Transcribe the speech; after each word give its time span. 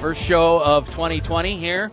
First 0.00 0.20
show 0.28 0.62
of 0.64 0.86
2020 0.86 1.60
here 1.60 1.92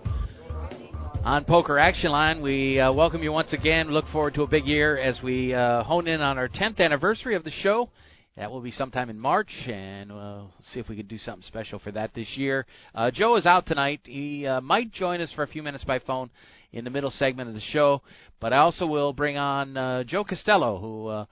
on 1.26 1.44
Poker 1.44 1.78
Action 1.78 2.10
Line. 2.10 2.42
We 2.42 2.80
uh, 2.80 2.94
welcome 2.94 3.22
you 3.22 3.34
once 3.34 3.52
again. 3.52 3.90
Look 3.90 4.06
forward 4.14 4.34
to 4.36 4.44
a 4.44 4.48
big 4.48 4.66
year 4.66 4.98
as 4.98 5.22
we 5.22 5.54
uh, 5.54 5.84
hone 5.84 6.08
in 6.08 6.22
on 6.22 6.38
our 6.38 6.48
10th 6.48 6.80
anniversary 6.80 7.36
of 7.36 7.44
the 7.44 7.52
show. 7.52 7.90
That 8.38 8.50
will 8.50 8.62
be 8.62 8.72
sometime 8.72 9.10
in 9.10 9.20
March, 9.20 9.50
and 9.68 10.10
we'll 10.10 10.54
see 10.72 10.80
if 10.80 10.88
we 10.88 10.96
can 10.96 11.08
do 11.08 11.18
something 11.18 11.44
special 11.46 11.80
for 11.80 11.92
that 11.92 12.14
this 12.14 12.38
year. 12.38 12.66
Uh, 12.96 13.12
Joe 13.12 13.36
is 13.36 13.46
out 13.46 13.66
tonight. 13.66 14.00
He 14.06 14.48
uh, 14.48 14.62
might 14.62 14.94
join 14.94 15.20
us 15.20 15.32
for 15.36 15.44
a 15.44 15.48
few 15.48 15.62
minutes 15.62 15.84
by 15.84 16.00
phone 16.00 16.30
in 16.72 16.86
the 16.86 16.90
middle 16.90 17.12
segment 17.12 17.50
of 17.50 17.56
the 17.56 17.62
show, 17.74 18.02
but 18.40 18.54
I 18.54 18.60
also 18.60 18.86
will 18.86 19.12
bring 19.12 19.36
on 19.36 19.76
uh, 19.76 20.04
Joe 20.06 20.24
Costello, 20.24 20.80
who 20.80 21.08
uh, 21.08 21.26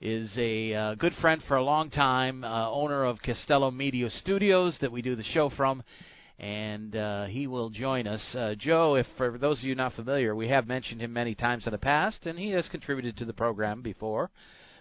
is 0.00 0.32
a 0.38 0.72
uh, 0.72 0.94
good 0.94 1.12
friend 1.20 1.42
for 1.46 1.58
a 1.58 1.62
long 1.62 1.90
time, 1.90 2.42
uh, 2.42 2.70
owner 2.70 3.04
of 3.04 3.20
Costello 3.20 3.70
Media 3.70 4.08
Studios 4.08 4.78
that 4.80 4.90
we 4.90 5.02
do 5.02 5.14
the 5.14 5.22
show 5.22 5.50
from, 5.50 5.82
and 6.38 6.96
uh, 6.96 7.26
he 7.26 7.46
will 7.46 7.68
join 7.68 8.06
us. 8.06 8.22
Uh, 8.34 8.54
Joe, 8.58 8.94
if 8.94 9.06
for 9.18 9.36
those 9.36 9.58
of 9.58 9.64
you 9.64 9.74
not 9.74 9.92
familiar, 9.92 10.34
we 10.34 10.48
have 10.48 10.66
mentioned 10.66 11.02
him 11.02 11.12
many 11.12 11.34
times 11.34 11.66
in 11.66 11.72
the 11.72 11.78
past, 11.78 12.24
and 12.24 12.38
he 12.38 12.48
has 12.52 12.66
contributed 12.68 13.18
to 13.18 13.26
the 13.26 13.34
program 13.34 13.82
before. 13.82 14.30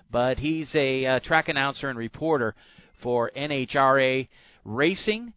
But 0.10 0.40
he's 0.40 0.74
a 0.74 1.06
uh, 1.06 1.20
track 1.20 1.50
announcer 1.50 1.90
and 1.90 2.00
reporter 2.00 2.56
for 3.04 3.30
NHRA 3.36 4.30
Racing 4.64 5.34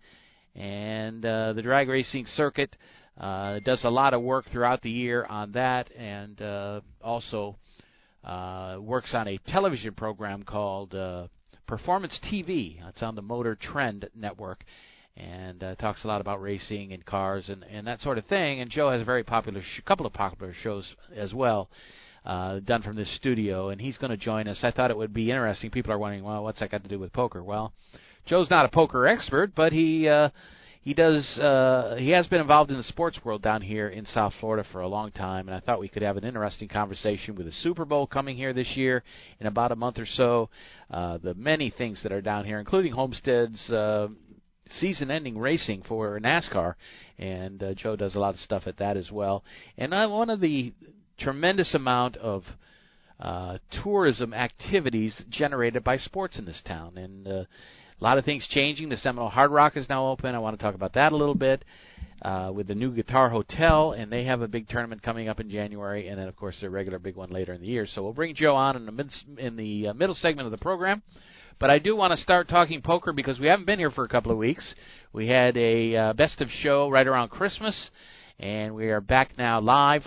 and 0.54 1.24
uh, 1.24 1.54
the 1.54 1.62
drag 1.62 1.88
racing 1.88 2.26
circuit. 2.36 2.76
Does 3.18 3.80
a 3.82 3.90
lot 3.90 4.14
of 4.14 4.22
work 4.22 4.44
throughout 4.52 4.82
the 4.82 4.90
year 4.90 5.24
on 5.24 5.52
that, 5.52 5.90
and 5.96 6.40
also 7.02 7.56
uh, 8.24 8.76
works 8.80 9.14
on 9.14 9.28
a 9.28 9.38
television 9.48 9.94
program 9.94 10.42
called 10.42 10.94
uh, 10.94 11.26
Performance 11.66 12.18
TV. 12.30 12.78
It's 12.88 13.02
on 13.02 13.14
the 13.14 13.22
Motor 13.22 13.56
Trend 13.56 14.08
Network 14.14 14.64
and 15.16 15.62
uh, 15.62 15.74
talks 15.76 16.04
a 16.04 16.08
lot 16.08 16.20
about 16.20 16.40
racing 16.40 16.92
and 16.92 17.04
cars 17.04 17.48
and, 17.48 17.64
and 17.64 17.86
that 17.86 18.00
sort 18.00 18.18
of 18.18 18.24
thing. 18.26 18.60
And 18.60 18.70
Joe 18.70 18.90
has 18.90 19.02
a 19.02 19.04
very 19.04 19.24
popular 19.24 19.60
sh- 19.60 19.80
couple 19.84 20.06
of 20.06 20.12
popular 20.12 20.54
shows 20.62 20.94
as 21.14 21.34
well. 21.34 21.68
Uh, 22.24 22.60
done 22.60 22.82
from 22.82 22.94
this 22.94 23.12
studio, 23.16 23.70
and 23.70 23.80
he's 23.80 23.98
going 23.98 24.12
to 24.12 24.16
join 24.16 24.46
us. 24.46 24.60
I 24.62 24.70
thought 24.70 24.92
it 24.92 24.96
would 24.96 25.12
be 25.12 25.30
interesting. 25.30 25.70
People 25.70 25.92
are 25.92 25.98
wondering, 25.98 26.22
well, 26.22 26.44
what's 26.44 26.60
that 26.60 26.70
got 26.70 26.84
to 26.84 26.88
do 26.88 27.00
with 27.00 27.12
poker? 27.12 27.42
Well, 27.42 27.72
Joe's 28.26 28.48
not 28.48 28.64
a 28.64 28.68
poker 28.68 29.08
expert, 29.08 29.56
but 29.56 29.72
he 29.72 30.08
uh, 30.08 30.28
he 30.82 30.94
does 30.94 31.38
uh, 31.38 31.94
he 31.96 32.10
has 32.10 32.26
been 32.26 32.40
involved 32.40 32.72
in 32.72 32.76
the 32.76 32.82
sports 32.82 33.18
world 33.24 33.40
down 33.40 33.62
here 33.62 33.88
in 33.88 34.04
South 34.04 34.32
Florida 34.40 34.66
for 34.72 34.80
a 34.80 34.88
long 34.88 35.12
time, 35.12 35.48
and 35.48 35.56
I 35.56 35.60
thought 35.60 35.78
we 35.78 35.88
could 35.88 36.02
have 36.02 36.16
an 36.16 36.24
interesting 36.24 36.68
conversation 36.68 37.36
with 37.36 37.46
the 37.46 37.52
Super 37.52 37.84
Bowl 37.84 38.06
coming 38.08 38.36
here 38.36 38.52
this 38.52 38.76
year 38.76 39.04
in 39.38 39.46
about 39.46 39.70
a 39.70 39.76
month 39.76 40.00
or 40.00 40.06
so. 40.06 40.50
Uh, 40.90 41.18
the 41.18 41.34
many 41.34 41.70
things 41.70 42.02
that 42.02 42.10
are 42.10 42.20
down 42.20 42.44
here, 42.44 42.58
including 42.58 42.92
Homestead's 42.92 43.70
uh, 43.70 44.08
season-ending 44.80 45.38
racing 45.38 45.82
for 45.86 46.18
NASCAR, 46.18 46.74
and 47.16 47.62
uh, 47.62 47.74
Joe 47.74 47.94
does 47.94 48.16
a 48.16 48.18
lot 48.18 48.34
of 48.34 48.40
stuff 48.40 48.64
at 48.66 48.78
that 48.78 48.96
as 48.96 49.08
well. 49.12 49.44
And 49.78 49.94
uh, 49.94 50.08
one 50.08 50.30
of 50.30 50.40
the 50.40 50.72
tremendous 51.20 51.74
amount 51.74 52.16
of 52.16 52.42
uh, 53.20 53.58
tourism 53.84 54.34
activities 54.34 55.22
generated 55.30 55.84
by 55.84 55.96
sports 55.96 56.38
in 56.38 56.44
this 56.44 56.60
town, 56.66 56.98
and 56.98 57.28
uh, 57.28 57.44
a 58.02 58.04
lot 58.04 58.18
of 58.18 58.24
things 58.24 58.44
changing. 58.50 58.88
The 58.88 58.96
Seminole 58.96 59.28
Hard 59.28 59.52
Rock 59.52 59.76
is 59.76 59.88
now 59.88 60.08
open. 60.08 60.34
I 60.34 60.40
want 60.40 60.58
to 60.58 60.62
talk 60.62 60.74
about 60.74 60.94
that 60.94 61.12
a 61.12 61.16
little 61.16 61.36
bit. 61.36 61.64
Uh, 62.20 62.50
with 62.52 62.66
the 62.66 62.74
new 62.74 62.92
Guitar 62.92 63.28
Hotel, 63.28 63.92
and 63.92 64.10
they 64.10 64.24
have 64.24 64.42
a 64.42 64.48
big 64.48 64.68
tournament 64.68 65.02
coming 65.02 65.28
up 65.28 65.40
in 65.40 65.50
January, 65.50 66.06
and 66.06 66.18
then 66.18 66.28
of 66.28 66.36
course 66.36 66.56
their 66.60 66.70
regular 66.70 67.00
big 67.00 67.16
one 67.16 67.30
later 67.30 67.52
in 67.52 67.60
the 67.60 67.66
year. 67.66 67.84
So 67.84 68.02
we'll 68.02 68.12
bring 68.12 68.34
Joe 68.36 68.54
on 68.54 68.76
in 68.76 68.86
the 68.86 68.92
mid, 68.92 69.10
in 69.38 69.56
the 69.56 69.88
uh, 69.88 69.94
middle 69.94 70.14
segment 70.14 70.46
of 70.46 70.52
the 70.52 70.58
program. 70.58 71.02
But 71.58 71.70
I 71.70 71.78
do 71.78 71.96
want 71.96 72.12
to 72.12 72.16
start 72.16 72.48
talking 72.48 72.80
poker 72.80 73.12
because 73.12 73.40
we 73.40 73.48
haven't 73.48 73.66
been 73.66 73.80
here 73.80 73.90
for 73.90 74.04
a 74.04 74.08
couple 74.08 74.30
of 74.30 74.38
weeks. 74.38 74.74
We 75.12 75.28
had 75.28 75.56
a 75.56 75.96
uh, 75.96 76.12
best 76.12 76.40
of 76.40 76.48
show 76.60 76.88
right 76.88 77.06
around 77.06 77.30
Christmas, 77.30 77.90
and 78.38 78.74
we 78.74 78.88
are 78.88 79.00
back 79.00 79.36
now 79.38 79.60
live. 79.60 80.02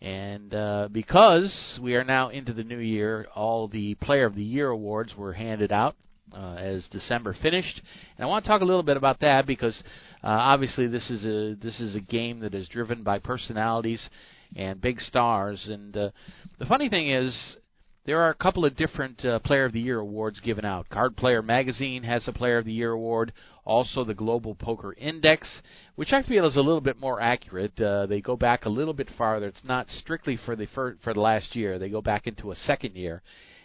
And 0.00 0.54
uh, 0.54 0.88
because 0.90 1.78
we 1.82 1.96
are 1.96 2.04
now 2.04 2.28
into 2.30 2.52
the 2.54 2.64
new 2.64 2.78
year, 2.78 3.26
all 3.34 3.68
the 3.68 3.94
Player 3.96 4.26
of 4.26 4.34
the 4.34 4.44
Year 4.44 4.68
awards 4.68 5.14
were 5.16 5.34
handed 5.34 5.70
out 5.70 5.96
uh, 6.34 6.54
as 6.54 6.86
December 6.90 7.36
finished, 7.42 7.80
and 8.16 8.24
I 8.24 8.28
want 8.28 8.44
to 8.44 8.48
talk 8.48 8.62
a 8.62 8.64
little 8.64 8.82
bit 8.82 8.96
about 8.96 9.20
that 9.20 9.46
because 9.46 9.80
uh, 10.22 10.28
obviously 10.28 10.86
this 10.86 11.08
is 11.10 11.24
a 11.24 11.54
this 11.62 11.80
is 11.80 11.96
a 11.96 12.00
game 12.00 12.40
that 12.40 12.54
is 12.54 12.68
driven 12.68 13.02
by 13.02 13.18
personalities 13.18 14.08
and 14.56 14.80
big 14.80 15.00
stars. 15.00 15.66
And 15.68 15.96
uh, 15.96 16.10
the 16.58 16.66
funny 16.66 16.88
thing 16.88 17.10
is, 17.10 17.56
there 18.04 18.20
are 18.20 18.30
a 18.30 18.34
couple 18.34 18.64
of 18.64 18.76
different 18.76 19.24
uh, 19.24 19.38
Player 19.40 19.64
of 19.64 19.72
the 19.72 19.80
Year 19.80 20.00
awards 20.00 20.40
given 20.40 20.64
out. 20.64 20.88
Card 20.88 21.16
Player 21.16 21.40
Magazine 21.40 22.02
has 22.02 22.26
a 22.26 22.32
Player 22.32 22.58
of 22.58 22.64
the 22.64 22.72
Year 22.72 22.90
award. 22.90 23.32
Also, 23.64 24.02
the 24.02 24.14
Global 24.14 24.56
Poker 24.56 24.92
Index, 24.98 25.62
which 25.94 26.12
I 26.12 26.24
feel 26.24 26.46
is 26.46 26.56
a 26.56 26.62
little 26.62 26.80
bit 26.80 26.98
more 26.98 27.20
accurate. 27.20 27.80
Uh, 27.80 28.06
they 28.06 28.20
go 28.20 28.36
back 28.36 28.64
a 28.64 28.68
little 28.70 28.92
bit 28.92 29.08
farther. 29.16 29.46
It's 29.46 29.62
not 29.64 29.88
strictly 29.88 30.36
for 30.44 30.56
the 30.56 30.66
for, 30.74 30.96
for 31.04 31.14
the 31.14 31.20
last 31.20 31.54
year. 31.54 31.78
They 31.78 31.88
go 31.88 32.02
back 32.02 32.26
into 32.26 32.50
a 32.50 32.56
second 32.56 32.96
year, 32.96 33.22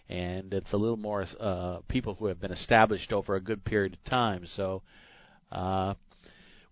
and 0.10 0.54
it's 0.54 0.74
a 0.74 0.78
little 0.78 0.98
more 0.98 1.26
uh, 1.40 1.80
people 1.88 2.16
who 2.16 2.28
have 2.28 2.40
been 2.40 2.52
established 2.52 3.12
over 3.12 3.36
a 3.36 3.42
good 3.42 3.64
period 3.66 3.94
of 3.94 4.10
time. 4.10 4.46
So. 4.56 4.82
Uh, 5.52 5.94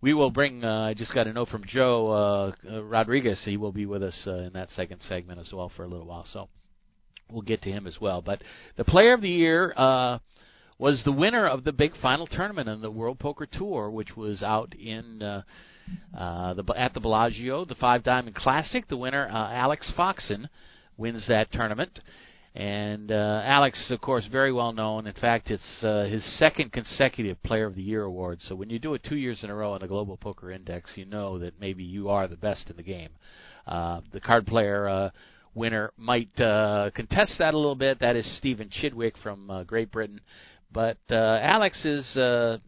we 0.06 0.14
will 0.14 0.30
bring. 0.30 0.64
Uh, 0.64 0.84
I 0.84 0.94
just 0.94 1.16
got 1.16 1.26
a 1.26 1.34
note 1.34 1.50
from 1.50 1.64
Joe 1.66 2.12
uh, 2.12 2.72
uh, 2.72 2.84
Rodriguez. 2.84 3.42
He 3.44 3.58
will 3.58 3.72
be 3.72 3.88
with 3.88 4.04
us 4.04 4.14
uh, 4.28 4.36
in 4.36 4.54
that 4.54 4.70
second 4.70 5.02
segment 5.02 5.40
as 5.40 5.52
well 5.52 5.72
for 5.76 5.84
a 5.84 5.88
little 5.88 6.06
while. 6.06 6.28
So 6.32 6.48
we'll 7.32 7.42
get 7.42 7.64
to 7.64 7.72
him 7.72 7.88
as 7.88 7.98
well. 8.00 8.22
But 8.22 8.44
the 8.78 8.84
Player 8.84 9.14
of 9.14 9.22
the 9.22 9.30
Year 9.30 9.74
uh, 9.76 10.20
was 10.78 11.02
the 11.06 11.12
winner 11.12 11.48
of 11.48 11.64
the 11.64 11.72
big 11.72 11.94
final 12.04 12.28
tournament 12.28 12.70
in 12.70 12.82
the 12.82 12.92
World 12.92 13.18
Poker 13.18 13.48
Tour, 13.52 13.90
which 13.90 14.16
was 14.16 14.44
out 14.44 14.76
in 14.76 15.18
the 15.20 15.44
at 16.28 16.94
the 16.94 17.00
Bellagio, 17.00 17.66
the 17.66 17.74
Five 17.74 18.04
Diamond 18.04 18.36
Classic. 18.36 18.88
The 18.88 18.98
winner, 18.98 19.26
Alex 19.26 19.92
Foxen, 19.98 20.50
wins 20.98 21.26
that 21.30 21.52
tournament. 21.52 22.00
And 22.56 23.12
uh, 23.12 23.42
Alex, 23.44 23.92
of 23.92 24.00
course, 24.00 24.26
very 24.32 24.54
well 24.54 24.72
known. 24.72 25.08
In 25.08 25.14
fact, 25.14 25.52
it's 25.52 25.84
uh, 25.84 26.06
his 26.06 26.24
second 26.40 26.72
consecutive 26.72 27.42
Player 27.44 27.66
of 27.66 27.76
the 27.76 27.82
Year 27.82 28.04
award. 28.04 28.40
So 28.48 28.56
when 28.56 28.70
you 28.70 28.80
do 28.80 28.94
it 28.94 29.04
two 29.04 29.18
years 29.18 29.44
in 29.44 29.50
a 29.50 29.56
row 29.56 29.74
on 29.74 29.82
the 29.82 29.88
Global 29.90 30.16
Poker 30.16 30.52
Index, 30.52 30.94
you 30.96 31.04
know 31.04 31.38
that 31.40 31.60
maybe 31.60 31.84
you 31.84 32.08
are 32.08 32.30
the 32.30 32.38
best 32.38 32.70
in 32.70 32.78
the 32.78 32.84
game. 32.84 33.10
Uh, 33.68 34.00
the 34.14 34.22
card 34.22 34.48
player 34.48 34.88
uh, 34.88 35.10
winner 35.54 35.92
might 35.98 36.40
uh, 36.40 36.92
contest 36.96 37.34
that 37.40 37.54
a 37.54 37.58
little 37.58 37.76
bit. 37.76 38.00
That 38.00 38.16
is 38.16 38.38
Stephen 38.38 38.70
Chidwick 38.70 39.18
from 39.22 39.52
uh, 39.52 39.64
Great 39.64 39.92
Britain. 39.92 40.22
But 40.72 41.00
uh, 41.12 41.40
Alex 41.42 41.84
is 41.84 42.16
uh, 42.16 42.60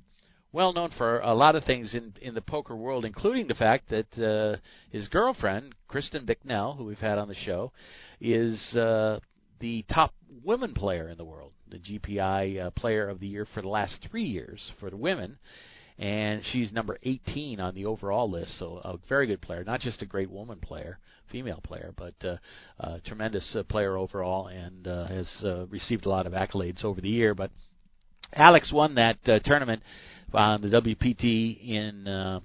well 0.51 0.73
known 0.73 0.91
for 0.97 1.19
a 1.19 1.33
lot 1.33 1.55
of 1.55 1.63
things 1.63 1.95
in 1.95 2.13
in 2.21 2.33
the 2.33 2.41
poker 2.41 2.75
world, 2.75 3.05
including 3.05 3.47
the 3.47 3.53
fact 3.53 3.89
that 3.89 4.19
uh, 4.21 4.57
his 4.89 5.07
girlfriend 5.07 5.75
Kristen 5.87 6.25
Bicknell, 6.25 6.73
who 6.73 6.83
we've 6.83 6.97
had 6.97 7.17
on 7.17 7.29
the 7.29 7.35
show, 7.35 7.71
is 8.19 8.59
uh, 8.75 9.19
the 9.59 9.85
top 9.91 10.13
women 10.43 10.73
player 10.73 11.09
in 11.09 11.17
the 11.17 11.25
world, 11.25 11.53
the 11.69 11.79
GPI 11.79 12.61
uh, 12.61 12.69
Player 12.71 13.09
of 13.09 13.19
the 13.19 13.27
Year 13.27 13.47
for 13.53 13.61
the 13.61 13.69
last 13.69 14.05
three 14.09 14.23
years 14.23 14.71
for 14.79 14.89
the 14.89 14.97
women. 14.97 15.37
And 15.99 16.43
she's 16.51 16.71
number 16.71 16.99
18 17.01 17.59
on 17.59 17.73
the 17.73 17.85
overall 17.85 18.29
list, 18.29 18.59
so 18.59 18.79
a 18.83 18.97
very 19.09 19.25
good 19.25 19.41
player, 19.41 19.63
not 19.63 19.79
just 19.79 20.03
a 20.03 20.05
great 20.05 20.29
woman 20.29 20.59
player 20.59 20.99
female 21.31 21.59
player, 21.63 21.93
but 21.97 22.13
uh, 22.23 22.37
uh, 22.79 22.99
tremendous 23.05 23.55
uh, 23.55 23.63
player 23.63 23.97
overall, 23.97 24.47
and 24.47 24.87
uh, 24.87 25.05
has 25.07 25.27
uh, 25.43 25.65
received 25.67 26.05
a 26.05 26.09
lot 26.09 26.25
of 26.25 26.33
accolades 26.33 26.83
over 26.83 27.01
the 27.01 27.09
year. 27.09 27.33
But 27.33 27.51
Alex 28.33 28.71
won 28.71 28.95
that 28.95 29.17
uh, 29.27 29.39
tournament 29.43 29.81
on 30.33 30.61
the 30.61 30.67
WPT 30.67 31.67
in 31.67 32.07
uh, 32.07 32.39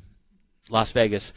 Las 0.70 0.91
Vegas 0.93 1.32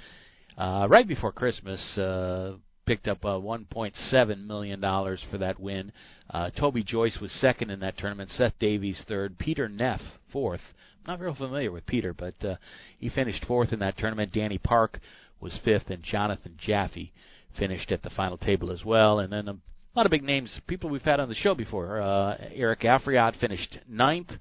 uh, 0.57 0.87
right 0.89 1.07
before 1.07 1.31
Christmas. 1.31 1.79
Uh, 1.97 2.53
picked 2.85 3.07
up 3.07 3.23
uh, 3.25 3.39
1.7 3.39 4.47
million 4.47 4.79
dollars 4.79 5.23
for 5.29 5.37
that 5.37 5.59
win. 5.59 5.91
Uh, 6.29 6.49
Toby 6.51 6.83
Joyce 6.83 7.17
was 7.21 7.31
second 7.31 7.69
in 7.69 7.79
that 7.79 7.97
tournament. 7.97 8.29
Seth 8.31 8.53
Davies 8.59 9.03
third. 9.07 9.37
Peter 9.37 9.67
Neff 9.69 10.01
fourth. 10.31 10.61
Not 11.07 11.19
real 11.19 11.35
familiar 11.35 11.71
with 11.71 11.85
Peter, 11.85 12.13
but 12.13 12.33
uh, 12.43 12.55
he 12.99 13.09
finished 13.09 13.45
fourth 13.45 13.71
in 13.71 13.79
that 13.79 13.97
tournament. 13.97 14.33
Danny 14.33 14.57
Park 14.57 14.99
was 15.39 15.59
fifth, 15.63 15.89
and 15.89 16.01
Jonathan 16.01 16.55
Jaffe 16.57 17.11
finished 17.57 17.91
at 17.91 18.01
the 18.01 18.09
final 18.09 18.37
table 18.37 18.71
as 18.71 18.83
well. 18.83 19.19
And 19.19 19.31
then 19.31 19.47
a 19.47 19.55
lot 19.95 20.05
of 20.05 20.11
big 20.11 20.23
names, 20.23 20.59
people 20.67 20.89
we've 20.89 21.01
had 21.01 21.19
on 21.19 21.29
the 21.29 21.35
show 21.35 21.53
before. 21.55 22.01
Uh, 22.01 22.37
Eric 22.53 22.81
Afriat 22.81 23.39
finished 23.39 23.77
ninth. 23.87 24.31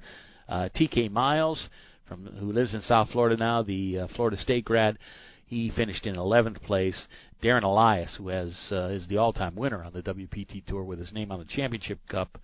Uh, 0.49 0.69
T.K. 0.75 1.08
Miles, 1.08 1.69
from 2.08 2.26
who 2.26 2.52
lives 2.52 2.75
in 2.75 2.81
South 2.82 3.08
Florida 3.11 3.37
now, 3.37 3.62
the 3.62 4.00
uh, 4.00 4.08
Florida 4.14 4.37
State 4.37 4.64
grad, 4.64 4.99
he 5.46 5.70
finished 5.75 6.06
in 6.06 6.17
11th 6.17 6.61
place. 6.62 7.06
Darren 7.44 7.62
Elias, 7.62 8.14
who 8.17 8.29
has 8.29 8.56
uh, 8.73 8.87
is 8.87 9.06
the 9.08 9.19
all-time 9.19 9.55
winner 9.55 9.85
on 9.85 9.93
the 9.93 10.02
WPT 10.02 10.64
Tour 10.64 10.82
with 10.82 10.99
his 10.99 11.12
name 11.12 11.31
on 11.31 11.38
the 11.38 11.44
Championship 11.44 11.99
Cup, 12.08 12.38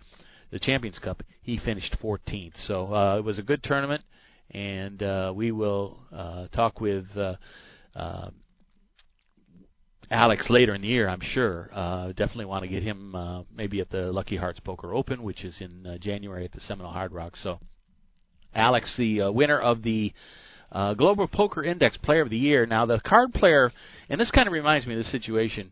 the 0.50 0.58
Champions 0.58 0.99
Cup, 0.99 1.23
he 1.41 1.58
finished 1.58 1.97
14th. 2.02 2.52
So 2.67 2.93
uh, 2.93 3.17
it 3.17 3.25
was 3.25 3.38
a 3.38 3.43
good 3.43 3.62
tournament, 3.62 4.02
and 4.50 5.02
uh, 5.02 5.32
we 5.35 5.52
will 5.52 6.02
uh, 6.12 6.49
talk 6.49 6.81
with. 6.81 7.06
Uh, 7.17 7.37
uh, 7.94 8.31
Alex 10.12 10.47
later 10.50 10.75
in 10.75 10.82
the 10.82 10.88
year, 10.88 11.08
I'm 11.08 11.20
sure. 11.23 11.70
Uh, 11.73 12.08
definitely 12.08 12.47
want 12.47 12.64
to 12.64 12.69
get 12.69 12.82
him 12.82 13.14
uh, 13.14 13.44
maybe 13.55 13.81
at 13.81 13.91
the 13.91 14.11
Lucky 14.11 14.37
Hearts 14.37 14.58
Poker 14.58 14.93
Open, 14.93 15.23
which 15.23 15.44
is 15.44 15.55
in 15.61 15.87
uh, 15.87 15.99
January 15.99 16.44
at 16.44 16.50
the 16.50 16.58
Seminole 16.58 16.91
Hard 16.91 17.12
Rock. 17.12 17.37
So, 17.37 17.61
Alex, 18.52 18.93
the 18.99 19.23
uh, 19.23 19.31
winner 19.31 19.61
of 19.61 19.85
the 19.85 20.12
uh, 20.73 20.95
Global 20.95 21.29
Poker 21.29 21.63
Index 21.63 21.97
Player 21.99 22.23
of 22.23 22.31
the 22.31 22.37
Year. 22.37 22.67
Now, 22.67 22.87
the 22.87 23.01
card 23.01 23.33
player, 23.33 23.73
and 24.09 24.21
this 24.21 24.31
kind 24.31 24.47
of 24.47 24.53
reminds 24.53 24.87
me 24.87 24.95
of 24.95 24.99
this 24.99 25.13
situation. 25.13 25.71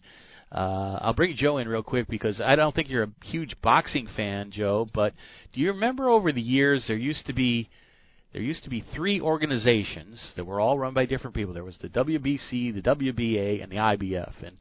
Uh, 0.50 0.98
I'll 1.02 1.14
bring 1.14 1.36
Joe 1.36 1.58
in 1.58 1.68
real 1.68 1.82
quick 1.82 2.08
because 2.08 2.40
I 2.40 2.56
don't 2.56 2.74
think 2.74 2.88
you're 2.88 3.04
a 3.04 3.24
huge 3.24 3.54
boxing 3.62 4.08
fan, 4.16 4.50
Joe. 4.50 4.88
But 4.92 5.12
do 5.52 5.60
you 5.60 5.72
remember 5.72 6.08
over 6.08 6.32
the 6.32 6.40
years 6.40 6.86
there 6.88 6.96
used 6.96 7.26
to 7.26 7.32
be 7.32 7.68
there 8.32 8.42
used 8.42 8.64
to 8.64 8.70
be 8.70 8.84
three 8.94 9.20
organizations 9.20 10.32
that 10.36 10.44
were 10.44 10.60
all 10.60 10.78
run 10.78 10.92
by 10.92 11.06
different 11.06 11.34
people. 11.34 11.54
There 11.54 11.64
was 11.64 11.78
the 11.78 11.88
WBC, 11.88 12.74
the 12.74 12.82
WBA, 12.82 13.62
and 13.62 13.72
the 13.72 13.76
IBF, 13.76 14.34
and 14.42 14.56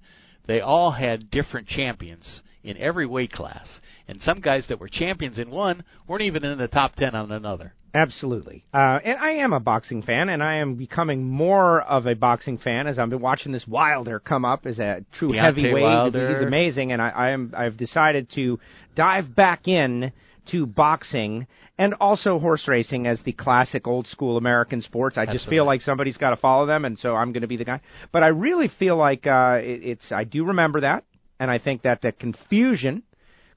they 0.48 0.62
all 0.62 0.92
had 0.92 1.30
different 1.30 1.68
champions 1.68 2.42
in 2.68 2.78
every 2.78 3.06
weight 3.06 3.32
class. 3.32 3.68
And 4.08 4.22
some 4.22 4.40
guys 4.42 4.66
that 4.70 4.80
were 4.80 4.90
champions 4.90 5.38
in 5.38 5.50
one 5.50 5.84
weren't 6.08 6.24
even 6.24 6.44
in 6.44 6.58
the 6.58 6.68
top 6.68 6.96
ten 6.96 7.16
on 7.16 7.32
another. 7.32 7.74
Absolutely. 7.94 8.64
Uh, 8.74 9.00
and 9.04 9.18
I 9.18 9.32
am 9.32 9.54
a 9.54 9.60
boxing 9.60 10.04
fan, 10.04 10.30
and 10.30 10.44
I 10.44 10.58
am 10.58 10.76
becoming 10.76 11.24
more 11.24 11.82
of 11.82 12.06
a 12.06 12.14
boxing 12.14 12.58
fan 12.58 12.86
as 12.86 13.00
I've 13.00 13.10
been 13.10 13.22
watching 13.22 13.52
this 13.52 13.66
Wilder 13.68 14.20
come 14.20 14.46
up 14.46 14.66
as 14.66 14.78
a 14.78 15.04
true 15.18 15.30
Deontay 15.30 15.42
heavyweight. 15.42 15.84
Wilder. 15.84 16.30
He's 16.30 16.46
amazing, 16.46 16.92
and 16.92 17.02
I, 17.02 17.10
I 17.10 17.30
am 17.32 17.54
I've 17.58 17.78
decided 17.78 18.30
to 18.36 18.60
dive 18.96 19.36
back 19.36 19.68
in 19.68 20.12
to 20.52 20.66
boxing 20.66 21.48
and 21.78 21.94
also 21.96 22.40
horse 22.40 22.68
racing 22.68 23.08
as 23.08 23.20
the 23.24 23.32
classic 23.32 23.88
old 23.88 24.08
school 24.08 24.38
American 24.38 24.82
sports. 24.82 25.18
I 25.18 25.26
just 25.26 25.48
feel 25.48 25.66
like 25.66 25.82
somebody's 25.82 26.18
got 26.18 26.32
to 26.32 26.38
follow 26.38 26.66
them, 26.66 26.86
and 26.86 26.98
so 27.00 27.16
I'm 27.16 27.32
going 27.32 27.42
to 27.42 27.48
be 27.48 27.58
the 27.58 27.66
guy. 27.66 27.82
But 28.12 28.24
I 28.24 28.28
really 28.28 28.70
feel 28.80 28.98
like 28.98 29.28
uh, 29.28 29.60
it, 29.62 29.84
it's 29.84 30.12
I 30.12 30.24
do 30.24 30.46
remember 30.46 30.82
that, 30.82 31.04
and 31.40 31.52
I 31.52 31.60
think 31.60 31.84
that 31.84 32.02
the 32.02 32.12
confusion 32.12 33.04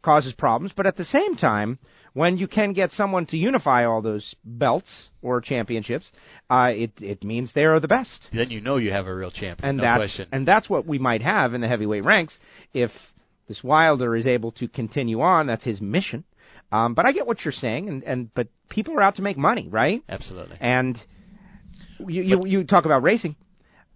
causes 0.02 0.32
problems. 0.34 0.72
But 0.76 0.86
at 0.86 0.96
the 0.96 1.04
same 1.04 1.36
time, 1.36 1.78
when 2.12 2.38
you 2.38 2.48
can 2.48 2.72
get 2.72 2.92
someone 2.92 3.26
to 3.26 3.36
unify 3.36 3.84
all 3.84 4.02
those 4.02 4.34
belts 4.44 5.10
or 5.22 5.40
championships, 5.40 6.10
uh, 6.48 6.70
it 6.72 6.92
it 7.00 7.22
means 7.22 7.50
they 7.54 7.64
are 7.64 7.80
the 7.80 7.88
best. 7.88 8.26
Then 8.32 8.50
you 8.50 8.60
know 8.60 8.76
you 8.76 8.90
have 8.90 9.06
a 9.06 9.14
real 9.14 9.30
champion. 9.30 9.68
And 9.68 9.78
no 9.78 9.84
that's 9.84 9.98
question. 9.98 10.28
and 10.32 10.46
that's 10.46 10.68
what 10.68 10.86
we 10.86 10.98
might 10.98 11.22
have 11.22 11.54
in 11.54 11.60
the 11.60 11.68
heavyweight 11.68 12.04
ranks 12.04 12.36
if 12.74 12.90
this 13.48 13.62
Wilder 13.62 14.16
is 14.16 14.26
able 14.26 14.52
to 14.52 14.68
continue 14.68 15.20
on. 15.20 15.46
That's 15.46 15.64
his 15.64 15.80
mission. 15.80 16.24
Um, 16.72 16.94
but 16.94 17.04
I 17.04 17.12
get 17.12 17.26
what 17.26 17.44
you're 17.44 17.52
saying, 17.52 17.88
and, 17.88 18.04
and 18.04 18.34
but 18.34 18.48
people 18.68 18.94
are 18.94 19.02
out 19.02 19.16
to 19.16 19.22
make 19.22 19.36
money, 19.36 19.68
right? 19.68 20.02
Absolutely. 20.08 20.56
And 20.60 20.96
you 21.98 22.22
you, 22.22 22.46
you 22.46 22.64
talk 22.64 22.84
about 22.84 23.02
racing. 23.02 23.36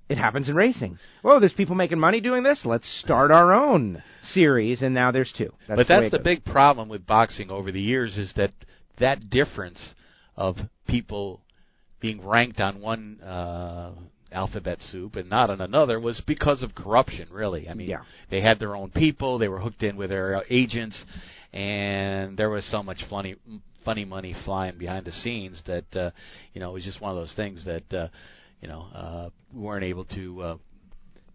It 0.09 0.19
happens 0.19 0.49
in 0.49 0.55
racing. 0.55 0.99
Oh, 1.25 1.41
there's 1.41 1.55
people 1.55 1.75
making 1.75 1.99
money 1.99 2.21
doing 2.21 2.43
this. 2.43 2.61
Let's 2.65 2.87
start 3.03 3.31
our 3.31 3.55
own 3.55 4.03
series, 4.33 4.83
and 4.83 4.95
now 4.95 5.11
there's 5.11 5.33
two. 5.37 5.53
That's 5.67 5.79
but 5.79 5.89
the 5.89 5.95
that's 5.95 6.11
the 6.11 6.19
goes. 6.19 6.25
big 6.25 6.45
problem 6.45 6.89
with 6.89 7.07
boxing 7.07 7.51
over 7.51 7.73
the 7.73 7.81
years 7.81 8.19
is 8.19 8.33
that 8.37 8.53
that 8.99 9.31
difference 9.31 9.95
of 10.37 10.57
people 10.87 11.41
being 12.01 12.25
ranked 12.27 12.61
on 12.61 12.83
one 12.83 13.19
uh, 13.23 13.93
alphabet 14.31 14.79
soup 14.91 15.17
and 15.17 15.31
not 15.31 15.49
on 15.49 15.63
another 15.63 15.99
was 15.99 16.21
because 16.27 16.63
of 16.63 16.75
corruption. 16.75 17.29
Really, 17.33 17.67
I 17.67 17.73
mean, 17.73 17.89
Yeah. 17.89 18.03
they 18.31 18.43
had 18.43 18.59
their 18.59 18.77
own 18.77 18.91
people. 18.91 19.39
They 19.39 19.49
were 19.49 19.61
hooked 19.61 19.83
in 19.83 19.97
with 19.97 20.11
their 20.11 20.37
uh, 20.37 20.41
agents, 20.51 21.03
and 21.55 22.37
there 22.37 22.51
was 22.51 22.65
so 22.71 22.83
much 22.83 22.99
funny 23.09 23.37
funny 23.87 24.05
money 24.05 24.35
flying 24.45 24.77
behind 24.79 25.05
the 25.07 25.13
scenes 25.13 25.63
that 25.67 25.97
uh, 25.97 26.11
you 26.53 26.61
know 26.61 26.71
it 26.71 26.75
was 26.75 26.85
just 26.85 27.01
one 27.01 27.11
of 27.11 27.17
those 27.17 27.35
things 27.37 27.65
that 27.65 27.93
uh, 27.95 28.09
you 28.65 28.71
know 28.71 28.87
uh, 28.95 29.29
we 29.53 29.61
weren't 29.61 29.85
able 29.85 30.07
to. 30.07 30.41
Uh, 30.41 30.57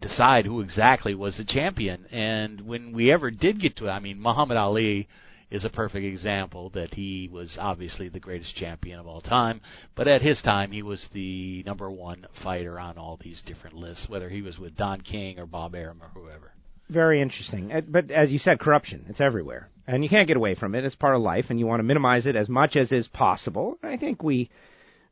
decide 0.00 0.46
who 0.46 0.62
exactly 0.62 1.14
was 1.14 1.36
the 1.36 1.44
champion. 1.44 2.06
And 2.06 2.62
when 2.62 2.94
we 2.94 3.12
ever 3.12 3.30
did 3.30 3.60
get 3.60 3.76
to 3.76 3.86
it, 3.86 3.90
I 3.90 4.00
mean, 4.00 4.18
Muhammad 4.18 4.56
Ali 4.56 5.06
is 5.50 5.66
a 5.66 5.68
perfect 5.68 6.06
example 6.06 6.70
that 6.70 6.94
he 6.94 7.28
was 7.30 7.58
obviously 7.60 8.08
the 8.08 8.18
greatest 8.18 8.56
champion 8.56 8.98
of 8.98 9.06
all 9.06 9.20
time. 9.20 9.60
But 9.94 10.08
at 10.08 10.22
his 10.22 10.40
time, 10.40 10.72
he 10.72 10.82
was 10.82 11.06
the 11.12 11.62
number 11.64 11.90
one 11.90 12.26
fighter 12.42 12.80
on 12.80 12.96
all 12.96 13.18
these 13.22 13.42
different 13.44 13.76
lists, 13.76 14.06
whether 14.08 14.30
he 14.30 14.40
was 14.40 14.58
with 14.58 14.74
Don 14.74 15.02
King 15.02 15.38
or 15.38 15.44
Bob 15.44 15.74
Arum 15.74 16.00
or 16.02 16.08
whoever. 16.18 16.52
Very 16.88 17.20
interesting. 17.20 17.70
Uh, 17.70 17.82
But 17.86 18.10
as 18.10 18.30
you 18.30 18.38
said, 18.38 18.58
corruption, 18.58 19.04
it's 19.10 19.20
everywhere. 19.20 19.68
And 19.86 20.02
you 20.02 20.08
can't 20.08 20.28
get 20.28 20.38
away 20.38 20.54
from 20.54 20.74
it. 20.74 20.86
It's 20.86 20.94
part 20.94 21.14
of 21.14 21.20
life, 21.20 21.46
and 21.50 21.58
you 21.58 21.66
want 21.66 21.80
to 21.80 21.84
minimize 21.84 22.24
it 22.24 22.36
as 22.36 22.48
much 22.48 22.74
as 22.74 22.90
is 22.90 23.06
possible. 23.08 23.78
I 23.82 23.98
think 23.98 24.22
we 24.22 24.48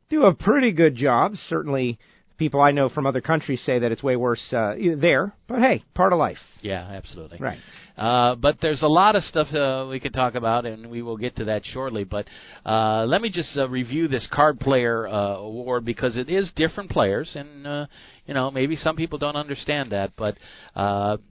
do 0.09 0.23
a 0.23 0.33
pretty 0.33 0.71
good 0.71 0.95
job. 0.95 1.33
Certainly, 1.47 1.99
people 2.37 2.61
I 2.61 2.71
know 2.71 2.89
from 2.89 3.05
other 3.05 3.21
countries 3.21 3.61
say 3.65 3.79
that 3.79 3.91
it's 3.91 4.01
way 4.01 4.15
worse 4.15 4.41
uh, 4.51 4.75
there. 4.97 5.33
But 5.47 5.59
hey, 5.59 5.83
part 5.93 6.13
of 6.13 6.19
life. 6.19 6.37
Yeah, 6.61 6.81
absolutely. 6.81 7.37
Right. 7.39 7.59
Uh, 7.99 8.33
but 8.35 8.55
there's 8.61 8.81
a 8.81 8.87
lot 8.87 9.17
of 9.17 9.23
stuff 9.25 9.53
uh, 9.53 9.85
we 9.89 9.99
could 9.99 10.13
talk 10.13 10.35
about, 10.35 10.65
and 10.65 10.89
we 10.89 11.01
will 11.01 11.17
get 11.17 11.35
to 11.35 11.43
that 11.43 11.65
shortly. 11.65 12.05
But 12.05 12.27
uh, 12.65 13.05
let 13.05 13.21
me 13.21 13.29
just 13.29 13.57
uh, 13.57 13.67
review 13.67 14.07
this 14.07 14.25
card 14.31 14.57
player 14.61 15.05
uh, 15.05 15.35
award 15.35 15.83
because 15.83 16.15
it 16.15 16.29
is 16.29 16.49
different 16.55 16.89
players, 16.91 17.29
and 17.35 17.87
you 18.25 18.33
know 18.33 18.51
maybe 18.51 18.77
some 18.77 18.95
people 18.95 19.19
don't 19.19 19.35
understand 19.35 19.91
that. 19.91 20.13
But 20.15 20.37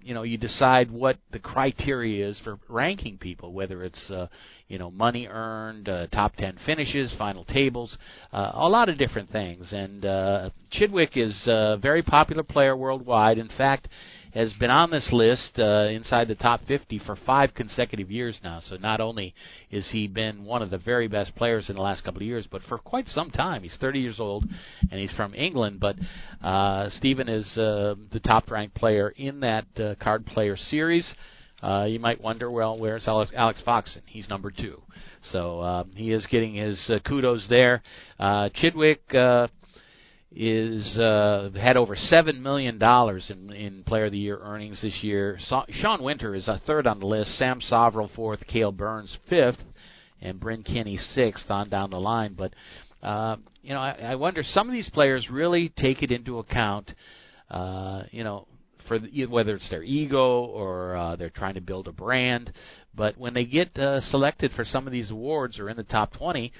you 0.02 0.12
know 0.12 0.24
you 0.24 0.36
decide 0.36 0.90
what 0.90 1.16
the 1.32 1.38
criteria 1.38 2.28
is 2.28 2.38
for 2.44 2.58
ranking 2.68 3.16
people, 3.16 3.54
whether 3.54 3.82
it's 3.82 4.12
you 4.68 4.78
know 4.78 4.90
money 4.90 5.26
earned, 5.26 5.88
top 6.12 6.36
ten 6.36 6.58
finishes, 6.66 7.10
final 7.16 7.44
tables, 7.44 7.96
a 8.30 8.68
lot 8.68 8.90
of 8.90 8.98
different 8.98 9.32
things. 9.32 9.72
And 9.72 10.04
uh, 10.04 10.50
Chidwick 10.70 11.16
is 11.16 11.34
a 11.46 11.78
very 11.80 12.02
popular 12.02 12.42
player 12.42 12.76
worldwide. 12.76 13.38
In 13.38 13.48
fact 13.56 13.88
has 14.34 14.52
been 14.54 14.70
on 14.70 14.90
this 14.90 15.08
list 15.12 15.58
uh, 15.58 15.88
inside 15.90 16.28
the 16.28 16.34
top 16.34 16.60
50 16.66 17.00
for 17.06 17.16
five 17.26 17.54
consecutive 17.54 18.10
years 18.10 18.38
now. 18.42 18.60
So 18.60 18.76
not 18.76 19.00
only 19.00 19.34
is 19.70 19.88
he 19.90 20.06
been 20.06 20.44
one 20.44 20.62
of 20.62 20.70
the 20.70 20.78
very 20.78 21.08
best 21.08 21.34
players 21.34 21.68
in 21.68 21.76
the 21.76 21.82
last 21.82 22.04
couple 22.04 22.20
of 22.20 22.26
years, 22.26 22.46
but 22.50 22.62
for 22.62 22.78
quite 22.78 23.08
some 23.08 23.30
time. 23.30 23.62
He's 23.62 23.76
30 23.80 24.00
years 24.00 24.20
old 24.20 24.44
and 24.90 25.00
he's 25.00 25.14
from 25.14 25.34
England. 25.34 25.80
But 25.80 25.96
uh, 26.42 26.90
Stephen 26.90 27.28
is 27.28 27.46
uh, 27.56 27.94
the 28.12 28.20
top-ranked 28.20 28.74
player 28.74 29.10
in 29.16 29.40
that 29.40 29.66
uh, 29.78 29.94
card 30.00 30.26
player 30.26 30.56
series. 30.56 31.14
Uh, 31.62 31.86
you 31.88 31.98
might 31.98 32.20
wonder, 32.20 32.50
well, 32.50 32.78
where's 32.78 33.08
Alex, 33.08 33.32
Alex 33.34 33.60
Foxen? 33.64 34.02
He's 34.06 34.28
number 34.28 34.52
two. 34.52 34.80
So 35.32 35.60
uh, 35.60 35.84
he 35.94 36.12
is 36.12 36.24
getting 36.26 36.54
his 36.54 36.78
uh, 36.88 37.00
kudos 37.06 37.46
there. 37.48 37.82
Uh, 38.18 38.48
Chidwick. 38.50 39.12
Uh, 39.12 39.48
is 40.30 40.98
uh, 40.98 41.50
had 41.54 41.76
over 41.76 41.96
seven 41.96 42.42
million 42.42 42.78
dollars 42.78 43.30
in 43.30 43.50
in 43.52 43.82
Player 43.84 44.06
of 44.06 44.12
the 44.12 44.18
Year 44.18 44.38
earnings 44.42 44.80
this 44.82 45.02
year. 45.02 45.38
So, 45.46 45.62
Sean 45.70 46.02
Winter 46.02 46.34
is 46.34 46.48
a 46.48 46.60
third 46.66 46.86
on 46.86 47.00
the 47.00 47.06
list. 47.06 47.38
Sam 47.38 47.60
Soverel 47.60 48.14
fourth. 48.14 48.46
Cale 48.46 48.72
Burns 48.72 49.16
fifth, 49.28 49.58
and 50.20 50.38
Bryn 50.38 50.62
Kenney 50.62 50.98
sixth 51.14 51.50
on 51.50 51.70
down 51.70 51.90
the 51.90 52.00
line. 52.00 52.34
But 52.36 52.52
uh, 53.02 53.36
you 53.62 53.72
know, 53.72 53.80
I, 53.80 54.10
I 54.10 54.14
wonder 54.16 54.42
some 54.44 54.68
of 54.68 54.74
these 54.74 54.90
players 54.90 55.28
really 55.30 55.72
take 55.76 56.02
it 56.02 56.10
into 56.10 56.38
account. 56.38 56.92
Uh, 57.50 58.02
you 58.10 58.22
know, 58.22 58.46
for 58.86 58.98
the, 58.98 59.24
whether 59.26 59.56
it's 59.56 59.70
their 59.70 59.82
ego 59.82 60.44
or 60.44 60.94
uh, 60.94 61.16
they're 61.16 61.30
trying 61.30 61.54
to 61.54 61.62
build 61.62 61.88
a 61.88 61.92
brand. 61.92 62.52
But 62.94 63.16
when 63.16 63.32
they 63.32 63.46
get 63.46 63.78
uh, 63.78 64.02
selected 64.02 64.52
for 64.52 64.66
some 64.66 64.86
of 64.86 64.92
these 64.92 65.10
awards 65.10 65.58
or 65.58 65.70
in 65.70 65.78
the 65.78 65.84
top 65.84 66.12
20, 66.18 66.52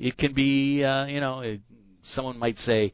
it 0.00 0.18
can 0.18 0.34
be 0.34 0.82
uh, 0.82 1.06
you 1.06 1.20
know. 1.20 1.40
It, 1.40 1.60
someone 2.14 2.38
might 2.38 2.58
say, 2.58 2.92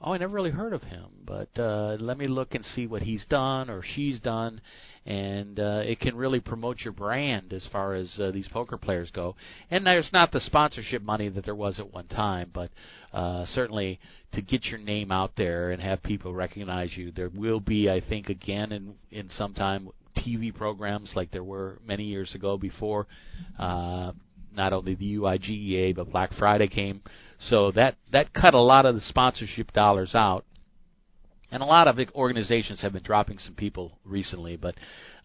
"Oh, 0.00 0.12
I 0.12 0.18
never 0.18 0.34
really 0.34 0.50
heard 0.50 0.72
of 0.72 0.82
him, 0.82 1.06
but 1.24 1.48
uh, 1.58 1.96
let 2.00 2.18
me 2.18 2.26
look 2.26 2.54
and 2.54 2.64
see 2.64 2.86
what 2.86 3.02
he's 3.02 3.24
done 3.26 3.70
or 3.70 3.82
she's 3.82 4.20
done," 4.20 4.60
and 5.06 5.58
uh, 5.58 5.82
it 5.84 6.00
can 6.00 6.16
really 6.16 6.40
promote 6.40 6.80
your 6.80 6.92
brand 6.92 7.52
as 7.52 7.66
far 7.72 7.94
as 7.94 8.18
uh, 8.20 8.30
these 8.30 8.48
poker 8.48 8.76
players 8.76 9.10
go. 9.10 9.36
And 9.70 9.86
there's 9.86 10.10
not 10.12 10.32
the 10.32 10.40
sponsorship 10.40 11.02
money 11.02 11.28
that 11.30 11.44
there 11.44 11.54
was 11.54 11.78
at 11.78 11.92
one 11.92 12.06
time, 12.08 12.50
but 12.52 12.70
uh, 13.12 13.44
certainly 13.46 14.00
to 14.32 14.42
get 14.42 14.66
your 14.66 14.78
name 14.78 15.10
out 15.10 15.32
there 15.36 15.70
and 15.70 15.80
have 15.80 16.02
people 16.02 16.34
recognize 16.34 16.96
you, 16.96 17.10
there 17.10 17.30
will 17.30 17.60
be, 17.60 17.88
I 17.90 18.00
think, 18.00 18.28
again 18.28 18.72
in 18.72 18.94
in 19.10 19.30
some 19.30 19.54
time. 19.54 19.88
TV 20.16 20.52
programs 20.52 21.12
like 21.14 21.30
there 21.30 21.44
were 21.44 21.78
many 21.86 22.02
years 22.02 22.34
ago 22.34 22.58
before 22.58 23.06
uh, 23.56 24.10
not 24.52 24.72
only 24.72 24.96
the 24.96 25.14
UIGEA 25.14 25.94
but 25.94 26.10
Black 26.10 26.32
Friday 26.36 26.66
came 26.66 27.00
so 27.40 27.70
that 27.72 27.96
that 28.12 28.32
cut 28.34 28.54
a 28.54 28.60
lot 28.60 28.86
of 28.86 28.94
the 28.94 29.00
sponsorship 29.00 29.72
dollars 29.72 30.14
out, 30.14 30.44
and 31.50 31.62
a 31.62 31.66
lot 31.66 31.88
of 31.88 31.98
organizations 32.14 32.82
have 32.82 32.92
been 32.92 33.02
dropping 33.02 33.38
some 33.38 33.54
people 33.54 33.98
recently. 34.04 34.56
But 34.56 34.74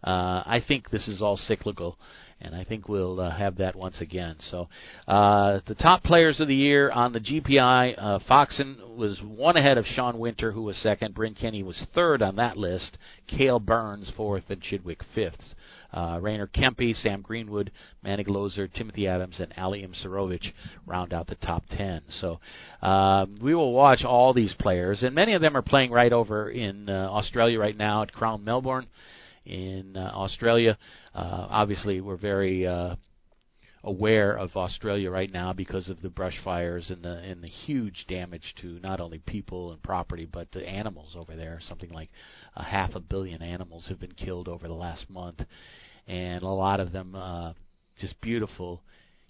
uh, 0.02 0.42
I 0.46 0.62
think 0.66 0.90
this 0.90 1.08
is 1.08 1.20
all 1.20 1.36
cyclical 1.36 1.98
and 2.40 2.54
I 2.54 2.64
think 2.64 2.88
we'll 2.88 3.20
uh, 3.20 3.30
have 3.30 3.56
that 3.56 3.76
once 3.76 4.00
again. 4.00 4.36
So, 4.50 4.68
uh, 5.08 5.60
the 5.66 5.74
top 5.74 6.02
players 6.02 6.40
of 6.40 6.48
the 6.48 6.54
year 6.54 6.90
on 6.90 7.12
the 7.12 7.20
GPI, 7.20 7.94
uh, 7.96 8.18
Foxen 8.28 8.96
was 8.96 9.20
one 9.22 9.56
ahead 9.56 9.78
of 9.78 9.86
Sean 9.86 10.18
Winter, 10.18 10.52
who 10.52 10.62
was 10.62 10.76
second. 10.76 11.14
Bryn 11.14 11.34
Kenney 11.34 11.62
was 11.62 11.82
third 11.94 12.22
on 12.22 12.36
that 12.36 12.56
list. 12.56 12.98
Cale 13.26 13.60
Burns 13.60 14.12
fourth, 14.16 14.44
and 14.48 14.62
Chidwick 14.62 15.00
fifth. 15.14 15.54
Uh, 15.92 16.18
Rainer 16.20 16.48
Kempe, 16.48 16.92
Sam 16.92 17.22
Greenwood, 17.22 17.70
Manny 18.02 18.24
Gloser, 18.24 18.66
Timothy 18.66 19.06
Adams, 19.06 19.36
and 19.38 19.54
Ali 19.56 19.86
Imsirovic 19.86 20.52
round 20.86 21.14
out 21.14 21.28
the 21.28 21.36
top 21.36 21.62
10. 21.70 22.02
So 22.20 22.40
um, 22.82 23.38
we 23.40 23.54
will 23.54 23.72
watch 23.72 24.02
all 24.02 24.34
these 24.34 24.52
players, 24.58 25.04
and 25.04 25.14
many 25.14 25.34
of 25.34 25.40
them 25.40 25.56
are 25.56 25.62
playing 25.62 25.92
right 25.92 26.12
over 26.12 26.50
in 26.50 26.88
uh, 26.88 27.08
Australia 27.12 27.60
right 27.60 27.76
now 27.76 28.02
at 28.02 28.12
Crown 28.12 28.42
Melbourne 28.42 28.88
in 29.44 29.96
uh, 29.96 30.10
Australia. 30.14 30.78
Uh, 31.14 31.46
obviously, 31.50 32.00
we're 32.00 32.16
very 32.16 32.66
uh, 32.66 32.96
aware 33.84 34.36
of 34.36 34.56
Australia 34.56 35.10
right 35.10 35.30
now 35.30 35.52
because 35.52 35.88
of 35.88 36.00
the 36.00 36.08
brush 36.08 36.36
fires 36.42 36.90
and 36.90 37.02
the 37.02 37.18
and 37.18 37.42
the 37.42 37.48
huge 37.48 38.06
damage 38.08 38.54
to 38.60 38.78
not 38.82 39.00
only 39.00 39.18
people 39.18 39.72
and 39.72 39.82
property 39.82 40.26
but 40.30 40.50
to 40.52 40.66
animals 40.66 41.14
over 41.16 41.36
there. 41.36 41.60
Something 41.68 41.90
like 41.90 42.08
a 42.56 42.62
half 42.62 42.94
a 42.94 43.00
billion 43.00 43.42
animals 43.42 43.86
have 43.88 44.00
been 44.00 44.12
killed 44.14 44.48
over 44.48 44.66
the 44.66 44.74
last 44.74 45.08
month, 45.10 45.42
and 46.06 46.42
a 46.42 46.48
lot 46.48 46.80
of 46.80 46.92
them 46.92 47.14
uh, 47.14 47.52
just 47.98 48.20
beautiful, 48.20 48.82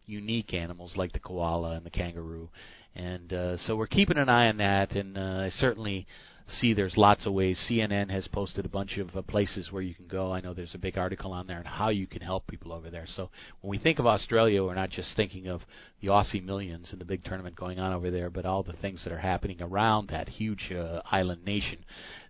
unique 0.07 0.55
animals 0.55 0.95
like 0.97 1.13
the 1.13 1.19
koala 1.19 1.77
and 1.77 1.85
the 1.85 1.91
kangaroo. 1.91 2.49
And 2.95 3.33
uh, 3.33 3.57
so 3.59 3.75
we're 3.75 3.89
keeping 3.89 4.19
an 4.19 4.29
eye 4.29 4.49
on 4.49 4.59
that, 4.59 4.93
and 4.93 5.19
uh, 5.19 5.51
certainly 5.51 6.07
see 6.49 6.75
there's 6.75 6.97
lots 6.97 7.27
of 7.27 7.33
ways. 7.33 7.59
CNN 7.71 8.11
has 8.11 8.29
posted 8.29 8.65
a 8.65 8.69
bunch 8.69 8.99
of 8.99 9.15
uh, 9.17 9.23
places 9.23 9.73
where 9.73 9.83
you 9.83 9.95
can 9.95 10.07
go. 10.07 10.33
I 10.33 10.41
know 10.41 10.55
there's 10.55 10.75
a 10.75 10.79
big 10.79 10.99
article 10.99 11.33
on 11.33 11.47
there 11.47 11.59
on 11.59 11.65
how 11.65 11.89
you 11.89 12.07
can 12.07 12.23
help 12.23 12.47
people 12.47 12.73
over 12.73 12.91
there. 12.91 13.07
So 13.17 13.31
when 13.61 13.71
we 13.71 13.79
think 13.79 13.99
of 13.99 14.07
Australia, 14.07 14.63
we're 14.63 14.75
not 14.75 14.91
just 14.91 15.17
thinking 15.17 15.49
of 15.49 15.63
the 16.01 16.09
Aussie 16.09 16.45
Millions 16.45 16.91
and 16.93 17.01
the 17.01 17.05
big 17.05 17.25
tournament 17.25 17.57
going 17.57 17.79
on 17.79 17.93
over 17.93 18.11
there, 18.11 18.31
but 18.31 18.45
all 18.45 18.63
the 18.63 18.75
things 18.75 19.03
that 19.05 19.13
are 19.13 19.19
happening 19.19 19.63
around 19.63 20.09
that 20.09 20.29
huge 20.29 20.71
uh, 20.71 21.01
island 21.11 21.45
nation, 21.45 21.85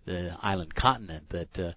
the 0.05 0.35
island 0.41 0.73
continent 0.75 1.25
that. 1.29 1.59
Uh, 1.59 1.71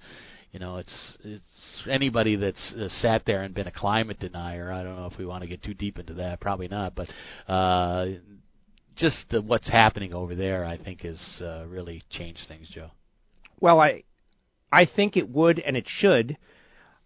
you 0.50 0.58
know, 0.58 0.78
it's 0.78 1.18
it's 1.24 1.82
anybody 1.90 2.34
that's 2.34 2.74
uh, 2.74 2.88
sat 3.02 3.26
there 3.26 3.42
and 3.42 3.54
been 3.54 3.66
a 3.66 3.70
climate 3.70 4.18
denier. 4.18 4.72
I 4.72 4.82
don't 4.82 4.96
know 4.96 5.04
if 5.12 5.18
we 5.18 5.26
want 5.26 5.42
to 5.42 5.46
get 5.46 5.62
too 5.62 5.74
deep 5.74 5.98
into 5.98 6.14
that. 6.14 6.40
Probably 6.40 6.68
not, 6.68 6.94
but 6.94 7.10
uh, 7.52 8.06
just 8.98 9.24
uh, 9.32 9.40
what's 9.40 9.68
happening 9.68 10.12
over 10.12 10.34
there, 10.34 10.64
I 10.64 10.76
think, 10.76 11.02
has 11.02 11.20
uh, 11.40 11.64
really 11.66 12.02
changed 12.10 12.40
things, 12.48 12.68
Joe. 12.68 12.90
Well, 13.60 13.80
I 13.80 14.04
I 14.70 14.84
think 14.86 15.16
it 15.16 15.28
would 15.28 15.58
and 15.58 15.76
it 15.76 15.86
should, 15.88 16.36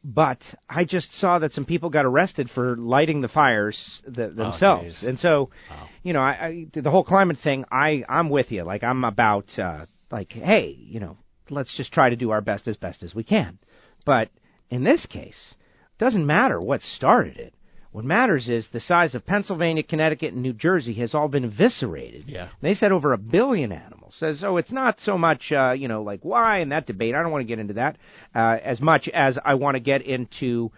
but 0.04 0.38
I 0.68 0.84
just 0.84 1.08
saw 1.20 1.38
that 1.38 1.52
some 1.52 1.64
people 1.64 1.90
got 1.90 2.04
arrested 2.04 2.50
for 2.54 2.76
lighting 2.76 3.20
the 3.20 3.28
fires 3.28 3.78
the, 4.06 4.25
Oh, 4.25 4.30
themselves, 4.30 4.84
geez. 5.00 5.08
and 5.08 5.18
so 5.18 5.50
Wow. 5.70 5.88
you 6.02 6.12
know, 6.12 6.20
I, 6.20 6.30
I 6.30 6.66
the 6.75 6.90
whole 6.90 7.04
climate 7.04 7.38
thing. 7.42 7.64
I 7.70 8.04
I'm 8.08 8.28
with 8.30 8.50
you. 8.50 8.64
Like 8.64 8.82
I'm 8.82 9.04
about 9.04 9.46
uh, 9.58 9.87
like, 10.11 10.32
hey, 10.32 10.76
you 10.78 11.00
know, 11.00 11.16
let's 11.50 11.75
just 11.76 11.92
try 11.92 12.11
to 12.11 12.16
do 12.16 12.30
our 12.30 12.40
best 12.40 12.66
as 12.68 12.76
best 12.76 13.02
as 13.02 13.14
we 13.14 13.22
can. 13.25 13.58
But 14.04 14.30
in 14.70 14.82
this 14.84 15.06
case, 15.06 15.54
doesn't 15.99 16.26
matter 16.26 16.61
what 16.61 16.80
started 16.82 17.37
it. 17.37 17.54
What 17.92 18.06
matters 18.06 18.49
is 18.49 18.66
the 18.72 18.80
size 18.80 19.14
of 19.14 19.26
Pennsylvania, 19.26 19.82
Connecticut, 19.82 20.32
and 20.32 20.42
New 20.42 20.54
Jersey 20.54 20.94
has 20.94 21.14
all 21.14 21.28
been 21.28 21.44
eviscerated. 21.44 22.25
Yeah. 22.26 22.49
They 22.62 22.75
said 22.75 22.90
over 22.90 23.12
a 23.12 23.18
billion 23.18 23.70
animals. 23.70 24.14
Says, 24.18 24.42
oh, 24.42 24.56
it's 24.56 24.72
not 24.72 24.99
so 25.04 25.18
much, 25.18 25.52
uh, 25.52 25.72
you 25.72 25.88
know, 25.88 26.02
like 26.02 26.20
why 26.22 26.61
in 26.61 26.70
that 26.70 26.87
debate. 26.87 27.14
I 27.14 27.22
don't 27.22 27.30
want 27.30 27.42
to 27.42 27.49
get 27.49 27.58
into 27.58 27.75
that 27.75 27.99
uh, 28.34 28.56
as 28.64 28.80
much 28.80 29.08
as 29.12 29.38
I 29.44 29.54
want 29.54 29.75
to 29.75 29.80
get 29.80 30.02
into 30.02 30.72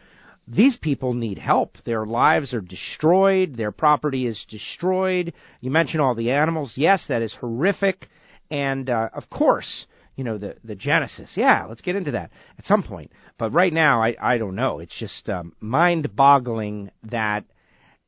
these 0.46 0.76
people 0.76 1.14
need 1.14 1.38
help. 1.38 1.76
Their 1.84 2.04
lives 2.04 2.52
are 2.52 2.60
destroyed. 2.60 3.56
Their 3.56 3.72
property 3.72 4.26
is 4.26 4.44
destroyed. 4.48 5.32
You 5.60 5.70
mentioned 5.70 6.00
all 6.00 6.14
the 6.14 6.32
animals. 6.32 6.72
Yes, 6.76 7.04
that 7.08 7.22
is 7.22 7.32
horrific. 7.40 8.08
And 8.50 8.90
uh, 8.90 9.08
of 9.14 9.30
course, 9.30 9.86
you 10.16 10.24
know 10.24 10.38
the 10.38 10.56
the 10.64 10.74
genesis. 10.74 11.30
Yeah, 11.34 11.66
let's 11.68 11.80
get 11.80 11.96
into 11.96 12.12
that 12.12 12.30
at 12.58 12.66
some 12.66 12.82
point. 12.82 13.10
But 13.38 13.52
right 13.52 13.72
now, 13.72 14.02
I 14.02 14.16
I 14.20 14.38
don't 14.38 14.54
know. 14.54 14.78
It's 14.78 14.96
just 14.98 15.28
um, 15.28 15.54
mind-boggling 15.60 16.90
that 17.04 17.44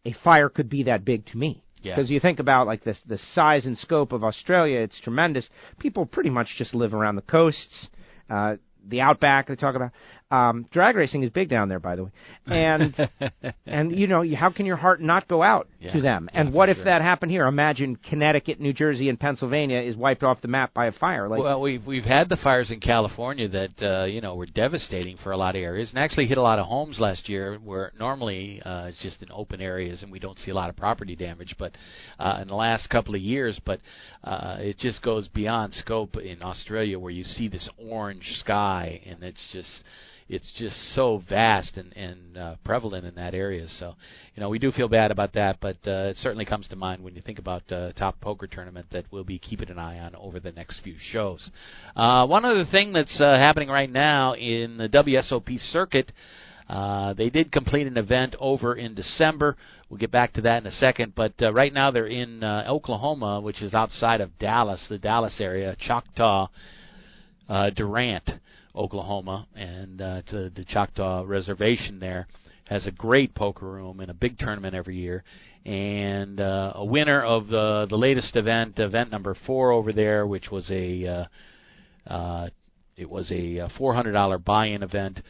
a 0.04 0.14
fire 0.24 0.48
could 0.48 0.68
be 0.68 0.84
that 0.84 1.04
big 1.04 1.26
to 1.26 1.36
me. 1.36 1.62
Yeah. 1.82 1.94
Because 1.94 2.10
you 2.10 2.20
think 2.20 2.38
about 2.38 2.66
like 2.66 2.84
this 2.84 3.00
the 3.06 3.18
size 3.34 3.66
and 3.66 3.76
scope 3.78 4.12
of 4.12 4.24
Australia, 4.24 4.80
it's 4.80 5.00
tremendous. 5.00 5.48
People 5.78 6.06
pretty 6.06 6.30
much 6.30 6.48
just 6.56 6.74
live 6.74 6.94
around 6.94 7.16
the 7.16 7.22
coasts, 7.22 7.88
uh, 8.30 8.56
the 8.88 9.00
outback. 9.00 9.48
They 9.48 9.56
talk 9.56 9.74
about 9.74 9.92
um, 10.30 10.66
drag 10.72 10.96
racing 10.96 11.22
is 11.22 11.30
big 11.30 11.48
down 11.48 11.68
there, 11.68 11.78
by 11.78 11.94
the 11.94 12.04
way, 12.04 12.10
and 12.46 13.10
and 13.66 13.96
you 13.96 14.08
know 14.08 14.24
how 14.34 14.50
can 14.50 14.66
your 14.66 14.76
heart 14.76 15.00
not 15.00 15.28
go 15.28 15.42
out 15.42 15.68
Yeah. 15.80 15.92
to 15.92 16.00
them? 16.00 16.28
And 16.32 16.48
for 16.48 16.54
what 16.56 16.68
if 16.68 16.78
sure. 16.78 16.84
that 16.86 17.00
happened 17.00 17.30
here? 17.30 17.46
Imagine 17.46 17.94
Connecticut, 17.96 18.58
New 18.58 18.72
Jersey, 18.72 19.08
and 19.08 19.20
Pennsylvania 19.20 19.80
is 19.80 19.94
wiped 19.94 20.24
off 20.24 20.40
the 20.40 20.48
map 20.48 20.74
by 20.74 20.86
a 20.86 20.92
fire. 20.92 21.28
Like 21.28 21.40
well, 21.40 21.60
we've 21.60 21.84
we've 21.86 22.04
had 22.04 22.28
the 22.28 22.36
fires 22.36 22.72
in 22.72 22.80
California 22.80 23.48
that 23.48 23.82
uh, 23.82 24.04
you 24.04 24.20
know 24.20 24.34
were 24.34 24.46
devastating 24.46 25.16
for 25.22 25.30
a 25.30 25.36
lot 25.36 25.54
of 25.54 25.62
areas, 25.62 25.90
and 25.90 25.98
actually 25.98 26.26
hit 26.26 26.38
a 26.38 26.42
lot 26.42 26.58
of 26.58 26.66
homes 26.66 26.98
last 26.98 27.28
year, 27.28 27.58
where 27.62 27.92
normally 27.96 28.60
uh, 28.64 28.86
it's 28.86 29.00
just 29.02 29.22
in 29.22 29.28
open 29.30 29.60
areas 29.60 30.02
and 30.02 30.10
we 30.10 30.18
don't 30.18 30.38
see 30.40 30.50
a 30.50 30.54
lot 30.54 30.70
of 30.70 30.76
property 30.76 31.14
damage. 31.14 31.54
But 31.56 31.72
uh, 32.18 32.40
in 32.42 32.48
the 32.48 32.56
last 32.56 32.90
couple 32.90 33.14
of 33.14 33.20
years, 33.20 33.60
but 33.64 33.80
uh, 34.24 34.56
it 34.58 34.78
just 34.78 35.02
goes 35.02 35.28
beyond 35.28 35.72
scope 35.74 36.16
in 36.16 36.42
Australia, 36.42 36.98
where 36.98 37.12
you 37.12 37.22
see 37.22 37.46
this 37.48 37.68
orange 37.78 38.26
sky, 38.40 39.00
and 39.06 39.22
it's 39.22 39.44
just 39.52 39.84
it's 40.28 40.50
just 40.58 40.76
so 40.94 41.22
vast 41.28 41.76
and, 41.76 41.96
and 41.96 42.36
uh, 42.36 42.56
prevalent 42.64 43.06
in 43.06 43.14
that 43.14 43.34
area. 43.34 43.66
So, 43.78 43.94
you 44.34 44.40
know, 44.40 44.48
we 44.48 44.58
do 44.58 44.72
feel 44.72 44.88
bad 44.88 45.10
about 45.10 45.34
that, 45.34 45.58
but 45.60 45.76
uh, 45.86 46.10
it 46.10 46.16
certainly 46.16 46.44
comes 46.44 46.66
to 46.68 46.76
mind 46.76 47.02
when 47.02 47.14
you 47.14 47.22
think 47.22 47.38
about 47.38 47.70
uh, 47.70 47.92
top 47.92 48.20
poker 48.20 48.46
tournament 48.46 48.86
that 48.90 49.04
we'll 49.10 49.24
be 49.24 49.38
keeping 49.38 49.70
an 49.70 49.78
eye 49.78 50.00
on 50.00 50.16
over 50.16 50.40
the 50.40 50.52
next 50.52 50.80
few 50.82 50.96
shows. 51.12 51.48
Uh, 51.94 52.26
one 52.26 52.44
other 52.44 52.64
thing 52.70 52.92
that's 52.92 53.20
uh, 53.20 53.36
happening 53.36 53.68
right 53.68 53.90
now 53.90 54.34
in 54.34 54.76
the 54.76 54.88
WSOP 54.88 55.58
circuit. 55.70 56.10
Uh, 56.68 57.14
they 57.14 57.30
did 57.30 57.52
complete 57.52 57.86
an 57.86 57.96
event 57.96 58.34
over 58.40 58.74
in 58.74 58.94
December. 58.94 59.56
We'll 59.88 59.98
get 59.98 60.10
back 60.10 60.32
to 60.32 60.40
that 60.42 60.62
in 60.62 60.66
a 60.66 60.72
second. 60.72 61.14
But 61.14 61.34
uh, 61.40 61.52
right 61.52 61.72
now 61.72 61.92
they're 61.92 62.08
in 62.08 62.42
uh, 62.42 62.64
Oklahoma, 62.68 63.40
which 63.40 63.62
is 63.62 63.72
outside 63.72 64.20
of 64.20 64.36
Dallas, 64.38 64.84
the 64.88 64.98
Dallas 64.98 65.36
area, 65.38 65.76
Choctaw, 65.78 66.48
uh, 67.48 67.70
Durant, 67.70 68.28
Oklahoma, 68.76 69.46
and 69.54 70.00
uh, 70.02 70.22
to 70.28 70.50
the 70.50 70.64
Choctaw 70.64 71.24
Reservation 71.26 71.98
there 71.98 72.26
has 72.68 72.86
a 72.86 72.90
great 72.90 73.34
poker 73.34 73.66
room 73.66 74.00
and 74.00 74.10
a 74.10 74.14
big 74.14 74.38
tournament 74.38 74.74
every 74.74 74.96
year. 74.96 75.22
And 75.64 76.40
uh, 76.40 76.72
a 76.76 76.84
winner 76.84 77.22
of 77.22 77.48
the 77.48 77.86
the 77.88 77.96
latest 77.96 78.36
event, 78.36 78.78
event 78.78 79.10
number 79.10 79.36
four 79.46 79.72
over 79.72 79.92
there, 79.92 80.26
which 80.26 80.50
was 80.50 80.68
a 80.70 81.06
uh, 81.06 82.12
uh, 82.12 82.48
it 82.96 83.10
was 83.10 83.30
a 83.30 83.60
uh, 83.60 83.68
$400 83.78 84.42
buy-in 84.44 84.82
event, 84.82 85.20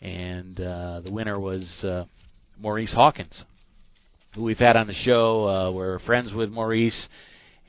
and 0.00 0.58
uh, 0.58 1.00
the 1.00 1.12
winner 1.12 1.38
was 1.38 1.62
uh, 1.84 2.04
Maurice 2.58 2.92
Hawkins, 2.92 3.44
who 4.34 4.42
we've 4.42 4.58
had 4.58 4.76
on 4.76 4.88
the 4.88 4.94
show. 4.94 5.48
Uh, 5.48 5.70
we're 5.70 6.00
friends 6.00 6.32
with 6.32 6.50
Maurice, 6.50 7.08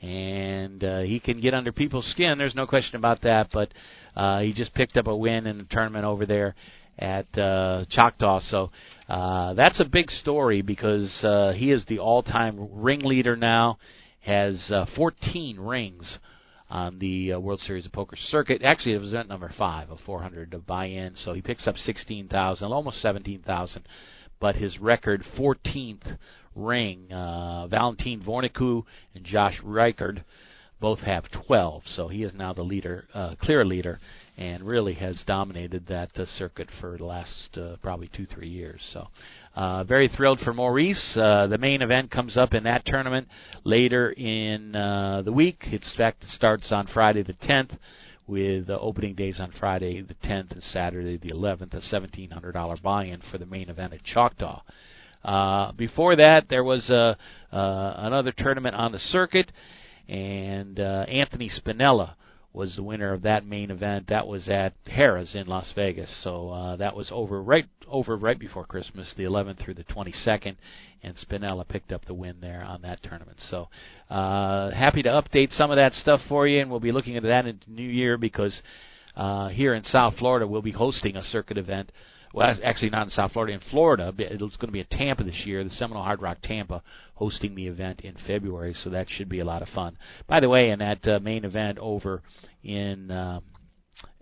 and 0.02 0.82
uh, 0.82 1.00
he 1.02 1.20
can 1.20 1.40
get 1.40 1.54
under 1.54 1.70
people's 1.70 2.10
skin. 2.10 2.38
There's 2.38 2.56
no 2.56 2.66
question 2.66 2.96
about 2.96 3.22
that. 3.22 3.50
But 3.52 3.68
uh, 4.16 4.40
he 4.40 4.52
just 4.52 4.74
picked 4.74 4.96
up 4.96 5.06
a 5.06 5.16
win 5.16 5.46
in 5.46 5.58
the 5.58 5.64
tournament 5.64 6.04
over 6.04 6.26
there 6.26 6.54
at 6.98 7.26
uh, 7.38 7.84
Choctaw. 7.90 8.40
So 8.48 8.70
uh, 9.08 9.54
that's 9.54 9.80
a 9.80 9.84
big 9.84 10.10
story 10.10 10.62
because 10.62 11.12
uh, 11.22 11.52
he 11.52 11.70
is 11.70 11.84
the 11.86 11.98
all-time 11.98 12.68
ringleader 12.72 13.36
now. 13.36 13.78
Has 14.20 14.70
uh, 14.72 14.86
14 14.96 15.60
rings 15.60 16.18
on 16.68 16.98
the 16.98 17.34
uh, 17.34 17.38
World 17.38 17.60
Series 17.60 17.86
of 17.86 17.92
Poker 17.92 18.16
circuit. 18.16 18.62
Actually, 18.64 18.94
it 18.94 19.00
was 19.00 19.10
event 19.10 19.28
number 19.28 19.52
five 19.56 19.90
of 19.90 19.98
400 20.04 20.52
of 20.52 20.66
buy-in. 20.66 21.14
So 21.24 21.32
he 21.32 21.42
picks 21.42 21.68
up 21.68 21.76
16,000, 21.76 22.72
almost 22.72 23.00
17,000. 23.02 23.84
But 24.40 24.56
his 24.56 24.78
record 24.80 25.22
14th 25.38 26.18
ring, 26.56 27.12
uh, 27.12 27.68
Valentin 27.68 28.20
Vornicu 28.26 28.82
and 29.14 29.24
Josh 29.24 29.60
Reichard 29.64 30.24
both 30.80 31.00
have 31.00 31.24
12. 31.46 31.82
So 31.94 32.08
he 32.08 32.22
is 32.22 32.34
now 32.34 32.52
the 32.52 32.62
leader, 32.62 33.06
uh, 33.14 33.34
clear 33.40 33.64
leader, 33.64 33.98
and 34.36 34.62
really 34.62 34.94
has 34.94 35.22
dominated 35.26 35.86
that 35.88 36.10
uh, 36.16 36.26
circuit 36.26 36.68
for 36.80 36.96
the 36.98 37.04
last 37.04 37.56
uh, 37.56 37.76
probably 37.82 38.10
two, 38.14 38.26
three 38.26 38.48
years. 38.48 38.80
So 38.92 39.08
uh, 39.54 39.84
very 39.84 40.08
thrilled 40.08 40.40
for 40.40 40.52
Maurice. 40.52 41.16
Uh, 41.16 41.46
the 41.46 41.58
main 41.58 41.80
event 41.80 42.10
comes 42.10 42.36
up 42.36 42.52
in 42.52 42.64
that 42.64 42.84
tournament 42.84 43.28
later 43.64 44.10
in 44.10 44.76
uh, 44.76 45.22
the 45.22 45.32
week. 45.32 45.58
It's 45.62 45.94
fact 45.96 46.24
it 46.24 46.30
starts 46.30 46.70
on 46.70 46.88
Friday 46.92 47.22
the 47.22 47.32
10th 47.32 47.78
with 48.26 48.68
uh, 48.68 48.78
opening 48.78 49.14
days 49.14 49.38
on 49.40 49.52
Friday 49.58 50.02
the 50.02 50.14
10th 50.28 50.52
and 50.52 50.62
Saturday 50.62 51.16
the 51.16 51.30
11th, 51.30 51.74
a 51.74 51.80
$1,700 51.94 52.82
buy-in 52.82 53.22
for 53.30 53.38
the 53.38 53.46
main 53.46 53.70
event 53.70 53.92
at 53.92 54.04
Choctaw. 54.04 54.62
Uh, 55.24 55.72
before 55.72 56.16
that, 56.16 56.48
there 56.48 56.64
was 56.64 56.88
uh, 56.88 57.14
uh, 57.52 57.94
another 57.98 58.32
tournament 58.36 58.74
on 58.74 58.92
the 58.92 58.98
circuit, 58.98 59.50
and 60.08 60.78
uh, 60.78 61.04
Anthony 61.08 61.50
Spinella 61.50 62.14
was 62.56 62.74
the 62.74 62.82
winner 62.82 63.12
of 63.12 63.22
that 63.22 63.44
main 63.44 63.70
event. 63.70 64.06
That 64.08 64.26
was 64.26 64.48
at 64.48 64.72
Harrah's 64.86 65.34
in 65.34 65.46
Las 65.46 65.70
Vegas. 65.76 66.10
So 66.24 66.48
uh, 66.48 66.76
that 66.76 66.96
was 66.96 67.10
over 67.12 67.42
right 67.42 67.66
over 67.86 68.16
right 68.16 68.38
before 68.38 68.64
Christmas, 68.64 69.12
the 69.16 69.24
11th 69.24 69.62
through 69.62 69.74
the 69.74 69.84
22nd, 69.84 70.56
and 71.02 71.14
Spinella 71.16 71.68
picked 71.68 71.92
up 71.92 72.06
the 72.06 72.14
win 72.14 72.36
there 72.40 72.64
on 72.64 72.82
that 72.82 73.02
tournament. 73.02 73.38
So 73.50 73.68
uh, 74.08 74.70
happy 74.70 75.02
to 75.02 75.10
update 75.10 75.52
some 75.52 75.70
of 75.70 75.76
that 75.76 75.92
stuff 75.92 76.20
for 76.28 76.48
you, 76.48 76.60
and 76.60 76.70
we'll 76.70 76.80
be 76.80 76.92
looking 76.92 77.16
at 77.16 77.22
that 77.24 77.46
in 77.46 77.60
the 77.64 77.72
new 77.72 77.88
year 77.88 78.16
because 78.16 78.60
uh, 79.16 79.48
here 79.48 79.74
in 79.74 79.84
South 79.84 80.14
Florida 80.18 80.46
we'll 80.46 80.62
be 80.62 80.72
hosting 80.72 81.16
a 81.16 81.22
circuit 81.22 81.58
event 81.58 81.92
well, 82.32 82.54
actually 82.62 82.90
not 82.90 83.04
in 83.04 83.10
South 83.10 83.32
Florida, 83.32 83.54
in 83.54 83.60
Florida. 83.70 84.12
It's 84.18 84.56
going 84.56 84.68
to 84.68 84.72
be 84.72 84.80
at 84.80 84.90
Tampa 84.90 85.24
this 85.24 85.42
year, 85.44 85.64
the 85.64 85.70
Seminole 85.70 86.02
Hard 86.02 86.22
Rock 86.22 86.38
Tampa, 86.42 86.82
hosting 87.14 87.54
the 87.54 87.66
event 87.66 88.00
in 88.02 88.14
February, 88.26 88.74
so 88.82 88.90
that 88.90 89.08
should 89.08 89.28
be 89.28 89.40
a 89.40 89.44
lot 89.44 89.62
of 89.62 89.68
fun. 89.68 89.96
By 90.26 90.40
the 90.40 90.48
way, 90.48 90.70
in 90.70 90.78
that 90.80 91.06
uh, 91.06 91.20
main 91.20 91.44
event 91.44 91.78
over 91.78 92.22
in 92.62 93.10
uh, 93.10 93.40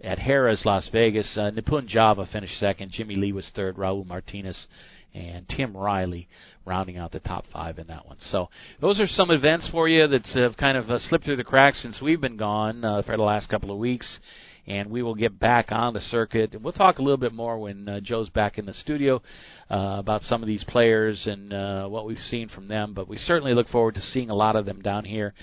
at 0.03 0.19
Harrah's 0.19 0.65
Las 0.65 0.89
Vegas, 0.93 1.37
uh, 1.37 1.51
Nipun 1.51 1.87
Java 1.87 2.29
finished 2.33 2.59
second, 2.61 2.93
Jimmy 2.93 3.17
Lee 3.17 3.33
was 3.33 3.51
third, 3.55 3.77
Raul 3.77 4.07
Martinez 4.07 4.67
and 5.15 5.49
Tim 5.49 5.77
Riley 5.77 6.29
rounding 6.65 6.97
out 6.97 7.13
the 7.13 7.21
top 7.21 7.45
five 7.53 7.79
in 7.79 7.87
that 7.87 8.07
one. 8.07 8.17
So 8.31 8.49
those 8.81 8.99
are 9.01 9.07
some 9.07 9.31
events 9.31 9.69
for 9.71 9.89
you 9.89 10.07
that 10.09 10.27
have 10.35 10.57
kind 10.57 10.77
of 10.77 10.91
uh, 10.91 10.99
slipped 10.99 11.25
through 11.25 11.37
the 11.37 11.45
cracks 11.45 11.81
since 11.83 12.01
we've 12.03 12.21
been 12.21 12.37
gone 12.37 12.85
uh, 12.85 13.03
for 13.03 13.17
the 13.17 13.23
last 13.23 13.49
couple 13.49 13.71
of 13.71 13.79
weeks 13.79 14.19
and 14.67 14.91
we 14.91 15.03
will 15.03 15.15
get 15.15 15.39
back 15.39 15.71
on 15.71 15.95
the 15.95 16.01
circuit. 16.01 16.55
And 16.55 16.63
we'll 16.63 16.73
talk 16.73 16.99
a 16.99 17.03
little 17.03 17.19
bit 17.19 17.33
more 17.33 17.59
when 17.59 17.89
uh, 17.89 18.01
Joe's 18.01 18.31
back 18.31 18.59
in 18.59 18.67
the 18.67 18.75
studio 18.75 19.23
uh, 19.71 19.97
about 19.99 20.23
some 20.23 20.43
of 20.43 20.47
these 20.47 20.65
players 20.65 21.27
and 21.27 21.53
uh, 21.53 21.87
what 21.87 22.07
we've 22.07 22.19
seen 22.19 22.49
from 22.49 22.69
them. 22.69 22.95
But 22.95 23.09
we 23.09 23.17
certainly 23.17 23.55
look 23.55 23.69
forward 23.69 23.95
to 23.97 24.01
seeing 24.01 24.31
a 24.31 24.35
lot 24.35 24.57
of 24.57 24.67
them 24.67 24.81
down 24.81 25.05
here 25.05 25.35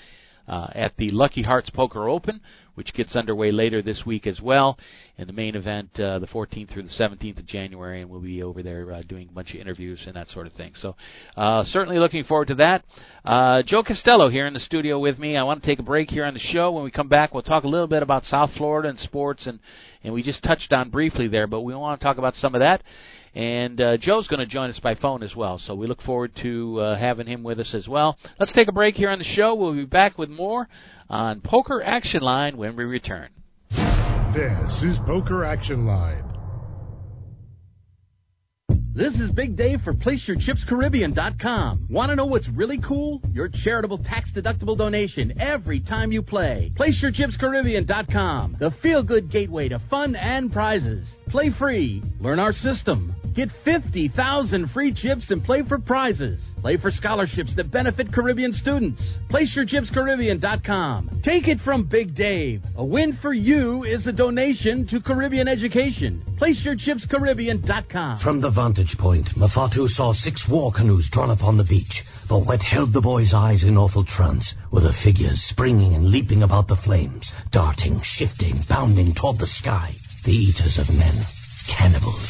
uh, 0.48 0.68
at 0.74 0.96
the 0.96 1.10
Lucky 1.10 1.42
Hearts 1.42 1.70
Poker 1.70 2.08
Open, 2.08 2.40
which 2.74 2.92
gets 2.94 3.14
underway 3.14 3.52
later 3.52 3.82
this 3.82 4.02
week 4.06 4.26
as 4.26 4.40
well. 4.40 4.78
And 5.18 5.28
the 5.28 5.32
main 5.32 5.54
event, 5.54 5.90
uh, 6.00 6.18
the 6.18 6.26
14th 6.26 6.72
through 6.72 6.82
the 6.82 6.88
17th 6.88 7.38
of 7.38 7.46
January, 7.46 8.00
and 8.00 8.10
we'll 8.10 8.20
be 8.20 8.42
over 8.42 8.62
there 8.62 8.90
uh, 8.92 9.02
doing 9.02 9.28
a 9.30 9.32
bunch 9.32 9.54
of 9.54 9.60
interviews 9.60 10.02
and 10.06 10.16
that 10.16 10.28
sort 10.28 10.46
of 10.46 10.52
thing. 10.54 10.72
So, 10.76 10.96
uh, 11.36 11.64
certainly 11.66 11.98
looking 11.98 12.24
forward 12.24 12.48
to 12.48 12.54
that. 12.56 12.84
Uh, 13.24 13.62
Joe 13.64 13.82
Costello 13.82 14.30
here 14.30 14.46
in 14.46 14.54
the 14.54 14.60
studio 14.60 14.98
with 14.98 15.18
me. 15.18 15.36
I 15.36 15.42
want 15.42 15.62
to 15.62 15.66
take 15.66 15.78
a 15.78 15.84
break 15.84 16.10
here 16.10 16.24
on 16.24 16.34
the 16.34 16.40
show. 16.40 16.72
When 16.72 16.84
we 16.84 16.90
come 16.90 17.08
back, 17.08 17.34
we'll 17.34 17.42
talk 17.42 17.64
a 17.64 17.68
little 17.68 17.86
bit 17.86 18.02
about 18.02 18.24
South 18.24 18.50
Florida 18.56 18.88
and 18.88 18.98
sports, 18.98 19.46
and 19.46 19.60
and 20.04 20.12
we 20.12 20.22
just 20.22 20.42
touched 20.42 20.72
on 20.72 20.90
briefly 20.90 21.28
there, 21.28 21.46
but 21.46 21.60
we 21.60 21.74
want 21.74 22.00
to 22.00 22.04
talk 22.04 22.18
about 22.18 22.34
some 22.34 22.54
of 22.54 22.60
that. 22.60 22.82
And 23.34 23.80
uh, 23.80 23.96
Joe's 23.96 24.28
going 24.28 24.40
to 24.40 24.46
join 24.46 24.68
us 24.68 24.78
by 24.80 24.94
phone 24.94 25.22
as 25.22 25.34
well, 25.34 25.58
so 25.58 25.74
we 25.74 25.86
look 25.86 26.02
forward 26.02 26.32
to 26.42 26.80
uh, 26.80 26.98
having 26.98 27.26
him 27.26 27.42
with 27.42 27.60
us 27.60 27.74
as 27.74 27.88
well. 27.88 28.18
Let's 28.38 28.52
take 28.52 28.68
a 28.68 28.72
break 28.72 28.94
here 28.94 29.08
on 29.08 29.18
the 29.18 29.24
show. 29.24 29.54
We'll 29.54 29.74
be 29.74 29.86
back 29.86 30.18
with 30.18 30.28
more 30.28 30.68
on 31.08 31.40
Poker 31.40 31.82
Action 31.82 32.20
Line 32.20 32.58
when 32.58 32.76
we 32.76 32.84
return. 32.84 33.30
This 33.70 34.82
is 34.82 34.98
Poker 35.06 35.44
Action 35.44 35.86
Line. 35.86 36.24
This 38.94 39.14
is 39.14 39.30
Big 39.30 39.56
Dave 39.56 39.80
for 39.80 39.94
PlaceYourChipsCaribbean.com. 39.94 41.86
Want 41.88 42.10
to 42.10 42.16
know 42.16 42.26
what's 42.26 42.46
really 42.50 42.78
cool? 42.86 43.22
Your 43.32 43.48
charitable 43.64 43.96
tax-deductible 44.04 44.76
donation 44.76 45.32
every 45.40 45.80
time 45.80 46.12
you 46.12 46.20
play. 46.20 46.70
PlaceYourChipsCaribbean.com. 46.78 48.58
The 48.60 48.70
feel-good 48.82 49.30
gateway 49.30 49.70
to 49.70 49.78
fun 49.88 50.14
and 50.14 50.52
prizes. 50.52 51.06
Play 51.32 51.50
free. 51.58 52.02
Learn 52.20 52.38
our 52.38 52.52
system. 52.52 53.16
Get 53.34 53.48
50,000 53.64 54.68
free 54.74 54.92
chips 54.92 55.30
and 55.30 55.42
play 55.42 55.62
for 55.66 55.78
prizes. 55.78 56.38
Play 56.60 56.76
for 56.76 56.90
scholarships 56.90 57.56
that 57.56 57.70
benefit 57.70 58.12
Caribbean 58.12 58.52
students. 58.52 59.00
PlaceYourChipsCaribbean.com. 59.30 61.22
Take 61.24 61.48
it 61.48 61.58
from 61.64 61.84
Big 61.86 62.14
Dave. 62.14 62.62
A 62.76 62.84
win 62.84 63.18
for 63.22 63.32
you 63.32 63.84
is 63.84 64.06
a 64.06 64.12
donation 64.12 64.86
to 64.88 65.00
Caribbean 65.00 65.48
education. 65.48 66.22
PlaceYourChipsCaribbean.com. 66.38 68.20
From 68.22 68.42
the 68.42 68.50
vantage 68.50 68.94
point, 68.98 69.26
Mafatu 69.34 69.88
saw 69.88 70.12
six 70.12 70.44
war 70.50 70.70
canoes 70.70 71.08
drawn 71.12 71.30
up 71.30 71.42
on 71.42 71.56
the 71.56 71.64
beach. 71.64 72.02
But 72.28 72.44
what 72.44 72.60
held 72.60 72.92
the 72.92 73.00
boy's 73.00 73.32
eyes 73.34 73.64
in 73.64 73.78
awful 73.78 74.04
trance 74.04 74.52
were 74.70 74.82
the 74.82 74.92
figures 75.02 75.40
springing 75.48 75.94
and 75.94 76.10
leaping 76.10 76.42
about 76.42 76.68
the 76.68 76.76
flames, 76.84 77.32
darting, 77.52 78.02
shifting, 78.04 78.62
bounding 78.68 79.14
toward 79.14 79.38
the 79.38 79.46
sky. 79.46 79.94
The 80.24 80.30
eaters 80.30 80.78
of 80.78 80.88
men. 80.94 81.26
Cannibals. 81.68 82.26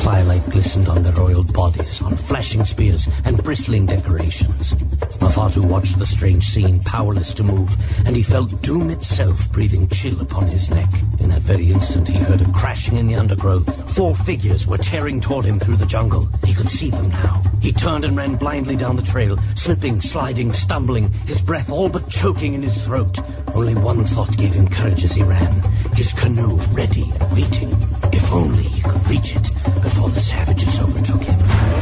Firelight 0.00 0.48
glistened 0.50 0.88
on 0.88 1.04
their 1.04 1.18
oiled 1.20 1.52
bodies, 1.52 2.00
on 2.00 2.16
flashing 2.26 2.64
spears 2.64 3.06
and 3.24 3.42
bristling 3.44 3.84
decorations. 3.84 4.72
Mafatu 5.20 5.68
watched 5.68 5.98
the 5.98 6.08
strange 6.16 6.42
scene, 6.56 6.80
powerless 6.84 7.34
to 7.36 7.42
move, 7.44 7.68
and 8.06 8.16
he 8.16 8.24
felt 8.24 8.50
doom 8.62 8.88
itself 8.88 9.36
breathing 9.52 9.88
chill 9.92 10.20
upon 10.20 10.48
his 10.48 10.68
neck. 10.70 10.88
In 11.20 11.28
that 11.28 11.44
very 11.46 11.68
instant, 11.68 12.08
he 12.08 12.18
heard 12.18 12.40
a 12.40 12.52
crashing 12.56 12.96
in 12.96 13.06
the 13.06 13.14
undergrowth. 13.14 13.68
Four 13.96 14.16
figures 14.24 14.64
were 14.66 14.80
tearing 14.80 15.20
toward 15.20 15.44
him 15.44 15.60
through 15.60 15.76
the 15.76 15.86
jungle. 15.86 16.28
He 16.42 16.56
could 16.56 16.68
see 16.80 16.90
them 16.90 17.10
now. 17.10 17.44
He 17.60 17.72
turned 17.72 18.04
and 18.04 18.16
ran 18.16 18.36
blindly 18.38 18.76
down 18.76 18.96
the 18.96 19.06
trail, 19.12 19.36
slipping, 19.56 20.00
sliding, 20.00 20.52
stumbling, 20.64 21.12
his 21.28 21.40
breath 21.42 21.68
all 21.68 21.92
but 21.92 22.08
choking 22.08 22.54
in 22.54 22.62
his 22.62 22.76
throat. 22.86 23.14
Only 23.54 23.76
one 23.76 24.08
thought 24.16 24.32
gave 24.36 24.56
him 24.56 24.66
courage 24.66 25.04
as 25.04 25.12
he 25.12 25.22
ran. 25.22 25.60
His 25.92 26.08
canoe 26.16 26.56
ready, 26.72 27.12
waiting. 27.36 27.76
If 28.12 28.24
only 28.32 28.61
he 28.62 28.82
could 28.82 29.02
reach 29.10 29.34
it 29.34 29.46
before 29.82 30.10
the 30.10 30.22
savages 30.30 30.78
overtook 30.78 31.22
him. 31.22 31.38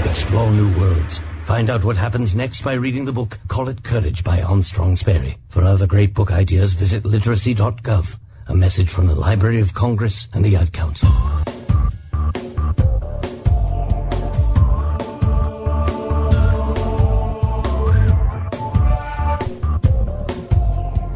Explore 0.09 0.51
new 0.51 0.73
worlds. 0.79 1.21
Find 1.47 1.69
out 1.69 1.85
what 1.85 1.97
happens 1.97 2.35
next 2.35 2.63
by 2.63 2.75
reading 2.75 3.05
the 3.05 3.13
book 3.13 3.35
Call 3.51 3.69
It 3.69 3.83
Courage 3.83 4.23
by 4.25 4.41
Armstrong 4.41 4.97
Sperry. 4.97 5.37
For 5.53 5.65
other 5.65 5.87
great 5.87 6.15
book 6.15 6.31
ideas, 6.31 6.75
visit 6.79 7.05
literacy.gov. 7.05 8.05
A 8.49 8.55
message 8.55 8.89
from 8.95 9.07
the 9.07 9.15
Library 9.15 9.61
of 9.61 9.69
Congress 9.77 10.27
and 10.33 10.45
the 10.45 10.57
Ad 10.57 10.73
Council. 10.73 11.09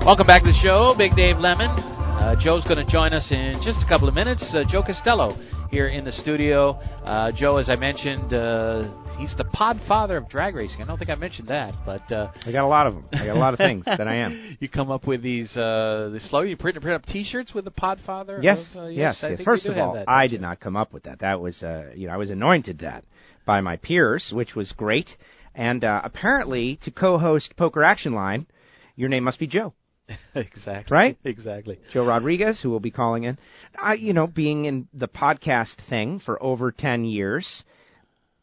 Welcome 0.05 0.27
back 0.27 0.43
to 0.43 0.53
the 0.53 0.61
show, 0.63 0.95
Big 0.99 1.17
Dave 1.17 1.39
Lemon. 1.39 1.71
Uh, 1.71 2.37
Joe's 2.39 2.63
going 2.65 2.77
to 2.77 2.91
join 2.93 3.13
us 3.15 3.27
in 3.31 3.61
just 3.65 3.83
a 3.83 3.89
couple 3.89 4.07
of 4.07 4.15
minutes. 4.15 4.45
Uh, 4.53 4.63
Joe 4.71 4.83
Costello 4.83 5.37
here 5.75 5.89
in 5.89 6.05
the 6.05 6.13
studio. 6.13 6.75
Uh, 7.05 7.33
Joe, 7.33 7.57
as 7.57 7.69
I 7.69 7.75
mentioned, 7.75 8.33
uh, 8.33 8.85
he's 9.19 9.35
the 9.37 9.43
podfather 9.43 10.17
of 10.17 10.29
drag 10.29 10.55
racing. 10.55 10.81
I 10.81 10.85
don't 10.85 10.99
think 10.99 11.11
I 11.11 11.17
mentioned 11.17 11.49
that, 11.49 11.75
but 11.85 12.13
uh, 12.13 12.31
I 12.47 12.53
got 12.53 12.65
a 12.65 12.69
lot 12.69 12.87
of 12.87 12.95
them. 12.95 13.07
I 13.13 13.27
got 13.27 13.37
a 13.37 13.41
lot 13.41 13.55
of 13.55 13.59
things 13.59 13.85
that 13.85 14.07
I 14.07 14.19
am. 14.19 14.57
You 14.61 14.69
come 14.69 14.93
up 14.93 15.05
with 15.05 15.21
these 15.21 15.51
uh, 15.57 16.11
the 16.13 16.21
slow. 16.31 16.43
You 16.43 16.57
print 16.57 16.81
print 16.81 16.95
up 17.03 17.07
T-shirts 17.11 17.53
with 17.55 17.65
the 17.65 17.73
podfather. 17.73 18.41
Yes, 18.41 18.65
of, 18.77 18.85
uh, 18.85 18.87
yes, 18.87 19.19
I 19.21 19.31
yes. 19.31 19.43
First 19.45 19.67
of 19.67 19.77
all, 19.77 19.95
that, 19.95 20.09
I 20.09 20.29
did 20.29 20.35
you? 20.35 20.39
not 20.39 20.61
come 20.61 20.77
up 20.77 20.93
with 20.93 21.03
that. 21.03 21.19
That 21.19 21.41
was, 21.41 21.61
uh, 21.61 21.91
you 21.97 22.07
know, 22.07 22.15
I 22.15 22.19
was 22.19 22.31
anointed 22.31 22.79
that 22.79 23.05
by 23.45 23.61
my 23.61 23.75
peers, 23.75 24.31
which 24.33 24.55
was 24.55 24.71
great. 24.77 25.11
And 25.57 25.83
uh, 25.83 26.03
apparently, 26.05 26.79
to 26.85 26.93
co-host 26.93 27.53
Poker 27.57 27.83
Action 27.83 28.15
Line, 28.15 28.47
your 28.95 29.09
name 29.09 29.25
must 29.25 29.41
be 29.41 29.49
Joe. 29.49 29.75
exactly 30.35 30.95
Right? 30.95 31.19
Exactly. 31.25 31.79
Joe 31.93 32.05
Rodriguez, 32.05 32.61
who 32.63 32.71
will 32.71 32.81
be 32.81 32.91
calling 32.91 33.25
in. 33.25 33.39
I, 33.77 33.95
you 33.95 34.13
know, 34.13 34.27
being 34.27 34.65
in 34.65 34.89
the 34.93 35.09
podcast 35.09 35.77
thing 35.89 36.21
for 36.25 36.43
over 36.43 36.73
10 36.73 37.05
years 37.05 37.65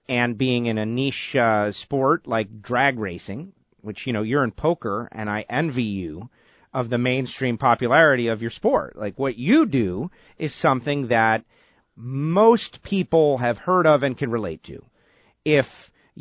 and 0.10 0.38
being 0.38 0.66
in 0.66 0.78
a 0.78 0.86
niche 0.86 1.36
uh, 1.40 1.72
sport 1.72 2.28
like 2.28 2.62
drag 2.62 3.00
racing, 3.00 3.54
which, 3.82 4.06
you 4.06 4.14
know, 4.14 4.24
you're 4.24 4.44
in 4.44 4.52
poker, 4.52 5.08
and 5.12 5.30
I 5.30 5.46
envy 5.50 5.84
you 5.84 6.30
of 6.74 6.90
the 6.90 6.98
mainstream 6.98 7.58
popularity 7.58 8.28
of 8.28 8.42
your 8.42 8.52
sport. 8.52 8.96
Like, 8.96 9.20
what 9.20 9.38
you 9.38 9.66
do 9.66 10.10
is 10.38 10.54
something 10.62 11.10
that 11.10 11.44
most 11.96 12.80
people 12.84 13.38
have 13.38 13.58
heard 13.58 13.86
of 13.86 14.04
and 14.04 14.18
can 14.18 14.32
relate 14.32 14.64
to. 14.64 14.84
If 15.44 15.66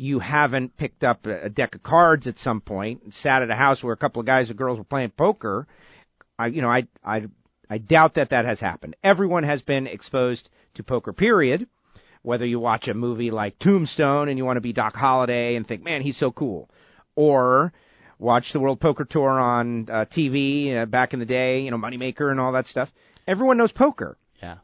you 0.01 0.19
haven't 0.19 0.75
picked 0.77 1.03
up 1.03 1.25
a 1.25 1.43
a 1.45 1.49
deck 1.49 1.75
of 1.75 1.83
cards 1.83 2.25
at 2.27 2.37
some 2.39 2.59
point 2.61 3.03
and 3.03 3.13
sat 3.13 3.41
at 3.41 3.49
a 3.49 3.55
house 3.55 3.83
where 3.83 3.93
a 3.93 3.97
couple 3.97 4.19
of 4.19 4.25
guys 4.25 4.49
and 4.49 4.57
girls 4.57 4.77
were 4.77 4.83
playing 4.83 5.11
poker, 5.11 5.67
I 6.39 6.47
you 6.47 6.61
know 6.61 6.69
I 6.69 6.87
I 7.03 7.23
I 7.69 7.77
doubt 7.77 8.15
that 8.15 8.31
that 8.31 8.45
has 8.45 8.59
happened. 8.59 8.95
Everyone 9.03 9.43
has 9.43 9.61
been 9.61 9.87
exposed 9.87 10.49
to 10.75 10.83
poker. 10.83 11.13
Period. 11.13 11.67
Whether 12.23 12.45
you 12.45 12.59
watch 12.59 12.87
a 12.87 12.93
movie 12.93 13.31
like 13.31 13.57
Tombstone 13.59 14.29
and 14.29 14.37
you 14.37 14.45
want 14.45 14.57
to 14.57 14.61
be 14.61 14.73
Doc 14.73 14.93
Holliday 14.95 15.55
and 15.55 15.67
think, 15.67 15.83
man, 15.83 16.01
he's 16.03 16.19
so 16.19 16.31
cool, 16.31 16.69
or 17.15 17.73
watch 18.19 18.45
the 18.53 18.59
World 18.59 18.79
Poker 18.79 19.05
Tour 19.05 19.39
on 19.39 19.87
uh, 19.89 20.05
TV 20.15 20.75
uh, 20.79 20.85
back 20.85 21.13
in 21.13 21.19
the 21.19 21.25
day, 21.25 21.61
you 21.61 21.71
know, 21.71 21.77
Moneymaker 21.77 22.29
and 22.29 22.39
all 22.39 22.51
that 22.51 22.67
stuff. 22.67 22.89
Everyone 23.27 23.57
knows 23.57 23.71
poker. 23.71 24.17
Yeah. 24.41 24.57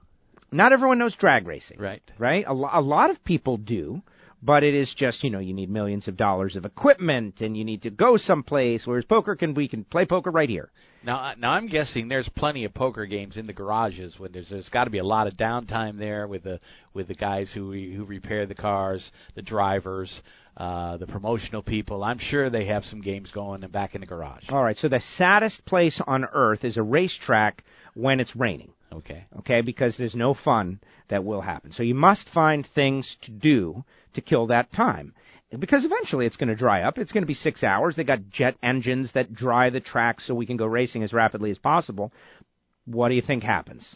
Not 0.51 0.71
everyone 0.71 0.99
knows 0.99 1.15
drag 1.15 1.47
racing 1.47 1.79
Right. 1.79 2.03
right? 2.19 2.45
A, 2.47 2.53
lo- 2.53 2.69
a 2.71 2.81
lot 2.81 3.09
of 3.09 3.23
people 3.23 3.57
do, 3.57 4.03
but 4.41 4.63
it 4.63 4.73
is 4.73 4.93
just 4.97 5.23
you 5.23 5.29
know 5.29 5.39
you 5.39 5.53
need 5.53 5.69
millions 5.69 6.07
of 6.07 6.17
dollars 6.17 6.55
of 6.55 6.65
equipment 6.65 7.41
and 7.41 7.57
you 7.57 7.65
need 7.65 7.81
to 7.83 7.89
go 7.89 8.17
someplace. 8.17 8.83
Whereas 8.85 9.05
poker 9.05 9.35
can 9.35 9.53
we 9.53 9.67
can 9.67 9.83
play 9.83 10.05
poker 10.05 10.31
right 10.31 10.49
here. 10.49 10.69
Now, 11.03 11.33
now 11.37 11.51
I'm 11.51 11.67
guessing 11.67 12.07
there's 12.07 12.29
plenty 12.35 12.65
of 12.65 12.73
poker 12.73 13.05
games 13.05 13.37
in 13.37 13.47
the 13.47 13.53
garages. 13.53 14.15
When 14.17 14.31
there's 14.31 14.49
there's 14.49 14.69
got 14.69 14.85
to 14.85 14.89
be 14.89 14.97
a 14.97 15.05
lot 15.05 15.27
of 15.27 15.33
downtime 15.33 15.97
there 15.97 16.27
with 16.27 16.43
the 16.43 16.59
with 16.93 17.07
the 17.07 17.15
guys 17.15 17.49
who 17.53 17.71
who 17.71 18.05
repair 18.05 18.45
the 18.45 18.55
cars, 18.55 19.09
the 19.35 19.41
drivers, 19.41 20.21
uh, 20.57 20.97
the 20.97 21.07
promotional 21.07 21.61
people. 21.61 22.03
I'm 22.03 22.19
sure 22.19 22.49
they 22.49 22.65
have 22.65 22.83
some 22.85 23.01
games 23.01 23.31
going 23.31 23.63
and 23.63 23.71
back 23.71 23.95
in 23.95 24.01
the 24.01 24.07
garage. 24.07 24.43
All 24.49 24.63
right, 24.63 24.77
so 24.77 24.89
the 24.89 25.01
saddest 25.17 25.65
place 25.65 25.99
on 26.05 26.25
earth 26.25 26.63
is 26.63 26.77
a 26.77 26.83
racetrack 26.83 27.63
when 27.93 28.19
it's 28.19 28.35
raining. 28.35 28.71
Okay. 28.91 29.25
Okay, 29.39 29.61
because 29.61 29.95
there's 29.97 30.15
no 30.15 30.33
fun 30.33 30.79
that 31.09 31.23
will 31.23 31.41
happen. 31.41 31.71
So 31.71 31.83
you 31.83 31.95
must 31.95 32.29
find 32.33 32.67
things 32.73 33.17
to 33.23 33.31
do 33.31 33.83
to 34.13 34.21
kill 34.21 34.47
that 34.47 34.71
time. 34.73 35.13
Because 35.57 35.85
eventually 35.85 36.25
it's 36.25 36.35
going 36.35 36.49
to 36.49 36.55
dry 36.55 36.81
up. 36.81 36.97
It's 36.97 37.11
going 37.11 37.23
to 37.23 37.27
be 37.27 37.33
six 37.33 37.63
hours. 37.63 37.95
They 37.95 38.03
got 38.03 38.29
jet 38.29 38.55
engines 38.61 39.11
that 39.13 39.33
dry 39.33 39.69
the 39.69 39.79
track 39.79 40.19
so 40.19 40.35
we 40.35 40.45
can 40.45 40.57
go 40.57 40.65
racing 40.65 41.03
as 41.03 41.13
rapidly 41.13 41.51
as 41.51 41.57
possible. 41.57 42.11
What 42.85 43.09
do 43.09 43.15
you 43.15 43.21
think 43.21 43.43
happens? 43.43 43.95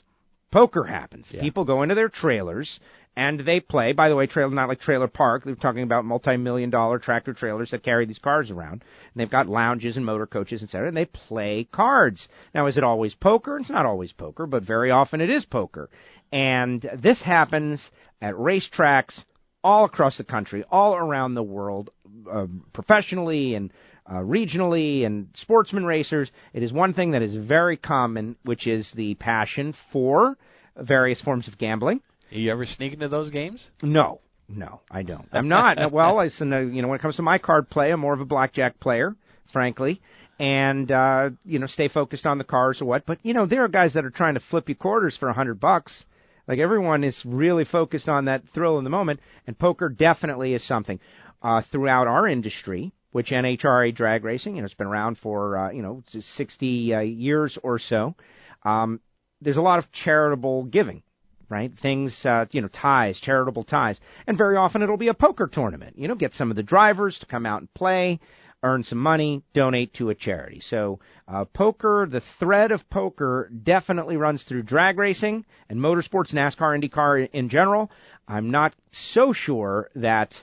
Poker 0.52 0.84
happens. 0.84 1.28
Yeah. 1.30 1.42
People 1.42 1.66
go 1.66 1.84
into 1.84 1.96
their 1.96 2.10
trailers 2.10 2.80
and 3.16 3.42
they 3.42 3.60
play. 3.60 3.92
By 3.92 4.10
the 4.10 4.16
way, 4.16 4.26
trailer 4.28 4.52
not 4.52 4.70
like 4.70 4.80
trailer 4.80 5.08
park. 5.08 5.44
They're 5.44 5.56
talking 5.56 5.84
about 5.84 6.06
multi-million 6.06 6.70
dollar 6.70 6.98
tractor 6.98 7.34
trailers 7.34 7.72
that 7.72 7.84
carry 7.84 8.06
these 8.06 8.20
cars 8.20 8.50
around. 8.50 8.84
And 8.84 9.16
they've 9.16 9.30
got 9.30 9.48
lounges 9.48 9.98
and 9.98 10.06
motor 10.06 10.26
coaches, 10.26 10.64
etc. 10.64 10.88
And 10.88 10.98
they 10.98 11.06
play 11.06 11.68
cards. 11.72 12.28
Now, 12.56 12.68
is 12.68 12.78
it 12.78 12.84
always 12.84 13.14
poker? 13.14 13.58
It's 13.60 13.70
not 13.70 13.86
always 13.86 14.14
poker, 14.14 14.46
but 14.46 14.64
very 14.64 14.92
often 14.92 15.20
it 15.20 15.30
is 15.30 15.46
poker. 15.46 15.90
And 16.32 16.90
this 17.04 17.22
happens 17.22 17.82
at 18.22 18.36
racetracks 18.36 19.20
all 19.64 19.86
across 19.86 20.18
the 20.18 20.24
country, 20.24 20.64
all 20.72 20.96
around 20.96 21.36
the 21.36 21.44
world, 21.44 21.90
uh, 22.32 22.48
professionally 22.74 23.56
and 23.56 23.72
uh, 24.10 24.16
regionally 24.16 25.06
and 25.06 25.28
sportsman 25.36 25.86
racers. 25.86 26.32
It 26.54 26.64
is 26.64 26.72
one 26.72 26.94
thing 26.94 27.12
that 27.12 27.22
is 27.22 27.36
very 27.36 27.78
common, 27.78 28.38
which 28.44 28.68
is 28.68 28.90
the 28.96 29.16
passion 29.16 29.76
for 29.92 30.38
various 30.78 31.22
forms 31.22 31.48
of 31.48 31.58
gambling. 31.58 32.02
You 32.32 32.52
ever 32.52 32.66
sneak 32.66 32.94
into 32.94 33.10
those 33.10 33.30
games? 33.30 33.64
No, 33.82 34.22
no, 34.48 34.82
I 34.90 35.04
don't. 35.04 35.28
I'm 35.32 35.50
not. 35.50 35.78
well, 35.92 36.20
I 36.20 36.26
you 36.26 36.82
know 36.82 36.88
when 36.88 37.00
it 37.00 37.02
comes 37.02 37.18
to 37.18 37.22
my 37.22 37.38
card 37.38 37.70
play, 37.70 37.92
I'm 37.92 38.00
more 38.00 38.14
of 38.14 38.22
a 38.22 38.26
blackjack 38.26 38.80
player, 38.80 39.16
frankly, 39.52 40.02
and 40.40 40.90
uh, 40.92 41.32
you 41.44 41.60
know 41.60 41.68
stay 41.68 41.88
focused 41.88 42.26
on 42.26 42.38
the 42.38 42.44
cars 42.44 42.82
or 42.82 42.86
what. 42.86 43.06
But 43.06 43.20
you 43.24 43.34
know 43.34 43.46
there 43.46 43.64
are 43.64 43.68
guys 43.68 43.94
that 43.94 44.06
are 44.06 44.10
trying 44.12 44.36
to 44.36 44.42
flip 44.50 44.70
you 44.70 44.76
quarters 44.76 45.16
for 45.20 45.30
a 45.30 45.34
hundred 45.34 45.60
bucks. 45.60 46.06
Like 46.48 46.60
everyone 46.60 47.04
is 47.04 47.20
really 47.26 47.66
focused 47.66 48.10
on 48.10 48.26
that 48.26 48.44
thrill 48.54 48.78
in 48.78 48.84
the 48.84 48.90
moment, 48.90 49.20
and 49.46 49.58
poker 49.58 49.90
definitely 49.90 50.54
is 50.54 50.66
something 50.68 51.00
uh, 51.42 51.62
throughout 51.72 52.08
our 52.08 52.28
industry. 52.28 52.94
Which 53.12 53.28
NHRA 53.28 53.94
drag 53.94 54.24
racing, 54.24 54.56
you 54.56 54.62
know, 54.62 54.66
it's 54.66 54.74
been 54.74 54.88
around 54.88 55.18
for 55.18 55.58
uh, 55.58 55.72
you 55.72 55.82
know 55.82 56.02
60 56.38 56.94
uh, 56.94 57.00
years 57.02 57.58
or 57.62 57.78
so. 57.78 58.16
Um, 58.64 59.02
there's 59.42 59.58
a 59.58 59.62
lot 59.62 59.80
of 59.80 59.92
charitable 59.92 60.66
giving 60.66 61.04
right? 61.52 61.72
Things, 61.82 62.18
uh, 62.24 62.46
you 62.52 62.62
know, 62.62 62.70
ties, 62.70 63.20
charitable 63.20 63.66
ties. 63.66 64.00
And 64.26 64.38
very 64.38 64.56
often 64.56 64.82
it'll 64.82 64.98
be 64.98 65.10
a 65.10 65.14
poker 65.14 65.48
tournament. 65.52 65.98
You 65.98 66.08
know, 66.08 66.16
get 66.16 66.34
some 66.34 66.50
of 66.50 66.56
the 66.56 66.64
drivers 66.64 67.18
to 67.20 67.26
come 67.26 67.46
out 67.46 67.60
and 67.60 67.74
play, 67.74 68.22
earn 68.64 68.84
some 68.86 69.00
money, 69.00 69.44
donate 69.54 69.94
to 69.96 70.10
a 70.10 70.16
charity. 70.16 70.62
So, 70.70 71.00
uh, 71.28 71.46
poker, 71.46 72.08
the 72.10 72.22
thread 72.40 72.72
of 72.72 72.90
poker 72.90 73.52
definitely 73.64 74.16
runs 74.16 74.44
through 74.48 74.64
drag 74.64 74.98
racing 74.98 75.46
and 75.70 75.78
motorsports, 75.78 76.34
NASCAR, 76.34 76.80
IndyCar 76.80 77.30
in 77.34 77.50
general. 77.50 77.92
I'm 78.28 78.50
not 78.50 78.74
so 79.14 79.34
sure 79.34 79.90
that 79.96 80.34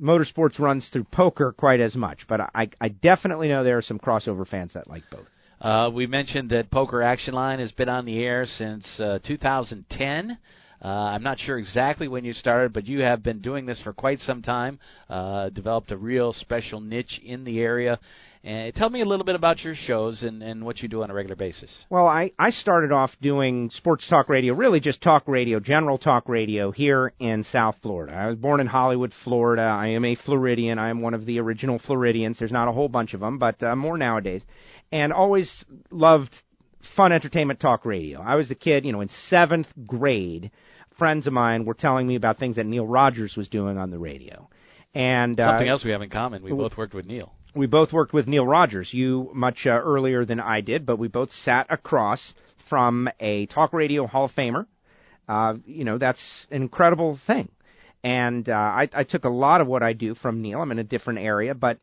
motorsports 0.00 0.58
runs 0.58 0.88
through 0.92 1.04
poker 1.04 1.52
quite 1.52 1.80
as 1.80 1.94
much, 1.94 2.26
but 2.28 2.40
I, 2.54 2.68
I 2.80 2.88
definitely 2.88 3.48
know 3.48 3.64
there 3.64 3.78
are 3.78 3.82
some 3.82 3.98
crossover 3.98 4.46
fans 4.46 4.72
that 4.74 4.88
like 4.88 5.04
both. 5.10 5.26
Uh, 5.60 5.90
we 5.92 6.06
mentioned 6.06 6.50
that 6.50 6.70
Poker 6.70 7.02
Action 7.02 7.34
Line 7.34 7.58
has 7.58 7.72
been 7.72 7.88
on 7.88 8.04
the 8.04 8.22
air 8.22 8.46
since 8.46 8.88
uh, 9.00 9.18
2010. 9.26 10.38
Uh, 10.80 10.86
I'm 10.86 11.24
not 11.24 11.40
sure 11.40 11.58
exactly 11.58 12.06
when 12.06 12.24
you 12.24 12.32
started, 12.32 12.72
but 12.72 12.86
you 12.86 13.00
have 13.00 13.24
been 13.24 13.40
doing 13.40 13.66
this 13.66 13.80
for 13.82 13.92
quite 13.92 14.20
some 14.20 14.42
time. 14.42 14.78
Uh, 15.10 15.48
developed 15.48 15.90
a 15.90 15.96
real 15.96 16.32
special 16.32 16.80
niche 16.80 17.20
in 17.24 17.42
the 17.42 17.58
area. 17.58 17.98
And 18.44 18.72
tell 18.76 18.88
me 18.88 19.00
a 19.00 19.04
little 19.04 19.26
bit 19.26 19.34
about 19.34 19.58
your 19.64 19.74
shows 19.74 20.22
and, 20.22 20.44
and 20.44 20.64
what 20.64 20.78
you 20.78 20.88
do 20.88 21.02
on 21.02 21.10
a 21.10 21.14
regular 21.14 21.34
basis. 21.34 21.70
Well, 21.90 22.06
I, 22.06 22.30
I 22.38 22.50
started 22.50 22.92
off 22.92 23.10
doing 23.20 23.68
sports 23.74 24.06
talk 24.08 24.28
radio, 24.28 24.54
really 24.54 24.78
just 24.78 25.02
talk 25.02 25.26
radio, 25.26 25.58
general 25.58 25.98
talk 25.98 26.28
radio 26.28 26.70
here 26.70 27.12
in 27.18 27.44
South 27.50 27.74
Florida. 27.82 28.14
I 28.14 28.28
was 28.28 28.36
born 28.36 28.60
in 28.60 28.68
Hollywood, 28.68 29.12
Florida. 29.24 29.62
I 29.62 29.88
am 29.88 30.04
a 30.04 30.14
Floridian. 30.24 30.78
I 30.78 30.90
am 30.90 31.00
one 31.02 31.14
of 31.14 31.26
the 31.26 31.40
original 31.40 31.80
Floridians. 31.84 32.38
There's 32.38 32.52
not 32.52 32.68
a 32.68 32.72
whole 32.72 32.88
bunch 32.88 33.12
of 33.12 33.18
them, 33.18 33.38
but 33.38 33.60
uh, 33.60 33.74
more 33.74 33.98
nowadays 33.98 34.42
and 34.92 35.12
always 35.12 35.50
loved 35.90 36.30
fun 36.96 37.12
entertainment 37.12 37.60
talk 37.60 37.84
radio. 37.84 38.20
I 38.20 38.36
was 38.36 38.48
the 38.48 38.54
kid, 38.54 38.84
you 38.84 38.92
know, 38.92 39.00
in 39.00 39.10
seventh 39.28 39.68
grade. 39.86 40.50
Friends 40.98 41.26
of 41.26 41.32
mine 41.32 41.64
were 41.64 41.74
telling 41.74 42.06
me 42.06 42.16
about 42.16 42.38
things 42.38 42.56
that 42.56 42.66
Neil 42.66 42.86
Rogers 42.86 43.34
was 43.36 43.48
doing 43.48 43.78
on 43.78 43.90
the 43.90 43.98
radio, 43.98 44.48
and 44.94 45.36
something 45.36 45.68
uh, 45.68 45.72
else 45.72 45.84
we 45.84 45.92
have 45.92 46.02
in 46.02 46.10
common. 46.10 46.42
We 46.42 46.50
both 46.50 46.76
worked 46.76 46.94
with 46.94 47.06
Neil. 47.06 47.32
We 47.54 47.66
both 47.66 47.92
worked 47.92 48.12
with 48.12 48.26
Neil 48.26 48.44
Rogers. 48.44 48.88
You 48.92 49.30
much 49.32 49.58
uh, 49.64 49.70
earlier 49.70 50.24
than 50.24 50.40
I 50.40 50.60
did, 50.60 50.84
but 50.86 50.98
we 50.98 51.08
both 51.08 51.30
sat 51.44 51.66
across 51.70 52.34
from 52.68 53.08
a 53.20 53.46
talk 53.46 53.72
radio 53.72 54.06
Hall 54.06 54.26
of 54.26 54.32
Famer. 54.32 54.66
Uh, 55.28 55.54
you 55.66 55.84
know, 55.84 55.98
that's 55.98 56.20
an 56.50 56.62
incredible 56.62 57.18
thing. 57.26 57.48
And 58.02 58.48
uh, 58.48 58.52
I, 58.52 58.88
I 58.92 59.04
took 59.04 59.24
a 59.24 59.28
lot 59.28 59.60
of 59.60 59.66
what 59.66 59.82
I 59.82 59.92
do 59.92 60.14
from 60.14 60.40
Neil. 60.40 60.60
I'm 60.60 60.70
in 60.70 60.78
a 60.78 60.84
different 60.84 61.20
area, 61.20 61.54
but 61.54 61.78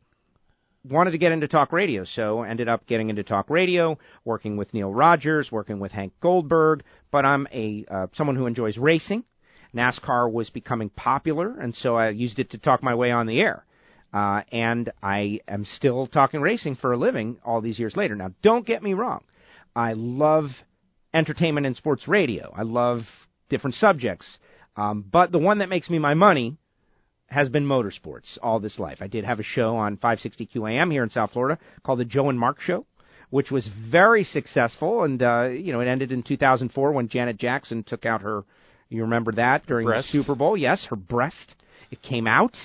wanted 0.89 1.11
to 1.11 1.17
get 1.17 1.31
into 1.31 1.47
talk 1.47 1.71
radio, 1.71 2.03
so 2.03 2.43
ended 2.43 2.67
up 2.69 2.85
getting 2.87 3.09
into 3.09 3.23
talk 3.23 3.49
radio, 3.49 3.97
working 4.23 4.57
with 4.57 4.73
Neil 4.73 4.93
Rogers, 4.93 5.51
working 5.51 5.79
with 5.79 5.91
Hank 5.91 6.13
Goldberg. 6.21 6.83
But 7.11 7.25
I'm 7.25 7.47
a 7.51 7.85
uh, 7.89 8.07
someone 8.13 8.35
who 8.35 8.45
enjoys 8.45 8.77
racing. 8.77 9.23
NASCAR 9.75 10.31
was 10.31 10.49
becoming 10.49 10.89
popular, 10.89 11.59
and 11.59 11.75
so 11.75 11.95
I 11.95 12.09
used 12.09 12.39
it 12.39 12.51
to 12.51 12.57
talk 12.57 12.81
my 12.81 12.95
way 12.95 13.11
on 13.11 13.27
the 13.27 13.39
air. 13.39 13.65
Uh, 14.13 14.41
and 14.51 14.89
I 15.03 15.41
am 15.47 15.65
still 15.65 16.07
talking 16.07 16.39
racing 16.39 16.77
for 16.77 16.93
a 16.93 16.97
living 16.97 17.37
all 17.43 17.59
these 17.59 17.77
years 17.77 17.97
later. 17.97 18.15
Now, 18.15 18.31
don't 18.41 18.65
get 18.65 18.81
me 18.81 18.93
wrong. 18.93 19.25
I 19.75 19.91
love 19.93 20.45
entertainment 21.13 21.65
and 21.65 21.75
sports 21.75 22.07
radio. 22.07 22.53
I 22.55 22.61
love 22.61 23.01
different 23.49 23.75
subjects. 23.75 24.25
Um, 24.77 25.03
but 25.09 25.31
the 25.33 25.37
one 25.37 25.57
that 25.57 25.69
makes 25.69 25.89
me 25.89 25.99
my 25.99 26.13
money 26.13 26.57
has 27.27 27.49
been 27.49 27.65
motorsports 27.65 28.37
all 28.41 28.59
this 28.59 28.79
life. 28.79 28.99
I 29.01 29.07
did 29.07 29.25
have 29.25 29.39
a 29.39 29.43
show 29.43 29.75
on 29.75 29.97
560 29.97 30.47
QAM 30.47 30.91
here 30.91 31.03
in 31.03 31.09
South 31.09 31.31
Florida 31.31 31.59
called 31.83 31.99
the 31.99 32.05
Joe 32.05 32.29
and 32.29 32.39
Mark 32.39 32.61
Show, 32.61 32.85
which 33.29 33.51
was 33.51 33.69
very 33.91 34.23
successful, 34.23 35.03
and 35.03 35.21
uh, 35.21 35.49
you 35.49 35.73
know 35.73 35.81
it 35.81 35.87
ended 35.87 36.11
in 36.11 36.23
2004 36.23 36.91
when 36.91 37.09
Janet 37.09 37.37
Jackson 37.37 37.83
took 37.83 38.05
out 38.05 38.21
her. 38.21 38.43
You 38.89 39.01
remember 39.01 39.31
that 39.33 39.65
during 39.65 39.87
breast. 39.87 40.09
the 40.11 40.19
Super 40.19 40.35
Bowl? 40.35 40.55
Yes, 40.55 40.85
her 40.89 40.95
breast. 40.95 41.55
It 41.89 42.01
came 42.01 42.27
out. 42.27 42.55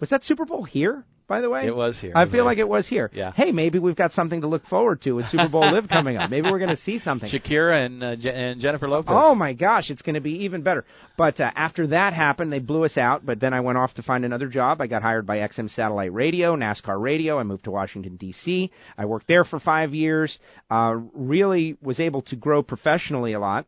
Was 0.00 0.10
that 0.10 0.24
Super 0.24 0.46
Bowl 0.46 0.64
here? 0.64 1.04
By 1.28 1.42
the 1.42 1.50
way, 1.50 1.66
It 1.66 1.76
was 1.76 1.98
here. 2.00 2.12
I 2.16 2.26
feel 2.26 2.46
like 2.46 2.56
it 2.56 2.66
was 2.68 2.88
here. 2.88 3.10
Yeah. 3.12 3.32
Hey, 3.32 3.52
maybe 3.52 3.78
we've 3.78 3.94
got 3.94 4.12
something 4.12 4.40
to 4.40 4.46
look 4.46 4.64
forward 4.66 5.02
to 5.02 5.12
with 5.12 5.26
Super 5.26 5.48
Bowl 5.50 5.70
Live 5.70 5.86
coming 5.90 6.16
up. 6.16 6.30
Maybe 6.30 6.50
we're 6.50 6.58
going 6.58 6.74
to 6.74 6.82
see 6.84 7.00
something. 7.00 7.30
Shakira 7.30 7.84
and 7.84 8.02
uh, 8.02 8.16
Je- 8.16 8.30
and 8.32 8.62
Jennifer 8.62 8.88
Lopez. 8.88 9.12
Oh 9.14 9.34
my 9.34 9.52
gosh, 9.52 9.90
it's 9.90 10.00
going 10.00 10.14
to 10.14 10.22
be 10.22 10.44
even 10.44 10.62
better. 10.62 10.86
But 11.18 11.38
uh, 11.38 11.50
after 11.54 11.88
that 11.88 12.14
happened, 12.14 12.50
they 12.50 12.60
blew 12.60 12.84
us 12.86 12.96
out. 12.96 13.26
But 13.26 13.40
then 13.40 13.52
I 13.52 13.60
went 13.60 13.76
off 13.76 13.92
to 13.94 14.02
find 14.02 14.24
another 14.24 14.48
job. 14.48 14.80
I 14.80 14.86
got 14.86 15.02
hired 15.02 15.26
by 15.26 15.36
XM 15.38 15.68
Satellite 15.74 16.14
Radio, 16.14 16.56
NASCAR 16.56 16.98
Radio. 16.98 17.38
I 17.38 17.42
moved 17.42 17.64
to 17.64 17.70
Washington 17.70 18.16
D.C. 18.16 18.70
I 18.96 19.04
worked 19.04 19.28
there 19.28 19.44
for 19.44 19.60
five 19.60 19.92
years. 19.92 20.38
Uh, 20.70 20.94
really 21.12 21.76
was 21.82 22.00
able 22.00 22.22
to 22.22 22.36
grow 22.36 22.62
professionally 22.62 23.34
a 23.34 23.38
lot. 23.38 23.66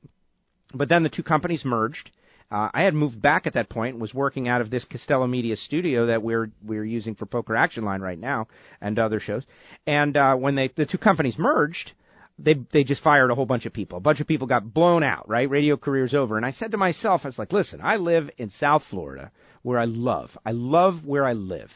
But 0.72 0.88
then 0.88 1.02
the 1.02 1.10
two 1.10 1.22
companies 1.22 1.62
merged. 1.64 2.10
Uh, 2.50 2.68
I 2.74 2.82
had 2.82 2.94
moved 2.94 3.22
back 3.22 3.46
at 3.46 3.54
that 3.54 3.68
point, 3.68 3.98
was 3.98 4.12
working 4.12 4.48
out 4.48 4.60
of 4.60 4.70
this 4.70 4.84
Costello 4.84 5.26
Media 5.26 5.56
studio 5.56 6.06
that 6.06 6.22
we're 6.22 6.50
we're 6.64 6.84
using 6.84 7.14
for 7.14 7.26
Poker 7.26 7.54
Action 7.54 7.84
Line 7.84 8.00
right 8.00 8.18
now 8.18 8.48
and 8.80 8.98
other 8.98 9.20
shows. 9.20 9.44
And 9.86 10.16
uh, 10.16 10.34
when 10.34 10.56
they 10.56 10.70
the 10.76 10.86
two 10.86 10.98
companies 10.98 11.36
merged, 11.38 11.92
they 12.38 12.54
they 12.72 12.82
just 12.82 13.04
fired 13.04 13.30
a 13.30 13.36
whole 13.36 13.46
bunch 13.46 13.66
of 13.66 13.72
people. 13.72 13.98
A 13.98 14.00
bunch 14.00 14.20
of 14.20 14.26
people 14.26 14.48
got 14.48 14.74
blown 14.74 15.04
out, 15.04 15.28
right? 15.28 15.48
Radio 15.48 15.76
careers 15.76 16.12
over. 16.12 16.36
And 16.36 16.44
I 16.44 16.50
said 16.50 16.72
to 16.72 16.76
myself, 16.76 17.20
I 17.24 17.28
was 17.28 17.38
like, 17.38 17.52
listen, 17.52 17.80
I 17.82 17.96
live 17.96 18.28
in 18.36 18.50
South 18.58 18.82
Florida 18.90 19.30
where 19.62 19.78
I 19.78 19.84
love. 19.84 20.30
I 20.44 20.50
love 20.50 21.04
where 21.04 21.24
I 21.24 21.34
live. 21.34 21.70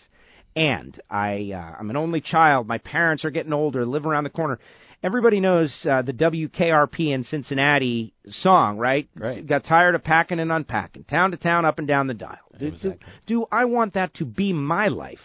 And 0.57 1.01
I 1.09 1.53
uh, 1.55 1.77
I'm 1.79 1.91
an 1.91 1.97
only 1.97 2.21
child. 2.21 2.67
My 2.67 2.79
parents 2.79 3.25
are 3.25 3.31
getting 3.31 3.53
older, 3.53 3.87
live 3.87 4.07
around 4.07 4.25
the 4.25 4.31
corner. 4.31 4.59
Everybody 5.05 5.39
knows 5.39 5.71
uh, 5.85 6.01
the 6.01 6.15
WKRP 6.15 7.13
in 7.13 7.25
Cincinnati 7.25 8.15
song, 8.27 8.79
right? 8.79 9.07
Right. 9.15 9.47
Got 9.47 9.67
tired 9.67 9.95
of 9.95 10.03
packing 10.03 10.41
and 10.41 10.51
unpacking, 10.51 11.05
town 11.05 11.33
to 11.33 11.37
town, 11.37 11.67
up 11.67 11.79
and 11.79 11.87
down 11.87 12.07
the 12.07 12.15
dial. 12.15 12.39
Do, 12.59 12.71
do, 12.71 12.95
do 13.27 13.47
I 13.53 13.67
want 13.67 13.93
that 13.95 14.15
to 14.15 14.25
be 14.25 14.55
my 14.55 14.89
life? 14.89 15.19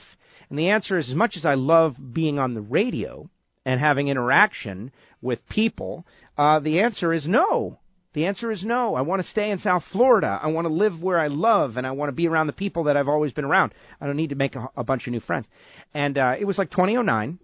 And 0.50 0.60
the 0.60 0.72
answer 0.72 0.98
is 0.98 1.08
as 1.08 1.16
much 1.16 1.38
as 1.38 1.46
I 1.46 1.54
love 1.54 1.96
being 2.12 2.40
on 2.40 2.56
the 2.56 2.62
radio 2.62 3.30
and 3.66 3.80
having 3.80 4.10
interaction 4.10 4.92
with 5.22 5.48
people, 5.48 6.06
uh, 6.38 6.60
the 6.60 6.82
answer 6.82 7.14
is 7.14 7.26
no. 7.26 7.80
The 8.14 8.26
answer 8.26 8.52
is 8.52 8.66
no. 8.66 8.96
I 8.96 9.02
want 9.02 9.22
to 9.22 9.30
stay 9.30 9.50
in 9.50 9.60
South 9.60 9.84
Florida. 9.94 10.42
I 10.44 10.48
want 10.48 10.68
to 10.68 10.74
live 10.74 11.02
where 11.02 11.20
I 11.20 11.28
love, 11.28 11.78
and 11.78 11.88
I 11.88 11.92
want 11.92 12.10
to 12.10 12.14
be 12.14 12.28
around 12.28 12.48
the 12.48 12.54
people 12.54 12.84
that 12.86 12.98
I've 12.98 13.08
always 13.08 13.32
been 13.32 13.46
around. 13.46 13.74
I 14.02 14.08
don't 14.08 14.18
need 14.18 14.32
to 14.32 14.36
make 14.36 14.56
a, 14.56 14.68
a 14.76 14.84
bunch 14.84 15.08
of 15.08 15.14
new 15.14 15.22
friends. 15.22 15.48
And 15.94 16.18
uh, 16.18 16.36
it 16.38 16.44
was 16.44 16.58
like 16.58 16.70
2009. 16.70 17.40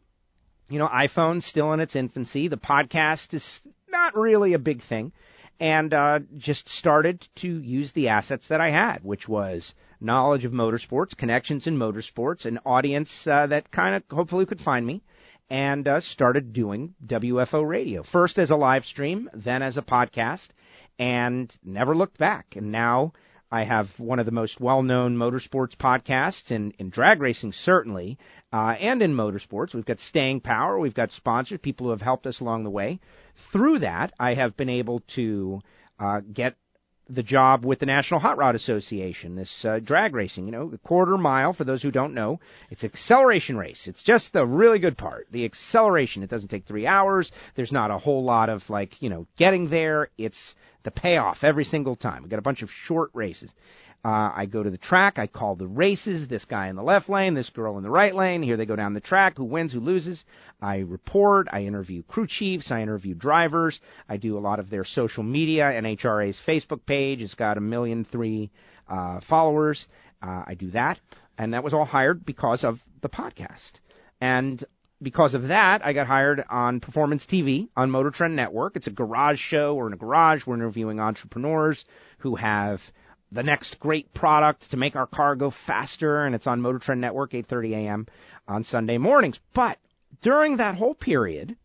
You 0.70 0.80
know, 0.80 0.88
iPhone 0.88 1.42
still 1.44 1.74
in 1.74 1.80
its 1.80 1.96
infancy. 1.96 2.48
The 2.48 2.58
podcast 2.58 3.34
is 3.34 3.44
not 3.90 4.16
really 4.18 4.54
a 4.54 4.60
big 4.60 4.82
thing, 4.88 5.12
and 5.60 5.94
uh, 5.94 6.20
just 6.38 6.68
started 6.80 7.26
to 7.42 7.48
use 7.48 7.92
the 7.94 8.08
assets 8.10 8.46
that 8.50 8.62
I 8.62 8.72
had, 8.72 9.04
which 9.04 9.28
was 9.28 9.74
knowledge 10.02 10.44
of 10.46 10.52
motorsports, 10.52 11.16
connections 11.18 11.68
in 11.68 11.78
motorsports, 11.78 12.46
an 12.46 12.60
audience 12.66 13.10
uh, 13.30 13.48
that 13.48 13.72
kind 13.72 13.96
of 13.96 14.04
hopefully 14.16 14.46
could 14.46 14.60
find 14.62 14.86
me 14.86 15.02
and 15.50 15.88
uh, 15.88 16.02
started 16.02 16.54
doing 16.54 16.96
WFO 17.06 17.68
radio. 17.68 18.04
First 18.12 18.38
as 18.38 18.50
a 18.50 18.56
live 18.56 18.84
stream, 18.86 19.30
then 19.34 19.62
as 19.62 19.78
a 19.78 19.82
podcast, 19.82 20.48
and 20.98 21.54
never 21.64 21.96
looked 21.96 22.18
back. 22.18 22.48
And 22.56 22.72
now 22.72 23.14
I 23.52 23.64
have 23.64 23.88
one 23.98 24.20
of 24.20 24.26
the 24.26 24.32
most 24.32 24.60
well 24.60 24.82
known 24.82 25.18
motorsports 25.18 25.76
podcasts 25.76 26.50
in, 26.50 26.72
in 26.80 26.90
drag 26.90 27.22
racing, 27.22 27.54
certainly, 27.64 28.18
uh, 28.52 28.76
and 28.80 29.02
in 29.02 29.14
motorsports. 29.16 29.74
We've 29.74 29.86
got 29.86 30.00
staying 30.00 30.42
power, 30.42 30.80
we've 30.80 30.94
got 30.94 31.12
sponsors, 31.12 31.60
people 31.62 31.88
who 31.88 31.92
have 31.92 32.02
helped 32.02 32.26
us 32.26 32.40
along 32.40 32.64
the 32.64 32.70
way. 32.70 33.00
Through 33.52 33.80
that, 33.80 34.14
I 34.20 34.34
have 34.34 34.58
been 34.58 34.70
able 34.70 35.04
to 35.16 35.62
uh, 36.00 36.22
get 36.34 36.56
the 37.10 37.24
job 37.24 37.64
with 37.64 37.80
the 37.80 37.86
National 37.86 38.20
Hot 38.20 38.38
Rod 38.38 38.56
Association, 38.56 39.36
this 39.36 39.52
uh, 39.64 39.80
drag 39.80 40.16
racing. 40.16 40.46
You 40.46 40.52
know, 40.52 40.70
the 40.70 40.78
quarter 40.80 41.18
mile, 41.18 41.54
for 41.54 41.64
those 41.64 41.82
who 41.82 41.92
don't 41.92 42.14
know, 42.14 42.40
it's 42.70 42.84
acceleration 42.84 43.58
race. 43.58 43.82
It's 43.86 44.04
just 44.04 44.34
the 44.34 44.46
really 44.46 44.80
good 44.80 44.98
part, 44.98 45.28
the 45.32 45.46
acceleration. 45.46 46.24
It 46.24 46.30
doesn't 46.30 46.50
take 46.50 46.66
three 46.66 46.88
hours. 46.88 47.32
There's 47.56 47.72
not 47.72 47.92
a 47.92 47.98
whole 47.98 48.24
lot 48.24 48.50
of, 48.50 48.62
like, 48.70 49.02
you 49.02 49.10
know, 49.10 49.28
getting 49.38 49.70
there. 49.70 50.10
It's 50.18 50.56
the 50.84 50.92
payoff 50.92 51.38
every 51.44 51.64
single 51.66 51.96
time. 51.96 52.24
We've 52.24 52.32
got 52.32 52.40
a 52.40 52.44
bunch 52.44 52.62
of 52.62 52.70
short 52.88 53.12
races. 53.14 53.52
Uh, 54.06 54.32
I 54.36 54.46
go 54.46 54.62
to 54.62 54.70
the 54.70 54.78
track. 54.78 55.18
I 55.18 55.26
call 55.26 55.56
the 55.56 55.66
races. 55.66 56.28
This 56.28 56.46
guy 56.46 56.68
in 56.68 56.76
the 56.76 56.84
left 56.84 57.10
lane, 57.10 57.34
this 57.34 57.50
girl 57.50 57.78
in 57.78 57.84
the 57.84 57.90
right 57.90 58.14
lane. 58.14 58.44
Here 58.44 58.56
they 58.56 58.68
go 58.68 58.76
down 58.76 58.94
the 58.94 59.00
track. 59.00 59.38
Who 59.38 59.46
wins? 59.46 59.74
Who 59.74 59.80
loses? 59.80 60.24
I 60.62 60.78
report. 60.78 61.48
I 61.52 61.64
interview 61.64 62.04
crew 62.04 62.28
chiefs. 62.30 62.70
I 62.70 62.84
interview 62.84 63.16
drivers. 63.16 63.80
I 64.08 64.18
do 64.18 64.38
a 64.38 64.40
lot 64.40 64.60
of 64.60 64.70
their 64.70 64.86
social 64.86 65.24
media. 65.24 65.64
NHRA's 65.64 66.40
Facebook 66.48 66.86
page. 66.86 67.20
It's 67.20 67.34
got 67.34 67.58
a 67.58 67.62
million 67.62 68.06
three 68.12 68.52
uh, 68.88 69.22
followers. 69.28 69.84
Uh, 70.22 70.44
I 70.46 70.54
do 70.54 70.70
that, 70.72 71.00
and 71.40 71.56
that 71.56 71.64
was 71.64 71.74
all 71.74 71.86
hired 71.86 72.28
because 72.28 72.64
of 72.64 72.78
the 73.02 73.10
podcast. 73.10 73.80
And 74.22 74.64
because 75.02 75.34
of 75.34 75.48
that, 75.48 75.84
I 75.84 75.94
got 75.94 76.06
hired 76.06 76.44
on 76.48 76.80
Performance 76.80 77.24
TV 77.28 77.70
on 77.76 77.90
Motor 77.90 78.12
Trend 78.12 78.36
Network. 78.36 78.76
It's 78.76 78.86
a 78.86 78.92
garage 78.92 79.40
show. 79.50 79.74
We're 79.74 79.88
in 79.88 79.94
a 79.94 79.98
garage. 79.98 80.42
We're 80.46 80.56
interviewing 80.56 81.00
entrepreneurs 81.00 81.84
who 82.20 82.36
have 82.36 82.80
the 83.32 83.44
next 83.44 83.78
great 83.80 84.14
product 84.14 84.70
to 84.72 84.78
make 84.78 84.96
our 84.96 85.08
car 85.08 85.36
go 85.36 85.54
faster, 85.66 86.26
and 86.26 86.36
it's 86.36 86.48
on 86.48 86.62
Motor 86.62 86.80
Trend 86.80 87.02
Network, 87.02 87.32
8:30 87.32 87.74
a.m. 87.74 88.08
on 88.48 88.64
Sunday 88.64 88.98
mornings. 88.98 89.40
But 89.54 89.78
during 90.22 90.58
that 90.58 90.76
whole 90.76 90.96
period, 90.96 91.56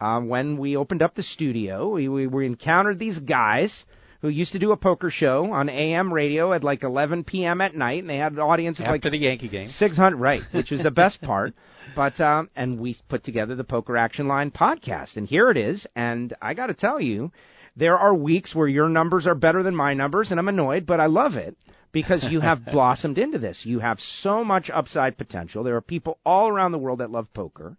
uh, 0.00 0.20
when 0.20 0.56
we 0.56 0.76
opened 0.76 1.02
up 1.02 1.14
the 1.14 1.22
studio, 1.22 1.90
we, 1.90 2.08
we, 2.08 2.26
we 2.26 2.46
encountered 2.46 2.98
these 2.98 3.18
guys 3.18 3.84
who 4.22 4.28
used 4.28 4.52
to 4.52 4.58
do 4.58 4.72
a 4.72 4.76
poker 4.76 5.10
show 5.10 5.50
on 5.52 5.68
AM 5.68 6.12
radio 6.12 6.52
at 6.52 6.62
like 6.62 6.82
11 6.82 7.24
p.m. 7.24 7.60
at 7.60 7.74
night, 7.74 8.02
and 8.02 8.10
they 8.10 8.18
had 8.18 8.32
an 8.32 8.38
audience 8.38 8.78
of 8.78 8.84
After 8.84 8.92
like 8.92 9.02
the 9.12 9.18
Yankee 9.18 9.48
game. 9.48 9.68
600, 9.78 10.16
right, 10.16 10.42
which 10.52 10.70
was 10.70 10.82
the 10.82 10.90
best 10.90 11.20
part. 11.22 11.54
But 11.96 12.20
um, 12.20 12.50
and 12.54 12.78
we 12.78 12.96
put 13.08 13.24
together 13.24 13.54
the 13.54 13.64
Poker 13.64 13.96
Action 13.96 14.28
Line 14.28 14.50
podcast, 14.50 15.16
and 15.16 15.26
here 15.26 15.50
it 15.50 15.56
is. 15.56 15.86
And 15.96 16.34
I 16.40 16.54
got 16.54 16.66
to 16.66 16.74
tell 16.74 17.00
you, 17.00 17.32
there 17.76 17.98
are 17.98 18.14
weeks 18.14 18.54
where 18.54 18.68
your 18.68 18.88
numbers 18.88 19.26
are 19.26 19.34
better 19.34 19.62
than 19.62 19.74
my 19.74 19.94
numbers, 19.94 20.30
and 20.30 20.38
I'm 20.38 20.48
annoyed, 20.48 20.86
but 20.86 21.00
I 21.00 21.06
love 21.06 21.34
it 21.34 21.56
because 21.92 22.24
you 22.30 22.40
have 22.40 22.64
blossomed 22.72 23.18
into 23.18 23.38
this. 23.38 23.60
You 23.64 23.80
have 23.80 23.98
so 24.22 24.44
much 24.44 24.70
upside 24.72 25.18
potential. 25.18 25.62
There 25.62 25.76
are 25.76 25.80
people 25.80 26.18
all 26.24 26.48
around 26.48 26.72
the 26.72 26.78
world 26.78 27.00
that 27.00 27.10
love 27.10 27.32
poker, 27.34 27.76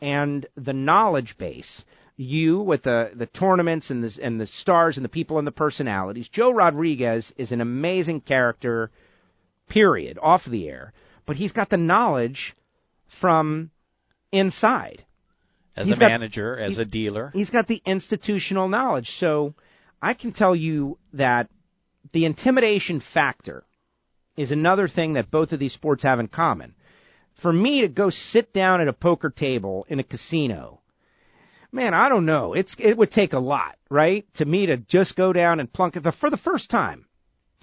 and 0.00 0.46
the 0.56 0.72
knowledge 0.72 1.36
base. 1.38 1.84
You 2.16 2.60
with 2.60 2.84
the 2.84 3.10
the 3.14 3.26
tournaments 3.26 3.90
and 3.90 4.04
the 4.04 4.10
and 4.22 4.40
the 4.40 4.46
stars 4.46 4.96
and 4.96 5.04
the 5.04 5.08
people 5.08 5.38
and 5.38 5.46
the 5.46 5.52
personalities. 5.52 6.28
Joe 6.32 6.52
Rodriguez 6.52 7.32
is 7.36 7.50
an 7.50 7.60
amazing 7.60 8.20
character. 8.20 8.90
Period. 9.68 10.18
Off 10.22 10.42
the 10.48 10.68
air, 10.68 10.92
but 11.26 11.36
he's 11.36 11.50
got 11.50 11.70
the 11.70 11.76
knowledge 11.76 12.54
from 13.20 13.70
inside 14.30 15.04
as 15.76 15.86
He's 15.86 15.96
a 15.96 16.00
got- 16.00 16.08
manager, 16.10 16.56
as 16.58 16.78
a 16.78 16.84
dealer. 16.84 17.30
He's 17.34 17.50
got 17.50 17.66
the 17.66 17.82
institutional 17.84 18.68
knowledge. 18.68 19.08
So 19.18 19.54
I 20.00 20.14
can 20.14 20.32
tell 20.32 20.54
you 20.54 20.98
that 21.14 21.48
the 22.12 22.24
intimidation 22.24 23.02
factor 23.12 23.64
is 24.36 24.50
another 24.50 24.88
thing 24.88 25.14
that 25.14 25.30
both 25.30 25.52
of 25.52 25.58
these 25.58 25.72
sports 25.72 26.02
have 26.02 26.20
in 26.20 26.28
common. 26.28 26.74
For 27.42 27.52
me 27.52 27.80
to 27.82 27.88
go 27.88 28.10
sit 28.10 28.52
down 28.52 28.80
at 28.80 28.88
a 28.88 28.92
poker 28.92 29.30
table 29.30 29.86
in 29.88 29.98
a 29.98 30.04
casino, 30.04 30.80
man, 31.72 31.92
I 31.94 32.08
don't 32.08 32.26
know. 32.26 32.54
It's 32.54 32.74
it 32.78 32.96
would 32.96 33.10
take 33.10 33.32
a 33.32 33.38
lot, 33.38 33.76
right? 33.90 34.24
To 34.36 34.44
me 34.44 34.66
to 34.66 34.76
just 34.76 35.16
go 35.16 35.32
down 35.32 35.60
and 35.60 35.72
plunk 35.72 35.96
it 35.96 36.04
for 36.20 36.30
the 36.30 36.36
first 36.38 36.70
time. 36.70 37.06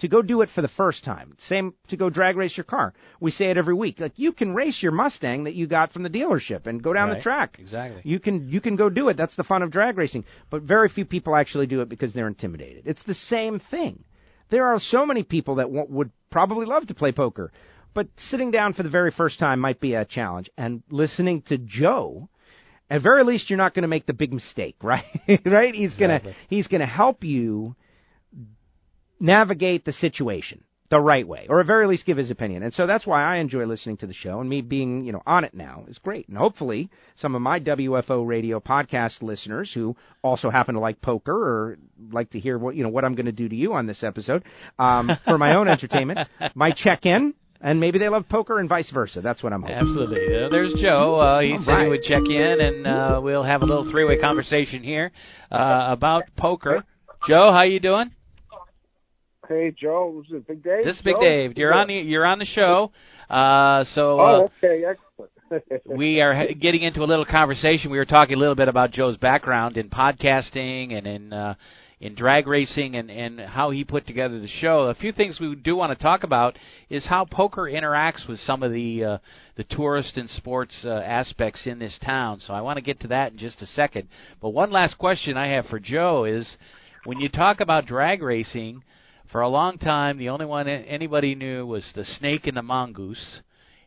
To 0.02 0.08
go 0.08 0.20
do 0.20 0.42
it 0.42 0.48
for 0.52 0.62
the 0.62 0.68
first 0.76 1.04
time. 1.04 1.36
Same 1.48 1.74
to 1.88 1.96
go 1.96 2.10
drag 2.10 2.36
race 2.36 2.56
your 2.56 2.64
car. 2.64 2.92
We 3.20 3.30
say 3.30 3.50
it 3.50 3.56
every 3.56 3.74
week. 3.74 4.00
Like 4.00 4.14
you 4.16 4.32
can 4.32 4.52
race 4.52 4.78
your 4.82 4.90
Mustang 4.90 5.44
that 5.44 5.54
you 5.54 5.68
got 5.68 5.92
from 5.92 6.02
the 6.02 6.10
dealership 6.10 6.66
and 6.66 6.82
go 6.82 6.92
down 6.92 7.10
the 7.10 7.20
track. 7.22 7.56
Exactly. 7.60 8.02
You 8.04 8.18
can 8.18 8.48
you 8.48 8.60
can 8.60 8.74
go 8.74 8.90
do 8.90 9.08
it. 9.10 9.16
That's 9.16 9.36
the 9.36 9.44
fun 9.44 9.62
of 9.62 9.70
drag 9.70 9.96
racing. 9.96 10.24
But 10.50 10.62
very 10.62 10.88
few 10.88 11.04
people 11.04 11.36
actually 11.36 11.68
do 11.68 11.82
it 11.82 11.88
because 11.88 12.12
they're 12.12 12.26
intimidated. 12.26 12.82
It's 12.86 13.02
the 13.06 13.14
same 13.28 13.60
thing. 13.70 14.02
There 14.50 14.66
are 14.66 14.80
so 14.80 15.06
many 15.06 15.22
people 15.22 15.54
that 15.56 15.68
w- 15.68 15.86
would 15.88 16.10
probably 16.30 16.66
love 16.66 16.88
to 16.88 16.94
play 16.94 17.12
poker, 17.12 17.52
but 17.94 18.08
sitting 18.28 18.50
down 18.50 18.74
for 18.74 18.82
the 18.82 18.88
very 18.88 19.12
first 19.12 19.38
time 19.38 19.60
might 19.60 19.80
be 19.80 19.94
a 19.94 20.04
challenge. 20.04 20.50
And 20.58 20.82
listening 20.90 21.42
to 21.42 21.58
Joe, 21.58 22.28
at 22.90 23.02
very 23.02 23.22
least, 23.22 23.48
you're 23.48 23.56
not 23.56 23.72
going 23.72 23.82
to 23.82 23.88
make 23.88 24.06
the 24.06 24.12
big 24.12 24.32
mistake, 24.32 24.76
right? 24.82 25.04
right? 25.46 25.74
He's 25.74 25.94
gonna 25.94 26.22
he's 26.48 26.66
gonna 26.66 26.86
help 26.86 27.22
you 27.22 27.76
navigate 29.22 29.84
the 29.84 29.92
situation 29.92 30.64
the 30.92 31.00
right 31.00 31.26
way, 31.26 31.46
or 31.48 31.58
at 31.60 31.66
very 31.66 31.86
least 31.86 32.04
give 32.04 32.18
his 32.18 32.30
opinion. 32.30 32.62
And 32.62 32.74
so 32.74 32.86
that's 32.86 33.06
why 33.06 33.22
I 33.24 33.38
enjoy 33.38 33.64
listening 33.64 33.96
to 33.98 34.06
the 34.06 34.12
show, 34.12 34.40
and 34.40 34.50
me 34.50 34.60
being 34.60 35.06
you 35.06 35.12
know 35.12 35.22
on 35.26 35.42
it 35.42 35.54
now 35.54 35.84
is 35.88 35.96
great. 35.96 36.28
And 36.28 36.36
hopefully, 36.36 36.90
some 37.16 37.34
of 37.34 37.40
my 37.40 37.58
WFO 37.58 38.26
radio 38.26 38.60
podcast 38.60 39.22
listeners 39.22 39.70
who 39.72 39.96
also 40.20 40.50
happen 40.50 40.74
to 40.74 40.80
like 40.82 41.00
poker 41.00 41.32
or 41.32 41.78
like 42.12 42.28
to 42.32 42.38
hear 42.38 42.58
what 42.58 42.76
you 42.76 42.82
know 42.82 42.90
what 42.90 43.06
I'm 43.06 43.14
going 43.14 43.24
to 43.24 43.32
do 43.32 43.48
to 43.48 43.56
you 43.56 43.72
on 43.72 43.86
this 43.86 44.02
episode 44.02 44.44
um, 44.78 45.10
for 45.24 45.38
my 45.38 45.54
own 45.54 45.66
entertainment 45.66 46.28
might 46.54 46.76
check 46.76 47.06
in. 47.06 47.32
And 47.64 47.78
maybe 47.78 48.00
they 48.00 48.08
love 48.08 48.28
poker 48.28 48.58
and 48.58 48.68
vice 48.68 48.90
versa. 48.90 49.20
That's 49.20 49.40
what 49.40 49.52
I'm 49.52 49.62
hoping. 49.62 49.76
Absolutely. 49.76 50.18
Uh, 50.36 50.48
there's 50.50 50.74
Joe. 50.74 51.14
Uh, 51.14 51.40
he 51.40 51.52
All 51.52 51.62
said 51.64 51.72
right. 51.72 51.84
he 51.84 51.90
would 51.90 52.02
check 52.02 52.24
in, 52.28 52.60
and 52.60 52.86
uh, 52.86 53.20
we'll 53.22 53.44
have 53.44 53.62
a 53.62 53.64
little 53.64 53.88
three-way 53.88 54.18
conversation 54.18 54.82
here 54.82 55.12
uh, 55.52 55.86
about 55.90 56.24
poker. 56.36 56.84
Joe, 57.28 57.52
how 57.52 57.62
you 57.62 57.78
doing? 57.78 58.10
Hey 59.52 59.70
Joe, 59.78 60.22
this 60.22 60.38
is 60.38 60.44
Big 60.46 60.64
Dave. 60.64 60.82
This 60.82 60.96
is 60.96 61.02
Big 61.02 61.16
Joe? 61.16 61.20
Dave. 61.20 61.58
You're 61.58 61.74
on 61.74 61.88
the 61.88 61.94
you're 61.94 62.24
on 62.24 62.38
the 62.38 62.46
show. 62.46 62.90
Uh, 63.28 63.84
so 63.92 64.18
uh, 64.18 64.22
Oh, 64.22 64.50
okay, 64.64 64.82
excellent. 64.82 65.82
we 65.98 66.22
are 66.22 66.54
getting 66.54 66.80
into 66.80 67.02
a 67.02 67.04
little 67.04 67.26
conversation. 67.26 67.90
We 67.90 67.98
were 67.98 68.06
talking 68.06 68.36
a 68.36 68.38
little 68.38 68.54
bit 68.54 68.68
about 68.68 68.92
Joe's 68.92 69.18
background 69.18 69.76
in 69.76 69.90
podcasting 69.90 70.96
and 70.96 71.06
in 71.06 71.32
uh, 71.34 71.54
in 72.00 72.14
drag 72.14 72.46
racing 72.46 72.96
and 72.96 73.10
and 73.10 73.40
how 73.40 73.68
he 73.68 73.84
put 73.84 74.06
together 74.06 74.40
the 74.40 74.48
show. 74.48 74.84
A 74.84 74.94
few 74.94 75.12
things 75.12 75.38
we 75.38 75.54
do 75.54 75.76
want 75.76 75.96
to 75.96 76.02
talk 76.02 76.24
about 76.24 76.58
is 76.88 77.04
how 77.06 77.26
poker 77.26 77.64
interacts 77.70 78.26
with 78.26 78.38
some 78.40 78.62
of 78.62 78.72
the 78.72 79.04
uh, 79.04 79.18
the 79.56 79.64
tourist 79.64 80.16
and 80.16 80.30
sports 80.30 80.74
uh, 80.86 80.92
aspects 80.92 81.66
in 81.66 81.78
this 81.78 81.98
town. 82.02 82.40
So 82.40 82.54
I 82.54 82.62
want 82.62 82.78
to 82.78 82.82
get 82.82 83.00
to 83.00 83.08
that 83.08 83.32
in 83.32 83.38
just 83.38 83.60
a 83.60 83.66
second. 83.66 84.08
But 84.40 84.50
one 84.50 84.72
last 84.72 84.96
question 84.96 85.36
I 85.36 85.48
have 85.48 85.66
for 85.66 85.78
Joe 85.78 86.24
is 86.24 86.56
when 87.04 87.20
you 87.20 87.28
talk 87.28 87.60
about 87.60 87.84
drag 87.84 88.22
racing. 88.22 88.82
For 89.32 89.40
a 89.40 89.48
long 89.48 89.78
time, 89.78 90.18
the 90.18 90.28
only 90.28 90.44
one 90.44 90.68
anybody 90.68 91.34
knew 91.34 91.64
was 91.64 91.90
the 91.94 92.04
snake 92.04 92.46
and 92.46 92.58
the 92.58 92.62
mongoose. 92.62 93.40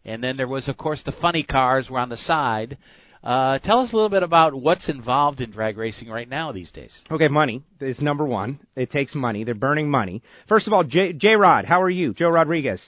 And 0.03 0.23
then 0.23 0.38
there 0.38 0.47
was, 0.47 0.67
of 0.67 0.75
course, 0.75 1.03
the 1.05 1.13
funny 1.21 1.43
cars 1.43 1.88
were 1.88 1.99
on 1.99 2.10
the 2.10 2.17
side. 2.17 2.79
Uh, 3.23 3.60
tell 3.60 3.79
us 3.79 3.93
a 3.93 3.95
little 3.95 4.10
bit 4.10 4.23
about 4.23 4.55
what's 4.55 4.89
involved 4.89 5.41
in 5.41 5.51
drag 5.51 5.77
racing 5.77 6.10
right 6.10 6.27
now 6.27 6.51
these 6.51 6.71
days. 6.71 6.91
Okay, 7.12 7.27
money 7.27 7.62
is 7.79 7.99
number 7.99 8.25
one. 8.25 8.60
It 8.75 8.89
takes 8.89 9.13
money. 9.13 9.43
They're 9.43 9.53
burning 9.53 9.89
money. 9.89 10.23
First 10.49 10.65
of 10.65 10.73
all, 10.73 10.84
J. 10.84 11.13
J. 11.13 11.36
Rod, 11.36 11.65
how 11.65 11.81
are 11.84 11.89
you, 11.91 12.15
Joe 12.15 12.29
Rodriguez? 12.29 12.81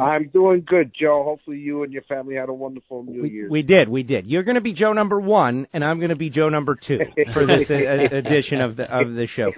I'm 0.00 0.28
doing 0.28 0.64
good, 0.66 0.92
Joe. 0.98 1.22
Hopefully, 1.24 1.58
you 1.58 1.82
and 1.82 1.92
your 1.92 2.02
family 2.02 2.34
had 2.34 2.48
a 2.48 2.54
wonderful 2.54 3.02
New 3.02 3.22
We, 3.22 3.30
Year's. 3.30 3.50
we 3.50 3.62
did, 3.62 3.88
we 3.88 4.02
did. 4.02 4.26
You're 4.26 4.42
going 4.42 4.56
to 4.56 4.60
be 4.60 4.72
Joe 4.72 4.92
number 4.92 5.20
one, 5.20 5.66
and 5.72 5.84
I'm 5.84 5.98
going 5.98 6.10
to 6.10 6.16
be 6.16 6.30
Joe 6.30 6.48
number 6.48 6.76
two 6.76 6.98
for 7.32 7.46
this 7.46 7.66
uh, 7.70 8.14
edition 8.16 8.60
of 8.60 8.76
the 8.76 8.84
of 8.84 9.14
the 9.14 9.26
show. 9.26 9.52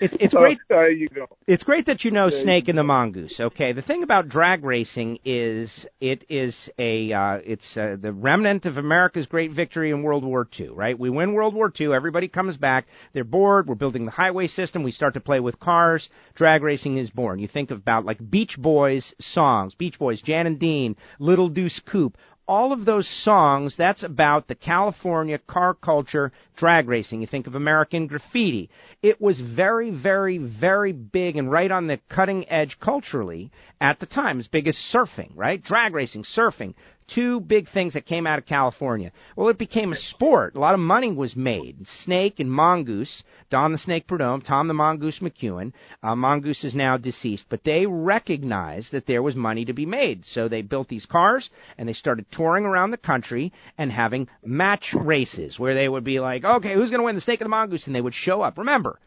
It's 0.00 0.14
it's 0.20 0.34
great. 0.34 0.58
there 0.68 0.90
you 0.90 1.08
go. 1.08 1.26
It's 1.46 1.64
great 1.64 1.86
that 1.86 2.04
you 2.04 2.10
know 2.12 2.30
There 2.30 2.42
Snake 2.42 2.68
you 2.68 2.72
and 2.72 2.78
the 2.78 2.84
Mongoose. 2.84 3.38
Okay, 3.40 3.72
the 3.72 3.82
thing 3.82 4.02
about 4.02 4.28
drag 4.28 4.64
racing 4.64 5.18
is 5.24 5.70
it 6.00 6.24
is 6.28 6.54
a 6.78 7.12
uh, 7.12 7.38
it's 7.44 7.76
uh, 7.76 7.96
the 8.00 8.12
remnant 8.12 8.64
of 8.64 8.76
America's 8.76 9.26
great 9.26 9.52
victory 9.52 9.90
in 9.90 10.02
World 10.02 10.24
War 10.24 10.48
II. 10.58 10.68
Right, 10.68 10.98
we 10.98 11.10
win 11.10 11.32
World 11.32 11.54
War 11.54 11.72
II. 11.78 11.92
Everybody 11.92 12.28
comes 12.28 12.56
back. 12.56 12.86
They're 13.12 13.24
bored. 13.24 13.66
We're 13.66 13.74
building 13.74 14.04
the 14.04 14.12
highway 14.12 14.46
system. 14.46 14.82
We 14.84 14.92
start 14.92 15.14
to 15.14 15.20
play 15.20 15.40
with 15.40 15.58
cars. 15.58 16.08
Drag 16.34 16.62
racing 16.62 16.98
is 16.98 17.10
born. 17.10 17.38
You 17.40 17.48
think 17.48 17.70
about 17.70 18.04
like 18.04 18.18
Beach 18.30 18.54
Boys 18.56 19.12
songs, 19.18 19.74
Beach 19.78 19.98
Boys, 19.98 20.20
Jan 20.20 20.46
and 20.46 20.58
Dean, 20.58 20.96
Little 21.18 21.48
Deuce 21.48 21.80
Coupe 21.90 22.16
all 22.48 22.72
of 22.72 22.86
those 22.86 23.06
songs, 23.24 23.74
that's 23.76 24.02
about 24.02 24.48
the 24.48 24.54
California 24.54 25.38
car 25.38 25.74
culture 25.74 26.32
drag 26.56 26.88
racing. 26.88 27.20
You 27.20 27.26
think 27.26 27.46
of 27.46 27.54
American 27.54 28.06
Graffiti. 28.06 28.70
It 29.02 29.20
was 29.20 29.38
very, 29.54 29.90
very, 29.90 30.38
very 30.38 30.92
big 30.92 31.36
and 31.36 31.52
right 31.52 31.70
on 31.70 31.86
the 31.86 32.00
cutting 32.08 32.48
edge 32.50 32.78
culturally 32.80 33.52
at 33.82 34.00
the 34.00 34.06
time, 34.06 34.40
as 34.40 34.48
big 34.48 34.66
as 34.66 34.78
surfing, 34.92 35.30
right? 35.34 35.62
Drag 35.62 35.92
racing, 35.92 36.24
surfing, 36.34 36.72
two 37.14 37.40
big 37.40 37.70
things 37.70 37.94
that 37.94 38.06
came 38.06 38.26
out 38.26 38.38
of 38.38 38.46
California. 38.46 39.12
Well, 39.36 39.48
it 39.48 39.58
became 39.58 39.92
a 39.92 39.96
sport. 39.96 40.54
A 40.54 40.60
lot 40.60 40.74
of 40.74 40.80
money 40.80 41.12
was 41.12 41.34
made. 41.34 41.86
Snake 42.04 42.40
and 42.40 42.50
Mongoose, 42.50 43.22
Don 43.50 43.72
the 43.72 43.78
Snake 43.78 44.06
Prudhomme, 44.06 44.42
Tom 44.42 44.68
the 44.68 44.74
Mongoose 44.74 45.20
McEwen. 45.20 45.72
Uh, 46.02 46.14
Mongoose 46.14 46.64
is 46.64 46.74
now 46.74 46.96
deceased, 46.96 47.46
but 47.48 47.64
they 47.64 47.86
recognized 47.86 48.92
that 48.92 49.06
there 49.06 49.22
was 49.22 49.34
money 49.34 49.64
to 49.64 49.72
be 49.72 49.86
made. 49.86 50.24
So 50.32 50.48
they 50.48 50.62
built 50.62 50.88
these 50.88 51.06
cars 51.06 51.48
and 51.76 51.88
they 51.88 51.92
started 51.92 52.26
touring 52.32 52.64
around 52.64 52.90
the 52.90 52.96
country 52.96 53.52
and 53.76 53.90
having 53.90 54.28
match 54.44 54.94
races 54.94 55.58
where 55.58 55.74
they 55.74 55.88
would 55.88 56.04
be 56.04 56.20
like, 56.20 56.44
okay, 56.44 56.74
who's 56.74 56.90
going 56.90 57.00
to 57.00 57.04
win 57.04 57.14
the 57.14 57.20
Snake 57.20 57.40
and 57.40 57.46
the 57.46 57.50
Mongoose? 57.50 57.86
And 57.86 57.94
they 57.94 58.00
would 58.00 58.14
show 58.14 58.42
up. 58.42 58.58
Remember, 58.58 58.98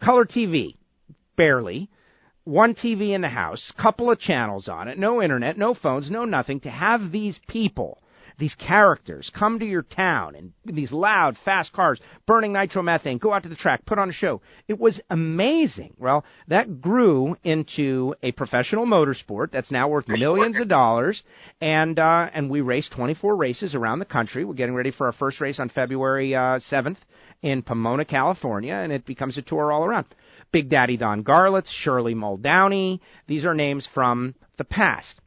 color 0.00 0.24
TV, 0.24 0.76
barely 1.36 1.88
one 2.44 2.74
TV 2.74 3.10
in 3.10 3.20
the 3.20 3.28
house, 3.28 3.72
couple 3.80 4.10
of 4.10 4.18
channels 4.18 4.68
on 4.68 4.88
it, 4.88 4.98
no 4.98 5.22
internet, 5.22 5.58
no 5.58 5.74
phones, 5.74 6.10
no 6.10 6.24
nothing, 6.24 6.60
to 6.60 6.70
have 6.70 7.12
these 7.12 7.38
people, 7.48 7.98
these 8.38 8.54
characters, 8.54 9.30
come 9.38 9.58
to 9.58 9.66
your 9.66 9.82
town 9.82 10.34
in 10.34 10.52
these 10.64 10.90
loud, 10.90 11.36
fast 11.44 11.72
cars, 11.72 12.00
burning 12.26 12.52
nitromethane, 12.52 13.20
go 13.20 13.32
out 13.32 13.42
to 13.42 13.48
the 13.50 13.54
track, 13.54 13.84
put 13.84 13.98
on 13.98 14.08
a 14.08 14.14
show. 14.14 14.40
It 14.66 14.80
was 14.80 14.98
amazing. 15.10 15.94
Well, 15.98 16.24
that 16.48 16.80
grew 16.80 17.36
into 17.44 18.14
a 18.22 18.32
professional 18.32 18.86
motorsport 18.86 19.52
that's 19.52 19.70
now 19.70 19.88
worth 19.88 20.08
millions 20.08 20.58
of 20.58 20.68
dollars, 20.68 21.22
and 21.60 21.98
uh, 21.98 22.30
and 22.32 22.50
we 22.50 22.62
raced 22.62 22.92
24 22.92 23.36
races 23.36 23.74
around 23.74 23.98
the 23.98 24.06
country. 24.06 24.44
We're 24.44 24.54
getting 24.54 24.74
ready 24.74 24.90
for 24.90 25.06
our 25.06 25.12
first 25.12 25.40
race 25.40 25.60
on 25.60 25.68
February 25.68 26.34
uh, 26.34 26.60
7th 26.70 26.96
in 27.42 27.62
Pomona, 27.62 28.04
California, 28.04 28.74
and 28.74 28.92
it 28.92 29.06
becomes 29.06 29.38
a 29.38 29.42
tour 29.42 29.70
all 29.70 29.84
around. 29.84 30.06
Big 30.52 30.68
Daddy 30.68 30.96
Don 30.96 31.22
Garlits, 31.24 31.68
Shirley 31.82 32.14
Muldowney. 32.14 33.00
These 33.26 33.44
are 33.44 33.54
names 33.54 33.86
from 33.94 34.34
the 34.58 34.64
past. 34.64 35.20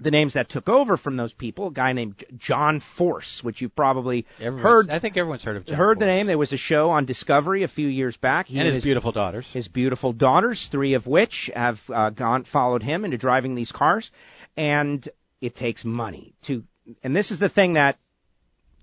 The 0.00 0.10
names 0.12 0.34
that 0.34 0.48
took 0.48 0.68
over 0.68 0.96
from 0.96 1.16
those 1.16 1.32
people, 1.32 1.68
a 1.68 1.72
guy 1.72 1.92
named 1.92 2.24
John 2.38 2.80
Force, 2.96 3.40
which 3.42 3.60
you 3.60 3.68
probably 3.68 4.26
Everyone's- 4.38 4.62
heard 4.62 4.90
I 4.90 5.00
think 5.00 5.16
everyone's 5.16 5.42
heard 5.42 5.56
of 5.56 5.66
John 5.66 5.76
heard 5.76 5.98
the 5.98 6.06
name. 6.06 6.28
There 6.28 6.38
was 6.38 6.52
a 6.52 6.56
show 6.56 6.90
on 6.90 7.04
Discovery 7.04 7.64
a 7.64 7.68
few 7.68 7.88
years 7.88 8.16
back. 8.16 8.46
He 8.46 8.58
and 8.58 8.66
his 8.66 8.76
his, 8.76 8.84
beautiful 8.84 9.10
daughters. 9.10 9.44
his 9.52 9.66
beautiful 9.66 10.12
daughters, 10.12 10.68
three 10.70 10.94
of 10.94 11.06
which 11.08 11.50
have 11.52 11.78
uh, 11.92 12.10
gone 12.10 12.44
followed 12.52 12.84
him 12.84 13.04
into 13.04 13.18
driving 13.18 13.56
these 13.56 13.72
cars, 13.72 14.08
and 14.56 15.08
it 15.40 15.56
takes 15.56 15.84
money 15.84 16.32
to. 16.46 16.62
And 17.02 17.14
this 17.16 17.32
is 17.32 17.40
the 17.40 17.48
thing 17.48 17.72
that 17.74 17.98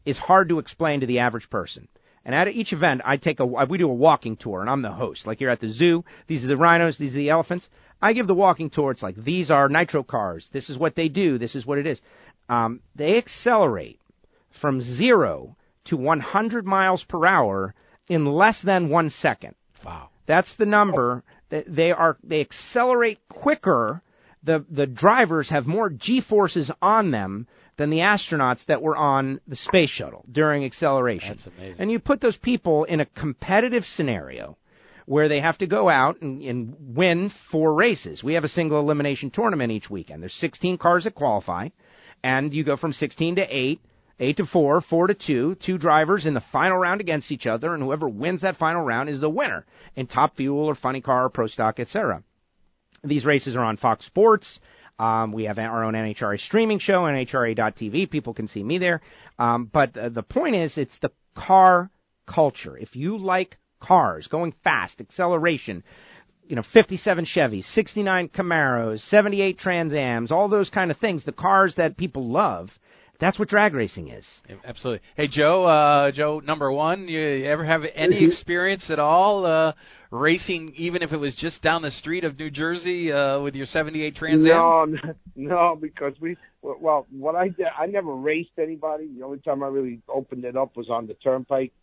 is 0.05 0.17
hard 0.17 0.49
to 0.49 0.59
explain 0.59 0.99
to 0.99 1.07
the 1.07 1.19
average 1.19 1.49
person. 1.49 1.87
And 2.25 2.33
at 2.33 2.47
each 2.47 2.73
event, 2.73 3.01
I 3.05 3.17
take 3.17 3.39
a 3.39 3.45
we 3.45 3.77
do 3.77 3.89
a 3.89 3.93
walking 3.93 4.35
tour, 4.35 4.61
and 4.61 4.69
I'm 4.69 4.81
the 4.81 4.91
host. 4.91 5.27
Like 5.27 5.39
you're 5.39 5.51
at 5.51 5.61
the 5.61 5.71
zoo. 5.71 6.03
These 6.27 6.43
are 6.43 6.47
the 6.47 6.57
rhinos. 6.57 6.97
These 6.97 7.13
are 7.13 7.17
the 7.17 7.29
elephants. 7.29 7.67
I 8.01 8.13
give 8.13 8.25
the 8.25 8.33
walking 8.33 8.71
tour. 8.71 8.91
It's 8.91 9.03
like 9.03 9.15
these 9.15 9.51
are 9.51 9.69
nitro 9.69 10.03
cars. 10.03 10.47
This 10.51 10.69
is 10.69 10.77
what 10.77 10.95
they 10.95 11.07
do. 11.07 11.37
This 11.37 11.53
is 11.53 11.65
what 11.65 11.77
it 11.77 11.85
is. 11.85 12.01
Um, 12.49 12.81
they 12.95 13.17
accelerate 13.17 13.99
from 14.59 14.81
zero 14.81 15.55
to 15.85 15.97
100 15.97 16.65
miles 16.65 17.03
per 17.07 17.25
hour 17.25 17.75
in 18.07 18.25
less 18.25 18.57
than 18.63 18.89
one 18.89 19.11
second. 19.21 19.55
Wow. 19.85 20.09
That's 20.27 20.49
the 20.57 20.65
number. 20.65 21.23
That 21.51 21.65
They 21.67 21.91
are 21.91 22.17
they 22.23 22.41
accelerate 22.41 23.19
quicker. 23.29 24.01
The 24.43 24.65
the 24.69 24.87
drivers 24.87 25.49
have 25.49 25.67
more 25.67 25.91
G 25.91 26.21
forces 26.21 26.71
on 26.81 27.11
them 27.11 27.47
than 27.77 27.89
the 27.89 27.97
astronauts 27.97 28.65
that 28.67 28.81
were 28.81 28.95
on 28.95 29.39
the 29.47 29.55
space 29.55 29.89
shuttle 29.89 30.25
during 30.31 30.63
acceleration. 30.63 31.37
That's 31.37 31.47
amazing. 31.57 31.81
And 31.81 31.91
you 31.91 31.99
put 31.99 32.21
those 32.21 32.37
people 32.37 32.85
in 32.85 32.99
a 32.99 33.05
competitive 33.05 33.83
scenario 33.95 34.57
where 35.05 35.29
they 35.29 35.39
have 35.39 35.57
to 35.59 35.67
go 35.67 35.89
out 35.89 36.21
and, 36.21 36.41
and 36.41 36.75
win 36.95 37.31
four 37.51 37.73
races. 37.73 38.23
We 38.23 38.33
have 38.33 38.43
a 38.43 38.49
single 38.49 38.79
elimination 38.79 39.29
tournament 39.29 39.71
each 39.71 39.89
weekend. 39.89 40.21
There's 40.21 40.33
16 40.35 40.77
cars 40.77 41.03
that 41.03 41.15
qualify, 41.15 41.69
and 42.23 42.53
you 42.53 42.63
go 42.63 42.77
from 42.77 42.93
16 42.93 43.35
to 43.35 43.41
8, 43.41 43.81
8 44.19 44.37
to 44.37 44.45
4, 44.45 44.81
4 44.81 45.07
to 45.07 45.13
2, 45.13 45.57
two 45.63 45.77
drivers 45.77 46.25
in 46.25 46.33
the 46.33 46.43
final 46.51 46.77
round 46.77 47.01
against 47.01 47.31
each 47.31 47.45
other, 47.45 47.73
and 47.73 47.83
whoever 47.83 48.07
wins 48.07 48.41
that 48.41 48.57
final 48.57 48.81
round 48.81 49.09
is 49.09 49.19
the 49.19 49.29
winner 49.29 49.65
in 49.95 50.07
Top 50.07 50.35
Fuel 50.37 50.65
or 50.65 50.75
Funny 50.75 51.01
Car 51.01 51.25
or 51.25 51.29
Pro 51.29 51.47
Stock, 51.47 51.79
etc. 51.79 52.23
These 53.03 53.25
races 53.25 53.55
are 53.55 53.63
on 53.63 53.77
Fox 53.77 54.05
Sports. 54.05 54.59
Um, 54.97 55.31
we 55.33 55.43
have 55.43 55.59
our 55.59 55.83
own 55.83 55.93
NHRA 55.93 56.39
streaming 56.39 56.79
show, 56.79 57.03
NHRA.tv. 57.03 58.09
People 58.09 58.33
can 58.33 58.47
see 58.47 58.63
me 58.63 58.77
there. 58.77 59.01
Um, 59.37 59.69
but 59.71 59.97
uh, 59.97 60.09
the 60.09 60.23
point 60.23 60.55
is, 60.55 60.73
it's 60.77 60.97
the 61.01 61.11
car 61.37 61.89
culture. 62.27 62.77
If 62.77 62.95
you 62.95 63.17
like 63.17 63.57
cars, 63.81 64.27
going 64.27 64.53
fast, 64.63 65.01
acceleration, 65.01 65.83
you 66.47 66.55
know, 66.55 66.63
57 66.73 67.25
Chevys, 67.25 67.63
69 67.73 68.29
Camaros, 68.29 68.99
78 69.09 69.57
Trans 69.59 69.93
Ams, 69.93 70.31
all 70.31 70.47
those 70.47 70.69
kind 70.69 70.91
of 70.91 70.97
things, 70.97 71.25
the 71.25 71.31
cars 71.31 71.73
that 71.77 71.97
people 71.97 72.29
love, 72.31 72.69
that's 73.19 73.39
what 73.39 73.47
drag 73.47 73.73
racing 73.73 74.09
is. 74.09 74.25
Absolutely. 74.65 75.01
Hey, 75.15 75.27
Joe. 75.27 75.63
Uh, 75.65 76.11
Joe, 76.11 76.41
number 76.43 76.71
one. 76.71 77.07
You 77.07 77.45
ever 77.45 77.63
have 77.63 77.83
any 77.95 78.21
Mhm. 78.21 78.27
experience 78.27 78.89
at 78.89 78.99
all 78.99 79.45
uh, 79.45 79.71
racing, 80.15 80.73
even 80.75 81.01
if 81.01 81.11
it 81.11 81.17
was 81.17 81.35
just 81.35 81.61
down 81.61 81.81
the 81.81 81.91
street 81.91 82.23
of 82.23 82.37
New 82.37 82.49
Jersey 82.49 83.11
uh, 83.11 83.39
with 83.39 83.55
your 83.55 83.65
'78 83.65 84.15
Trans 84.15 84.43
Am? 84.43 84.47
No, 84.47 84.85
no, 85.35 85.77
because 85.79 86.13
we 86.19 86.37
well, 86.61 87.05
what 87.11 87.35
I 87.35 87.49
did, 87.49 87.67
I 87.77 87.85
never 87.85 88.15
raced 88.15 88.57
anybody. 88.57 89.09
The 89.17 89.25
only 89.25 89.39
time 89.39 89.63
I 89.63 89.67
really 89.67 90.01
opened 90.07 90.45
it 90.45 90.55
up 90.55 90.75
was 90.75 90.89
on 90.89 91.07
the 91.07 91.13
turnpike, 91.15 91.73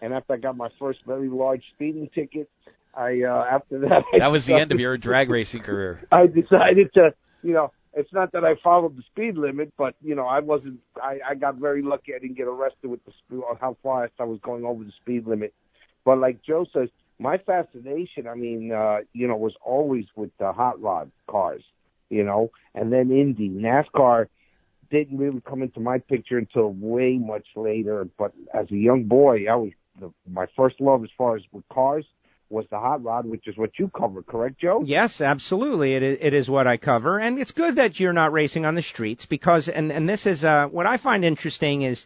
and 0.00 0.14
after 0.14 0.34
I 0.34 0.36
got 0.38 0.56
my 0.56 0.68
first 0.78 1.00
very 1.06 1.28
large 1.28 1.62
speeding 1.74 2.08
ticket, 2.14 2.48
I 2.94 3.22
uh 3.22 3.44
after 3.50 3.78
that 3.80 4.04
I 4.14 4.18
That 4.18 4.30
was 4.30 4.46
the 4.46 4.54
end 4.54 4.72
of 4.72 4.80
your 4.80 4.96
drag 4.96 5.30
racing 5.30 5.62
career. 5.62 6.02
I 6.12 6.26
decided 6.26 6.92
to, 6.94 7.14
you 7.42 7.52
know, 7.52 7.72
it's 7.92 8.12
not 8.12 8.32
that 8.32 8.44
I 8.44 8.54
followed 8.62 8.96
the 8.96 9.02
speed 9.02 9.36
limit, 9.36 9.72
but 9.76 9.94
you 10.02 10.14
know, 10.14 10.26
I 10.26 10.40
wasn't. 10.40 10.80
I 10.96 11.18
I 11.30 11.34
got 11.34 11.56
very 11.56 11.82
lucky. 11.82 12.14
I 12.14 12.18
didn't 12.18 12.36
get 12.36 12.46
arrested 12.46 12.88
with 12.88 13.04
the 13.04 13.12
speed 13.24 13.42
or 13.46 13.56
how 13.60 13.76
fast 13.82 14.12
I 14.18 14.24
was 14.24 14.38
going 14.42 14.64
over 14.64 14.84
the 14.84 14.92
speed 15.02 15.26
limit. 15.26 15.52
But 16.04 16.18
like 16.18 16.42
Joe 16.42 16.66
says, 16.72 16.88
my 17.20 17.36
fascination, 17.36 18.26
I 18.26 18.34
mean, 18.34 18.72
uh, 18.72 19.00
you 19.12 19.28
know, 19.28 19.36
was 19.36 19.54
always 19.62 20.06
with 20.16 20.30
the 20.38 20.52
hot 20.52 20.80
rod 20.80 21.10
cars, 21.28 21.62
you 22.08 22.24
know, 22.24 22.50
and 22.74 22.90
then 22.90 23.10
Indy, 23.10 23.50
NASCAR 23.50 24.26
didn't 24.90 25.18
really 25.18 25.42
come 25.46 25.62
into 25.62 25.80
my 25.80 25.98
picture 25.98 26.38
until 26.38 26.72
way 26.72 27.18
much 27.18 27.46
later. 27.54 28.08
But 28.18 28.32
as 28.54 28.70
a 28.70 28.76
young 28.76 29.04
boy, 29.04 29.44
I 29.48 29.54
was 29.54 29.70
the, 30.00 30.12
my 30.28 30.46
first 30.56 30.80
love 30.80 31.04
as 31.04 31.10
far 31.16 31.36
as 31.36 31.42
with 31.52 31.62
cars 31.70 32.06
was 32.48 32.64
the 32.70 32.78
hot 32.78 33.04
rod, 33.04 33.26
which 33.26 33.46
is 33.46 33.56
what 33.56 33.70
you 33.78 33.88
covered, 33.96 34.26
correct, 34.26 34.58
Joe? 34.58 34.82
Yes, 34.84 35.20
absolutely. 35.20 35.94
It 35.94 36.02
is, 36.02 36.18
it 36.20 36.34
is 36.34 36.48
what 36.48 36.66
I 36.66 36.78
cover, 36.78 37.18
and 37.18 37.38
it's 37.38 37.52
good 37.52 37.76
that 37.76 38.00
you're 38.00 38.12
not 38.12 38.32
racing 38.32 38.64
on 38.64 38.74
the 38.74 38.82
streets 38.82 39.24
because, 39.28 39.68
and 39.72 39.92
and 39.92 40.08
this 40.08 40.26
is 40.26 40.42
uh, 40.42 40.66
what 40.68 40.86
I 40.86 40.96
find 40.96 41.24
interesting 41.24 41.82
is 41.82 42.04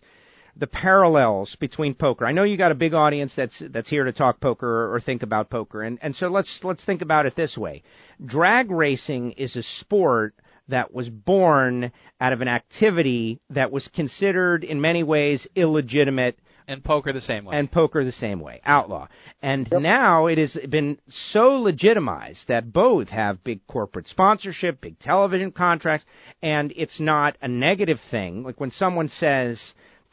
the 0.57 0.67
parallels 0.67 1.57
between 1.59 1.95
poker. 1.95 2.27
I 2.27 2.33
know 2.33 2.45
you 2.45 2.57
got 2.57 2.73
a 2.73 2.77
big 2.77 2.95
audience 2.95 3.33
that's 3.37 3.55
that's 3.71 3.89
here 3.89 4.05
to 4.05 4.13
talk 4.13 4.41
poker 4.41 4.67
or, 4.67 4.95
or 4.95 5.01
think 5.01 5.23
about 5.23 5.51
poker, 5.51 5.83
and 5.83 5.99
and 6.03 6.15
so 6.15 6.29
let's 6.29 6.61
let's 6.63 6.85
think 6.85 7.03
about 7.03 7.27
it 7.27 7.37
this 7.37 7.57
way: 7.57 7.83
drag 8.25 8.71
racing 8.71 9.33
is 9.33 9.57
a 9.57 9.63
sport 9.81 10.35
that 10.69 10.95
was 10.95 11.09
born 11.09 11.93
out 12.21 12.33
of 12.33 12.41
an 12.41 12.49
activity 12.49 13.41
that 13.51 13.71
was 13.71 13.89
considered 13.95 14.65
in 14.65 14.81
many 14.81 15.03
ways 15.03 15.47
illegitimate 15.55 16.39
And 16.67 16.83
poker 16.83 17.13
the 17.13 17.21
same 17.21 17.45
way. 17.45 17.59
and 17.59 17.71
poker 17.71 18.03
the 18.03 18.13
same 18.13 18.41
way, 18.41 18.63
outlaw. 18.65 19.09
And 19.43 19.69
now 19.71 20.27
it 20.27 20.39
has 20.39 20.57
been 20.71 20.97
so 21.33 21.61
legitimized 21.61 22.49
that 22.49 22.73
both 22.73 23.09
have 23.09 23.45
big 23.45 23.67
corporate 23.67 24.09
sponsorship, 24.09 24.81
big 24.81 24.99
television 25.01 25.53
contracts, 25.53 26.07
and 26.43 26.73
it's 26.77 26.99
not 26.99 27.37
a 27.43 27.49
negative 27.49 27.99
thing. 28.11 28.43
Like 28.43 28.59
when 28.59 28.71
someone 28.71 29.09
says 29.09 29.61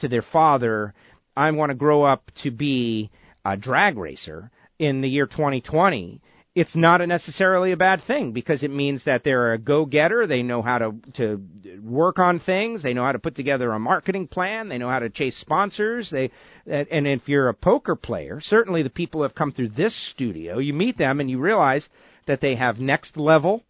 to 0.01 0.07
their 0.07 0.21
father, 0.21 0.93
I 1.35 1.51
want 1.51 1.69
to 1.69 1.75
grow 1.75 2.03
up 2.03 2.29
to 2.43 2.51
be 2.51 3.09
a 3.45 3.57
drag 3.57 3.97
racer 3.97 4.51
in 4.79 5.01
the 5.01 5.09
year 5.09 5.27
2020, 5.27 6.21
it's 6.53 6.75
not 6.75 6.97
necessarily 7.07 7.71
a 7.71 7.77
bad 7.77 8.01
thing 8.05 8.33
because 8.33 8.61
it 8.61 8.71
means 8.71 9.01
that 9.05 9.23
they're 9.23 9.53
a 9.53 9.57
go-getter. 9.57 10.27
They 10.27 10.43
know 10.43 10.61
how 10.61 10.79
to 10.79 10.95
to 11.15 11.41
work 11.81 12.19
on 12.19 12.41
things. 12.41 12.83
They 12.83 12.93
know 12.93 13.05
how 13.05 13.13
to 13.13 13.19
put 13.19 13.35
together 13.35 13.71
a 13.71 13.79
marketing 13.79 14.27
plan. 14.27 14.67
They 14.67 14.77
know 14.77 14.89
how 14.89 14.99
to 14.99 15.09
chase 15.09 15.37
sponsors. 15.39 16.09
They 16.11 16.31
and 16.65 17.07
if 17.07 17.29
you're 17.29 17.47
a 17.47 17.53
poker 17.53 17.95
player, 17.95 18.41
certainly 18.41 18.83
the 18.83 18.89
people 18.89 19.19
who 19.19 19.23
have 19.23 19.35
come 19.35 19.53
through 19.53 19.69
this 19.69 19.95
studio, 20.11 20.57
you 20.57 20.73
meet 20.73 20.97
them 20.97 21.21
and 21.21 21.29
you 21.29 21.39
realize 21.39 21.87
that 22.27 22.41
they 22.41 22.55
have 22.55 22.79
next 22.79 23.15
level 23.15 23.63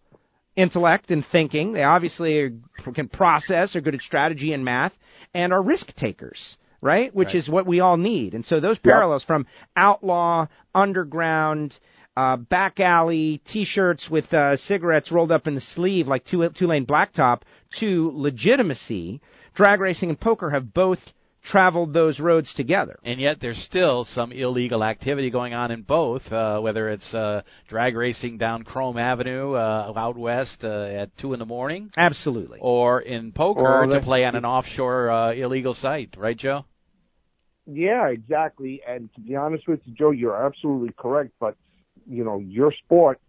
intellect 0.56 1.12
and 1.12 1.26
thinking. 1.32 1.74
They 1.74 1.84
obviously 1.84 2.40
are, 2.40 2.52
can 2.94 3.08
process, 3.08 3.76
are 3.76 3.82
good 3.82 3.96
at 3.96 4.02
strategy 4.02 4.54
and 4.54 4.66
math, 4.66 4.94
and 5.34 5.54
are 5.54 5.62
risk 5.62 5.96
takers 5.96 6.58
right? 6.82 7.14
Which 7.14 7.28
Right. 7.28 7.36
is 7.36 7.48
what 7.48 7.68
we 7.68 7.80
all 7.80 7.98
need. 7.98 8.34
And 8.34 8.44
so 8.44 8.60
those 8.60 8.80
parallels 8.80 9.24
from 9.24 9.46
outlaw, 9.76 10.48
underground, 10.74 11.78
uh, 12.18 12.38
back 12.38 12.80
alley 12.80 13.42
T-shirts 13.52 14.10
with 14.10 14.34
uh, 14.34 14.58
cigarettes 14.58 15.12
rolled 15.12 15.32
up 15.32 15.48
in 15.48 15.56
the 15.56 15.62
sleeve 15.62 16.08
like 16.08 16.26
two 16.26 16.48
two 16.58 16.68
lane 16.68 16.86
blacktop 16.86 17.42
to 17.80 18.12
legitimacy. 18.14 19.22
Drag 19.54 19.80
racing 19.80 20.10
and 20.10 20.20
poker 20.20 20.50
have 20.50 20.74
both 20.74 21.00
traveled 21.44 21.94
those 21.94 22.20
roads 22.20 22.54
together. 22.56 23.00
And 23.04 23.20
yet, 23.20 23.38
there's 23.42 23.62
still 23.70 24.06
some 24.14 24.32
illegal 24.32 24.84
activity 24.84 25.30
going 25.30 25.54
on 25.54 25.72
in 25.72 25.82
both. 25.82 26.22
Uh, 26.32 26.60
whether 26.60 26.90
it's 26.90 27.14
uh, 27.14 27.42
drag 27.68 27.96
racing 27.96 28.38
down 28.38 28.64
Krome 28.64 29.00
Avenue 29.00 29.54
uh, 29.54 29.94
out 29.96 30.18
west 30.18 30.64
uh, 30.64 30.84
at 30.84 31.18
two 31.18 31.34
in 31.34 31.40
the 31.40 31.46
morning, 31.46 31.92
Absolutely. 31.98 32.60
or 32.62 33.02
in 33.02 33.32
poker 33.32 33.62
Or 33.62 33.86
to 33.88 34.02
play 34.02 34.24
on 34.26 34.36
an 34.36 34.46
offshore 34.46 35.10
uh, 35.10 35.34
illegal 35.34 35.74
site, 35.74 36.16
right, 36.18 36.38
Joe? 36.38 36.66
Yeah, 37.66 38.08
exactly. 38.08 38.82
And 38.88 39.14
to 39.16 39.22
be 39.22 39.36
honest 39.36 39.68
with 39.68 39.80
you, 39.86 39.94
Joe, 39.94 40.12
you're 40.12 40.46
absolutely 40.46 40.94
correct. 40.98 41.32
But 41.40 41.56
you 42.08 42.24
know, 42.24 42.40
your 42.40 42.74
sport, 42.84 43.20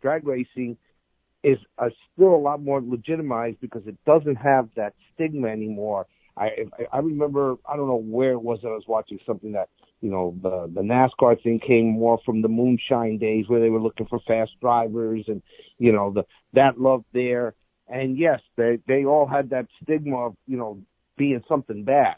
drag 0.00 0.26
racing, 0.26 0.76
is 1.42 1.58
uh, 1.78 1.88
still 2.14 2.34
a 2.34 2.36
lot 2.36 2.62
more 2.62 2.80
legitimized 2.80 3.60
because 3.60 3.82
it 3.86 3.96
doesn't 4.04 4.36
have 4.36 4.68
that 4.76 4.94
stigma 5.14 5.48
anymore. 5.48 6.06
I 6.36 6.50
I- 6.92 6.98
remember 6.98 7.56
I 7.66 7.76
don't 7.76 7.88
know 7.88 8.02
where 8.02 8.32
it 8.32 8.42
was 8.42 8.60
that 8.62 8.68
I 8.68 8.72
was 8.72 8.88
watching 8.88 9.18
something 9.26 9.52
that 9.52 9.68
you 10.00 10.10
know 10.10 10.34
the 10.42 10.70
the 10.74 10.80
NASCAR 10.80 11.42
thing 11.42 11.60
came 11.60 11.90
more 11.92 12.18
from 12.24 12.42
the 12.42 12.48
moonshine 12.48 13.18
days 13.18 13.48
where 13.48 13.60
they 13.60 13.70
were 13.70 13.80
looking 13.80 14.06
for 14.06 14.20
fast 14.20 14.52
drivers 14.60 15.24
and 15.28 15.42
you 15.78 15.92
know 15.92 16.12
the 16.12 16.24
that 16.54 16.80
love 16.80 17.04
there. 17.12 17.54
And 17.88 18.16
yes, 18.16 18.40
they 18.56 18.78
they 18.86 19.04
all 19.04 19.26
had 19.26 19.50
that 19.50 19.66
stigma 19.82 20.26
of 20.26 20.36
you 20.46 20.56
know 20.56 20.80
being 21.16 21.42
something 21.48 21.84
bad. 21.84 22.16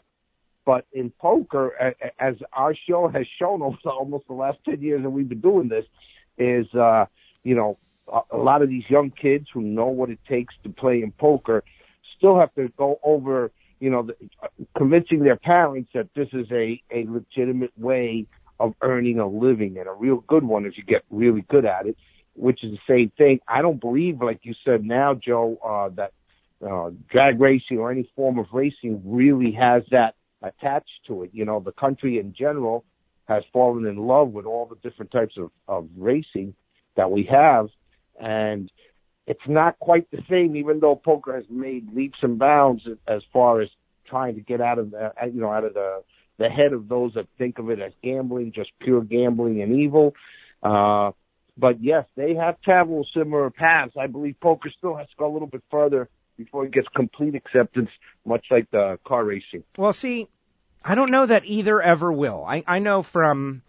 But 0.65 0.85
in 0.93 1.11
poker, 1.19 1.93
as 2.19 2.35
our 2.51 2.73
show 2.89 3.07
has 3.07 3.25
shown 3.37 3.61
over 3.61 3.77
almost 3.85 4.25
the 4.27 4.33
last 4.33 4.57
10 4.65 4.81
years 4.81 5.03
that 5.03 5.09
we've 5.11 5.29
been 5.29 5.41
doing 5.41 5.69
this, 5.69 5.85
is, 6.39 6.65
uh, 6.73 7.05
you 7.43 7.55
know, 7.55 7.77
a, 8.11 8.21
a 8.31 8.37
lot 8.37 8.63
of 8.63 8.69
these 8.69 8.83
young 8.89 9.11
kids 9.11 9.45
who 9.53 9.61
know 9.61 9.85
what 9.85 10.09
it 10.09 10.19
takes 10.27 10.55
to 10.63 10.69
play 10.69 11.03
in 11.03 11.11
poker 11.11 11.63
still 12.17 12.39
have 12.39 12.53
to 12.55 12.69
go 12.77 12.99
over, 13.03 13.51
you 13.79 13.89
know, 13.89 14.03
the, 14.03 14.15
convincing 14.77 15.23
their 15.23 15.35
parents 15.35 15.89
that 15.93 16.07
this 16.15 16.27
is 16.33 16.47
a, 16.51 16.81
a 16.91 17.05
legitimate 17.07 17.71
way 17.77 18.27
of 18.59 18.73
earning 18.81 19.19
a 19.19 19.27
living 19.27 19.77
and 19.77 19.87
a 19.87 19.93
real 19.93 20.17
good 20.27 20.43
one 20.43 20.65
if 20.65 20.77
you 20.77 20.83
get 20.83 21.03
really 21.09 21.41
good 21.49 21.65
at 21.65 21.85
it, 21.85 21.97
which 22.35 22.63
is 22.63 22.71
the 22.71 22.93
same 22.93 23.11
thing. 23.17 23.39
I 23.47 23.61
don't 23.61 23.79
believe, 23.79 24.21
like 24.21 24.39
you 24.43 24.53
said 24.63 24.83
now, 24.83 25.13
Joe, 25.13 25.57
uh, 25.63 25.89
that 25.95 26.13
uh, 26.65 26.91
drag 27.09 27.39
racing 27.39 27.77
or 27.77 27.91
any 27.91 28.09
form 28.15 28.39
of 28.39 28.47
racing 28.53 29.01
really 29.05 29.51
has 29.51 29.83
that 29.91 30.15
attached 30.41 31.01
to 31.07 31.23
it. 31.23 31.31
You 31.33 31.45
know, 31.45 31.59
the 31.59 31.73
country 31.73 32.17
in 32.19 32.33
general 32.33 32.85
has 33.25 33.43
fallen 33.51 33.85
in 33.85 33.97
love 33.97 34.29
with 34.29 34.45
all 34.45 34.65
the 34.65 34.77
different 34.87 35.11
types 35.11 35.35
of, 35.37 35.51
of 35.67 35.89
racing 35.97 36.55
that 36.95 37.11
we 37.11 37.23
have. 37.23 37.67
And 38.19 38.71
it's 39.27 39.47
not 39.47 39.79
quite 39.79 40.09
the 40.11 40.21
same, 40.29 40.55
even 40.55 40.79
though 40.79 40.95
poker 40.95 41.35
has 41.35 41.45
made 41.49 41.93
leaps 41.93 42.19
and 42.21 42.37
bounds 42.37 42.83
as 43.07 43.21
far 43.33 43.61
as 43.61 43.69
trying 44.07 44.35
to 44.35 44.41
get 44.41 44.61
out 44.61 44.77
of 44.77 44.91
the, 44.91 45.11
you 45.33 45.41
know, 45.41 45.51
out 45.51 45.63
of 45.63 45.73
the, 45.73 46.03
the 46.37 46.49
head 46.49 46.73
of 46.73 46.87
those 46.87 47.13
that 47.15 47.25
think 47.37 47.57
of 47.57 47.69
it 47.69 47.79
as 47.79 47.91
gambling, 48.03 48.51
just 48.53 48.69
pure 48.79 49.01
gambling 49.01 49.61
and 49.61 49.79
evil. 49.79 50.13
Uh, 50.61 51.11
but 51.57 51.81
yes, 51.81 52.05
they 52.15 52.35
have 52.35 52.61
traveled 52.61 53.07
similar 53.13 53.49
paths. 53.49 53.93
I 53.99 54.07
believe 54.07 54.35
poker 54.41 54.69
still 54.77 54.95
has 54.95 55.07
to 55.07 55.13
go 55.17 55.31
a 55.31 55.33
little 55.33 55.47
bit 55.47 55.63
further 55.71 56.09
before 56.37 56.65
it 56.65 56.71
gets 56.71 56.87
complete 56.95 57.33
acceptance, 57.33 57.89
much 58.25 58.45
like 58.51 58.69
the 58.71 58.99
car 59.07 59.23
racing. 59.23 59.63
Well, 59.77 59.93
see, 59.93 60.27
I 60.83 60.93
don't 60.95 61.11
know 61.11 61.25
that 61.25 61.45
either 61.45 61.81
ever 61.81 62.11
will. 62.11 62.43
I, 62.45 62.63
I 62.67 62.79
know 62.79 63.03
from 63.03 63.63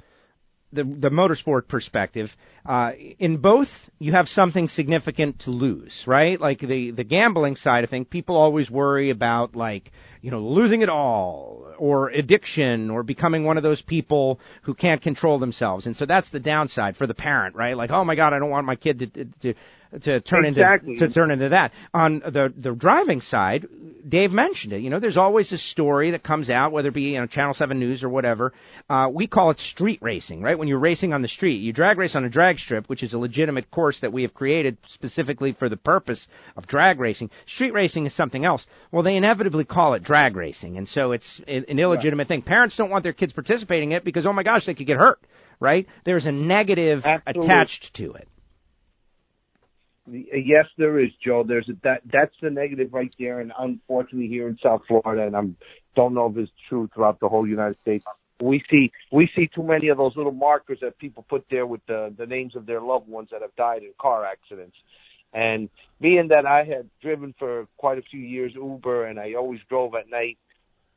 the 0.76 0.84
the 0.84 1.10
motorsport 1.10 1.68
perspective, 1.68 2.28
uh, 2.64 2.92
in 3.18 3.38
both 3.38 3.68
you 3.98 4.12
have 4.12 4.28
something 4.28 4.68
significant 4.68 5.40
to 5.40 5.50
lose, 5.50 5.92
right? 6.06 6.40
Like 6.40 6.60
the 6.60 6.92
the 6.92 7.04
gambling 7.04 7.56
side 7.56 7.82
of 7.84 7.90
things, 7.90 8.06
people 8.08 8.36
always 8.36 8.70
worry 8.70 9.10
about 9.10 9.56
like 9.56 9.90
you 10.26 10.32
know 10.32 10.40
losing 10.40 10.82
it 10.82 10.88
all 10.88 11.68
or 11.78 12.08
addiction 12.08 12.90
or 12.90 13.04
becoming 13.04 13.44
one 13.44 13.56
of 13.56 13.62
those 13.62 13.80
people 13.82 14.40
who 14.62 14.74
can't 14.74 15.00
control 15.00 15.38
themselves, 15.38 15.86
and 15.86 15.94
so 15.96 16.04
that's 16.04 16.28
the 16.32 16.40
downside 16.40 16.96
for 16.96 17.06
the 17.06 17.14
parent, 17.14 17.54
right? 17.54 17.76
Like, 17.76 17.90
oh 17.92 18.02
my 18.04 18.16
God, 18.16 18.32
I 18.32 18.40
don't 18.40 18.50
want 18.50 18.66
my 18.66 18.74
kid 18.74 18.98
to 19.14 19.24
to 19.42 19.54
to 20.02 20.20
turn 20.22 20.44
Exactly. 20.44 20.94
into 20.94 21.06
to 21.06 21.14
turn 21.14 21.30
into 21.30 21.50
that. 21.50 21.70
On 21.94 22.18
the 22.18 22.52
the 22.56 22.74
driving 22.74 23.20
side, 23.20 23.68
Dave 24.08 24.32
mentioned 24.32 24.72
it. 24.72 24.80
You 24.80 24.90
know, 24.90 24.98
there's 24.98 25.16
always 25.16 25.52
a 25.52 25.58
story 25.58 26.10
that 26.10 26.24
comes 26.24 26.50
out, 26.50 26.72
whether 26.72 26.88
it 26.88 26.94
be 26.94 27.02
you 27.02 27.20
know 27.20 27.26
Channel 27.26 27.54
Seven 27.54 27.78
News 27.78 28.02
or 28.02 28.08
whatever. 28.08 28.52
Uh, 28.90 29.08
we 29.12 29.28
call 29.28 29.50
it 29.50 29.58
street 29.72 30.00
racing, 30.02 30.42
right? 30.42 30.58
When 30.58 30.66
you're 30.66 30.80
racing 30.80 31.12
on 31.12 31.22
the 31.22 31.28
street, 31.28 31.58
you 31.58 31.72
drag 31.72 31.98
race 31.98 32.16
on 32.16 32.24
a 32.24 32.28
drag 32.28 32.58
strip, 32.58 32.88
which 32.88 33.04
is 33.04 33.12
a 33.14 33.18
legitimate 33.18 33.70
course 33.70 33.98
that 34.00 34.12
we 34.12 34.22
have 34.22 34.34
created 34.34 34.76
specifically 34.94 35.52
for 35.56 35.68
the 35.68 35.76
purpose 35.76 36.26
of 36.56 36.66
drag 36.66 36.98
racing. 36.98 37.30
Street 37.54 37.72
racing 37.72 38.06
is 38.06 38.16
something 38.16 38.44
else. 38.44 38.66
Well, 38.90 39.04
they 39.04 39.14
inevitably 39.16 39.64
call 39.66 39.94
it 39.94 40.02
drag 40.02 40.15
racing, 40.36 40.76
and 40.76 40.88
so 40.88 41.12
it's 41.12 41.40
an 41.46 41.78
illegitimate 41.78 42.28
thing. 42.28 42.42
Parents 42.42 42.76
don't 42.76 42.90
want 42.90 43.02
their 43.02 43.12
kids 43.12 43.32
participating 43.32 43.92
in 43.92 43.98
it 43.98 44.04
because 44.04 44.26
oh 44.26 44.32
my 44.32 44.42
gosh, 44.42 44.66
they 44.66 44.74
could 44.74 44.86
get 44.86 44.96
hurt. 44.96 45.20
Right? 45.58 45.86
There's 46.04 46.26
a 46.26 46.32
negative 46.32 47.02
Absolutely. 47.04 47.46
attached 47.46 47.90
to 47.94 48.12
it. 48.12 48.28
Yes, 50.08 50.66
there 50.78 51.00
is, 51.00 51.10
Joe. 51.24 51.44
There's 51.46 51.68
a, 51.68 51.72
that. 51.82 52.02
That's 52.12 52.34
the 52.40 52.50
negative 52.50 52.90
right 52.92 53.12
there, 53.18 53.40
and 53.40 53.52
unfortunately, 53.58 54.28
here 54.28 54.48
in 54.48 54.56
South 54.62 54.82
Florida, 54.86 55.26
and 55.26 55.36
I'm 55.36 55.56
don't 55.96 56.14
know 56.14 56.26
if 56.26 56.36
it's 56.36 56.52
true 56.68 56.88
throughout 56.94 57.18
the 57.18 57.28
whole 57.28 57.46
United 57.46 57.76
States. 57.82 58.04
We 58.40 58.62
see 58.70 58.92
we 59.10 59.28
see 59.34 59.48
too 59.52 59.62
many 59.62 59.88
of 59.88 59.96
those 59.96 60.12
little 60.14 60.32
markers 60.32 60.78
that 60.82 60.98
people 60.98 61.24
put 61.28 61.44
there 61.50 61.66
with 61.66 61.80
the 61.88 62.14
the 62.16 62.26
names 62.26 62.54
of 62.54 62.66
their 62.66 62.80
loved 62.80 63.08
ones 63.08 63.30
that 63.32 63.40
have 63.40 63.56
died 63.56 63.82
in 63.82 63.92
car 64.00 64.24
accidents. 64.24 64.76
And 65.32 65.68
being 66.00 66.28
that 66.28 66.46
I 66.46 66.64
had 66.64 66.88
driven 67.02 67.34
for 67.38 67.66
quite 67.76 67.98
a 67.98 68.02
few 68.02 68.20
years 68.20 68.52
Uber, 68.54 69.06
and 69.06 69.18
I 69.18 69.34
always 69.34 69.60
drove 69.68 69.94
at 69.94 70.10
night, 70.10 70.38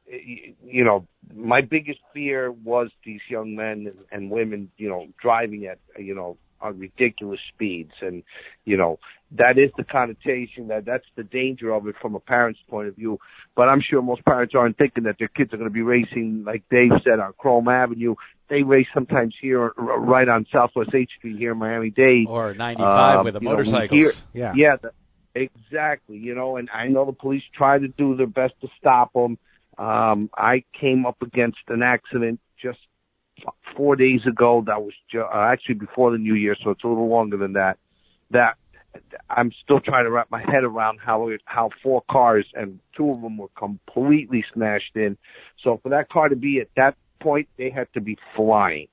you 0.07 0.83
know, 0.83 1.05
my 1.35 1.61
biggest 1.61 1.99
fear 2.13 2.51
was 2.51 2.89
these 3.05 3.21
young 3.29 3.55
men 3.55 3.93
and, 4.11 4.31
women, 4.31 4.71
you 4.77 4.89
know, 4.89 5.07
driving 5.21 5.65
at, 5.65 5.77
you 6.01 6.15
know, 6.15 6.37
on 6.61 6.79
ridiculous 6.79 7.39
speeds. 7.53 7.91
And, 8.01 8.23
you 8.65 8.75
know, 8.75 8.99
that 9.37 9.57
is 9.57 9.71
the 9.77 9.83
connotation 9.83 10.69
that 10.69 10.85
that's 10.85 11.05
the 11.15 11.23
danger 11.23 11.71
of 11.71 11.87
it 11.87 11.95
from 12.01 12.15
a 12.15 12.19
parent's 12.19 12.59
point 12.69 12.87
of 12.87 12.95
view. 12.95 13.19
But 13.55 13.69
I'm 13.69 13.81
sure 13.87 14.01
most 14.01 14.25
parents 14.25 14.55
aren't 14.55 14.77
thinking 14.77 15.03
that 15.03 15.17
their 15.19 15.27
kids 15.27 15.53
are 15.53 15.57
going 15.57 15.69
to 15.69 15.73
be 15.73 15.81
racing, 15.83 16.43
like 16.45 16.63
Dave 16.71 16.91
said, 17.03 17.19
on 17.19 17.33
Krome 17.33 17.71
Avenue. 17.71 18.15
They 18.49 18.63
race 18.63 18.87
sometimes 18.93 19.35
here, 19.39 19.61
r- 19.61 19.99
right 19.99 20.27
on 20.27 20.45
Southwest 20.51 20.91
8th 20.91 21.09
Street 21.17 21.37
here 21.37 21.51
in 21.51 21.57
Miami 21.59 21.91
Dade. 21.91 22.27
Or 22.27 22.53
95 22.55 23.19
Um, 23.19 23.25
with 23.25 23.33
the 23.35 23.39
you 23.41 23.45
know, 23.49 23.55
we 23.55 23.63
motorcycles. 23.63 23.91
hear- 23.99 24.11
Yeah. 24.33 24.53
Yeah, 24.55 24.75
the, 24.81 24.91
exactly. 25.35 26.17
You 26.17 26.35
know, 26.35 26.57
and 26.57 26.69
I 26.73 26.87
know 26.87 27.05
the 27.05 27.13
police 27.13 27.43
try 27.53 27.77
to 27.77 27.87
do 27.87 28.15
their 28.15 28.27
best 28.27 28.53
to 28.61 28.67
stop 28.79 29.13
them. 29.13 29.37
Um, 29.77 30.29
I 30.35 30.63
came 30.79 31.05
up 31.05 31.21
against 31.21 31.59
an 31.69 31.83
accident 31.83 32.39
just 32.61 32.79
four 33.75 33.95
days 33.95 34.25
ago. 34.25 34.63
That 34.65 34.81
was 34.81 34.93
ju- 35.11 35.21
uh, 35.21 35.49
actually 35.51 35.75
before 35.75 36.11
the 36.11 36.17
New 36.17 36.33
Year, 36.35 36.55
so 36.63 36.71
it's 36.71 36.83
a 36.83 36.87
little 36.87 37.07
longer 37.07 37.37
than 37.37 37.53
that. 37.53 37.77
That 38.31 38.55
I'm 39.29 39.51
still 39.63 39.79
trying 39.79 40.05
to 40.05 40.11
wrap 40.11 40.31
my 40.31 40.41
head 40.41 40.63
around 40.63 40.99
how 40.99 41.29
it, 41.29 41.41
how 41.45 41.69
four 41.83 42.01
cars 42.09 42.45
and 42.55 42.79
two 42.97 43.11
of 43.11 43.21
them 43.21 43.37
were 43.37 43.47
completely 43.55 44.43
smashed 44.53 44.95
in. 44.95 45.15
So 45.63 45.77
for 45.83 45.89
that 45.89 46.09
car 46.09 46.27
to 46.27 46.35
be 46.35 46.59
at 46.59 46.67
that 46.75 46.95
point, 47.19 47.47
they 47.57 47.69
had 47.69 47.87
to 47.93 48.01
be 48.01 48.17
flying. 48.35 48.87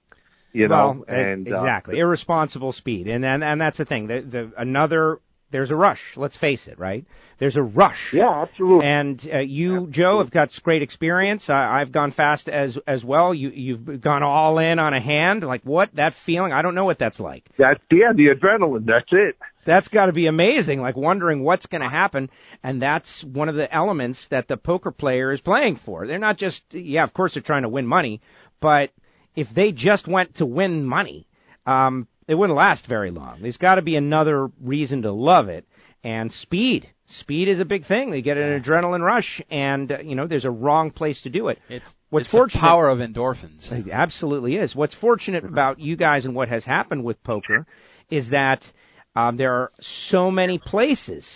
You 0.53 0.69
know, 0.69 1.05
well, 1.07 1.17
and 1.19 1.47
uh, 1.47 1.61
exactly 1.61 1.99
irresponsible 1.99 2.73
speed, 2.73 3.09
and 3.09 3.25
and 3.27 3.45
and 3.45 3.61
that's 3.61 3.77
the 3.77 3.85
thing. 3.85 4.07
The, 4.07 4.23
the 4.23 4.53
another 4.57 5.21
there's 5.51 5.71
a 5.71 5.77
rush. 5.77 6.01
Let's 6.17 6.37
face 6.39 6.67
it, 6.67 6.79
right? 6.79 7.05
There's 7.39 7.57
a 7.57 7.63
rush. 7.63 7.99
yeah, 8.13 8.43
absolutely. 8.43 8.87
And 8.87 9.21
uh, 9.33 9.39
you, 9.39 9.89
Joe, 9.91 10.19
have 10.19 10.31
got 10.31 10.51
great 10.63 10.83
experience. 10.83 11.45
I, 11.49 11.81
I've 11.81 11.93
gone 11.93 12.13
fast 12.13 12.49
as 12.49 12.77
as 12.87 13.05
well. 13.05 13.35
You 13.35 13.51
you've 13.51 14.01
gone 14.01 14.23
all 14.23 14.59
in 14.59 14.79
on 14.79 14.95
a 14.95 15.01
hand. 15.01 15.43
Like 15.43 15.63
what 15.63 15.91
that 15.95 16.15
feeling? 16.25 16.53
I 16.53 16.63
don't 16.63 16.75
know 16.75 16.85
what 16.85 16.99
that's 16.99 17.21
like. 17.21 17.45
That's 17.59 17.81
yeah, 17.91 18.13
the 18.15 18.29
adrenaline. 18.35 18.87
That's 18.87 19.09
it. 19.13 19.37
That's 19.67 19.89
got 19.89 20.07
to 20.07 20.13
be 20.13 20.27
amazing. 20.27 20.81
Like 20.81 20.97
wondering 20.97 21.43
what's 21.43 21.67
going 21.67 21.83
to 21.83 21.89
happen, 21.89 22.31
and 22.63 22.81
that's 22.81 23.25
one 23.31 23.49
of 23.49 23.57
the 23.57 23.73
elements 23.75 24.25
that 24.31 24.49
the 24.49 24.57
poker 24.57 24.91
player 24.91 25.33
is 25.33 25.41
playing 25.41 25.81
for. 25.85 26.07
They're 26.07 26.19
not 26.19 26.39
just 26.39 26.63
yeah, 26.71 27.05
of 27.05 27.13
course 27.13 27.35
they're 27.35 27.43
trying 27.43 27.63
to 27.63 27.69
win 27.69 27.87
money, 27.87 28.21
but 28.61 28.91
if 29.35 29.49
they 29.55 29.73
just 29.73 30.09
went 30.09 30.37
to 30.37 30.47
win 30.47 30.85
money, 30.85 31.27
um, 31.67 32.07
it 32.29 32.35
wouldn't 32.35 32.57
last 32.57 32.87
very 32.89 33.11
long. 33.11 33.43
There's 33.43 33.57
got 33.59 33.75
to 33.75 33.83
be 33.83 33.97
another 33.97 34.49
reason 34.63 35.03
to 35.03 35.13
love 35.13 35.49
it, 35.49 35.67
and 36.03 36.33
speed. 36.33 36.89
Speed 37.21 37.49
is 37.49 37.61
a 37.61 37.65
big 37.65 37.87
thing. 37.87 38.11
They 38.11 38.21
get 38.23 38.37
an 38.37 38.61
adrenaline 38.61 39.01
rush, 39.01 39.41
and 39.51 39.93
uh, 39.93 39.99
you 40.01 40.17
know 40.17 40.27
there's 40.27 40.45
a 40.45 40.51
wrong 40.51 40.91
place 40.91 41.21
to 41.23 41.31
do 41.31 41.49
it. 41.49 41.59
It's 41.69 41.85
What's 42.11 42.27
it's 42.27 42.33
fortunate- 42.33 42.61
the 42.61 42.67
power 42.67 42.89
of 42.89 42.99
endorphins. 42.99 43.71
It 43.71 43.91
absolutely 43.93 44.57
is. 44.57 44.75
What's 44.75 44.95
fortunate 44.95 45.45
about 45.45 45.79
you 45.81 45.97
guys 45.97 46.25
and 46.25 46.35
what 46.35 46.49
has 46.49 46.65
happened 46.65 47.05
with 47.05 47.23
poker 47.25 47.67
is 48.11 48.31
that 48.31 48.63
um, 49.17 49.37
there 49.39 49.53
are 49.53 49.73
so 50.11 50.31
many 50.31 50.59
places 50.59 51.27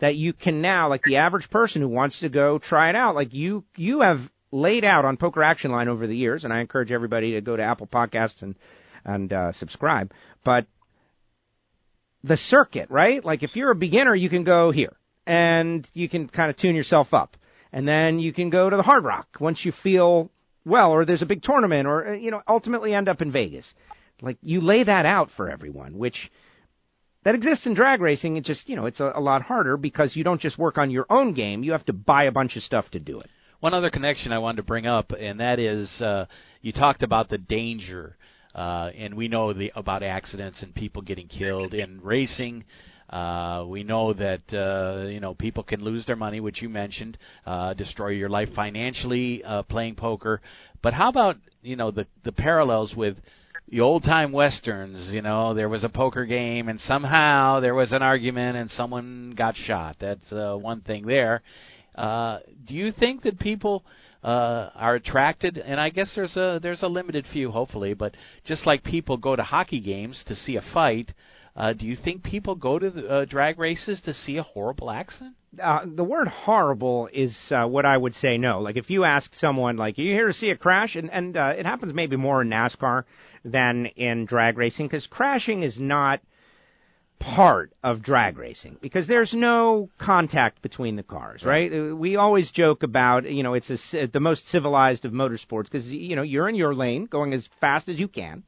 that 0.00 0.14
you 0.14 0.32
can 0.32 0.62
now, 0.62 0.88
like 0.88 1.02
the 1.04 1.16
average 1.16 1.50
person 1.50 1.82
who 1.82 1.88
wants 1.88 2.20
to 2.20 2.28
go 2.28 2.58
try 2.58 2.88
it 2.88 2.96
out, 2.96 3.14
like 3.14 3.34
you 3.34 3.64
you 3.76 4.00
have 4.00 4.20
laid 4.52 4.84
out 4.84 5.04
on 5.04 5.16
Poker 5.16 5.42
Action 5.42 5.72
Line 5.72 5.88
over 5.88 6.06
the 6.06 6.16
years, 6.16 6.44
and 6.44 6.52
I 6.52 6.60
encourage 6.60 6.92
everybody 6.92 7.32
to 7.32 7.40
go 7.40 7.56
to 7.56 7.62
Apple 7.62 7.88
Podcasts 7.88 8.42
and 8.42 8.54
and 9.04 9.32
uh, 9.32 9.52
subscribe. 9.52 10.12
But 10.44 10.66
the 12.22 12.36
circuit, 12.36 12.90
right? 12.90 13.24
Like 13.24 13.42
if 13.42 13.56
you're 13.56 13.72
a 13.72 13.76
beginner, 13.76 14.14
you 14.14 14.28
can 14.28 14.44
go 14.44 14.70
here 14.70 14.96
and 15.26 15.86
you 15.94 16.08
can 16.08 16.28
kind 16.28 16.50
of 16.50 16.56
tune 16.56 16.76
yourself 16.76 17.12
up, 17.12 17.36
and 17.72 17.88
then 17.88 18.20
you 18.20 18.32
can 18.32 18.50
go 18.50 18.70
to 18.70 18.76
the 18.76 18.84
Hard 18.84 19.02
Rock 19.02 19.26
once 19.40 19.64
you 19.64 19.72
feel 19.82 20.30
well, 20.64 20.92
or 20.92 21.04
there's 21.04 21.22
a 21.22 21.26
big 21.26 21.42
tournament, 21.42 21.88
or 21.88 22.08
uh, 22.08 22.12
you 22.12 22.30
know, 22.30 22.42
ultimately 22.46 22.94
end 22.94 23.08
up 23.08 23.20
in 23.20 23.32
Vegas. 23.32 23.66
Like 24.22 24.38
you 24.42 24.60
lay 24.60 24.84
that 24.84 25.06
out 25.06 25.30
for 25.36 25.50
everyone, 25.50 25.98
which 25.98 26.30
that 27.26 27.34
exists 27.34 27.66
in 27.66 27.74
drag 27.74 28.00
racing. 28.00 28.36
It 28.36 28.44
just 28.44 28.68
you 28.68 28.76
know, 28.76 28.86
it's 28.86 29.00
a, 29.00 29.12
a 29.16 29.20
lot 29.20 29.42
harder 29.42 29.76
because 29.76 30.14
you 30.14 30.22
don't 30.22 30.40
just 30.40 30.56
work 30.56 30.78
on 30.78 30.92
your 30.92 31.06
own 31.10 31.34
game; 31.34 31.64
you 31.64 31.72
have 31.72 31.84
to 31.86 31.92
buy 31.92 32.24
a 32.24 32.30
bunch 32.30 32.54
of 32.56 32.62
stuff 32.62 32.88
to 32.92 33.00
do 33.00 33.18
it. 33.18 33.28
One 33.58 33.74
other 33.74 33.90
connection 33.90 34.30
I 34.30 34.38
wanted 34.38 34.58
to 34.58 34.62
bring 34.62 34.86
up, 34.86 35.10
and 35.10 35.40
that 35.40 35.58
is 35.58 35.90
uh, 36.00 36.26
you 36.62 36.70
talked 36.70 37.02
about 37.02 37.28
the 37.28 37.38
danger, 37.38 38.16
uh, 38.54 38.90
and 38.96 39.14
we 39.14 39.26
know 39.26 39.52
the, 39.52 39.72
about 39.74 40.04
accidents 40.04 40.62
and 40.62 40.72
people 40.72 41.02
getting 41.02 41.26
killed 41.26 41.74
in 41.74 42.00
racing. 42.00 42.64
Uh, 43.10 43.64
we 43.66 43.82
know 43.82 44.12
that 44.12 44.42
uh, 44.52 45.08
you 45.08 45.18
know 45.18 45.34
people 45.34 45.64
can 45.64 45.82
lose 45.82 46.06
their 46.06 46.14
money, 46.14 46.38
which 46.38 46.62
you 46.62 46.68
mentioned, 46.68 47.18
uh, 47.44 47.74
destroy 47.74 48.10
your 48.10 48.28
life 48.28 48.50
financially 48.54 49.42
uh, 49.42 49.64
playing 49.64 49.96
poker. 49.96 50.40
But 50.80 50.94
how 50.94 51.08
about 51.08 51.38
you 51.60 51.74
know 51.74 51.90
the 51.90 52.06
the 52.22 52.30
parallels 52.30 52.94
with 52.94 53.16
the 53.68 53.80
old 53.80 54.04
time 54.04 54.32
westerns? 54.32 55.12
You 55.12 55.22
know, 55.22 55.54
there 55.54 55.68
was 55.68 55.84
a 55.84 55.88
poker 55.88 56.24
game, 56.24 56.68
and 56.68 56.80
somehow 56.80 57.60
there 57.60 57.74
was 57.74 57.92
an 57.92 58.02
argument, 58.02 58.56
and 58.56 58.70
someone 58.70 59.34
got 59.36 59.56
shot. 59.56 59.96
That's 60.00 60.32
uh, 60.32 60.56
one 60.56 60.80
thing 60.80 61.06
there. 61.06 61.42
Uh, 61.94 62.40
do 62.66 62.74
you 62.74 62.92
think 62.92 63.22
that 63.22 63.38
people 63.38 63.84
uh, 64.22 64.70
are 64.74 64.94
attracted? 64.94 65.58
And 65.58 65.80
I 65.80 65.88
guess 65.90 66.12
there's 66.14 66.36
a 66.36 66.60
there's 66.62 66.82
a 66.82 66.88
limited 66.88 67.26
few, 67.32 67.50
hopefully, 67.50 67.94
but 67.94 68.14
just 68.44 68.66
like 68.66 68.84
people 68.84 69.16
go 69.16 69.34
to 69.34 69.42
hockey 69.42 69.80
games 69.80 70.22
to 70.28 70.34
see 70.34 70.56
a 70.56 70.62
fight, 70.74 71.12
uh, 71.56 71.72
do 71.72 71.86
you 71.86 71.96
think 71.96 72.22
people 72.22 72.54
go 72.54 72.78
to 72.78 72.90
the, 72.90 73.08
uh, 73.08 73.24
drag 73.24 73.58
races 73.58 74.00
to 74.04 74.12
see 74.12 74.36
a 74.36 74.42
horrible 74.42 74.90
accident? 74.90 75.34
Uh, 75.62 75.80
the 75.86 76.04
word 76.04 76.28
horrible 76.28 77.08
is 77.12 77.36
uh, 77.50 77.66
what 77.66 77.84
I 77.84 77.96
would 77.96 78.14
say 78.14 78.38
no. 78.38 78.60
Like 78.60 78.76
if 78.76 78.90
you 78.90 79.04
ask 79.04 79.30
someone, 79.38 79.76
like, 79.76 79.98
"Are 79.98 80.02
you 80.02 80.12
here 80.12 80.28
to 80.28 80.34
see 80.34 80.50
a 80.50 80.56
crash?" 80.56 80.96
and 80.96 81.10
and 81.10 81.36
uh, 81.36 81.54
it 81.56 81.66
happens 81.66 81.92
maybe 81.94 82.16
more 82.16 82.42
in 82.42 82.48
NASCAR 82.48 83.04
than 83.44 83.86
in 83.86 84.26
drag 84.26 84.58
racing 84.58 84.86
because 84.86 85.06
crashing 85.06 85.62
is 85.62 85.78
not 85.78 86.20
part 87.18 87.72
of 87.82 88.02
drag 88.02 88.36
racing 88.36 88.76
because 88.80 89.06
there's 89.08 89.32
no 89.32 89.88
contact 89.98 90.60
between 90.62 90.96
the 90.96 91.02
cars, 91.02 91.42
right? 91.44 91.72
Uh, 91.72 91.96
We 91.96 92.16
always 92.16 92.50
joke 92.50 92.82
about, 92.82 93.28
you 93.30 93.42
know, 93.42 93.54
it's 93.54 93.70
a, 93.70 94.06
the 94.06 94.20
most 94.20 94.48
civilized 94.50 95.04
of 95.04 95.12
motorsports 95.12 95.64
because 95.64 95.86
you 95.86 96.16
know 96.16 96.22
you're 96.22 96.48
in 96.48 96.54
your 96.54 96.74
lane 96.74 97.06
going 97.06 97.32
as 97.32 97.48
fast 97.60 97.88
as 97.88 97.98
you 97.98 98.08
can, 98.08 98.42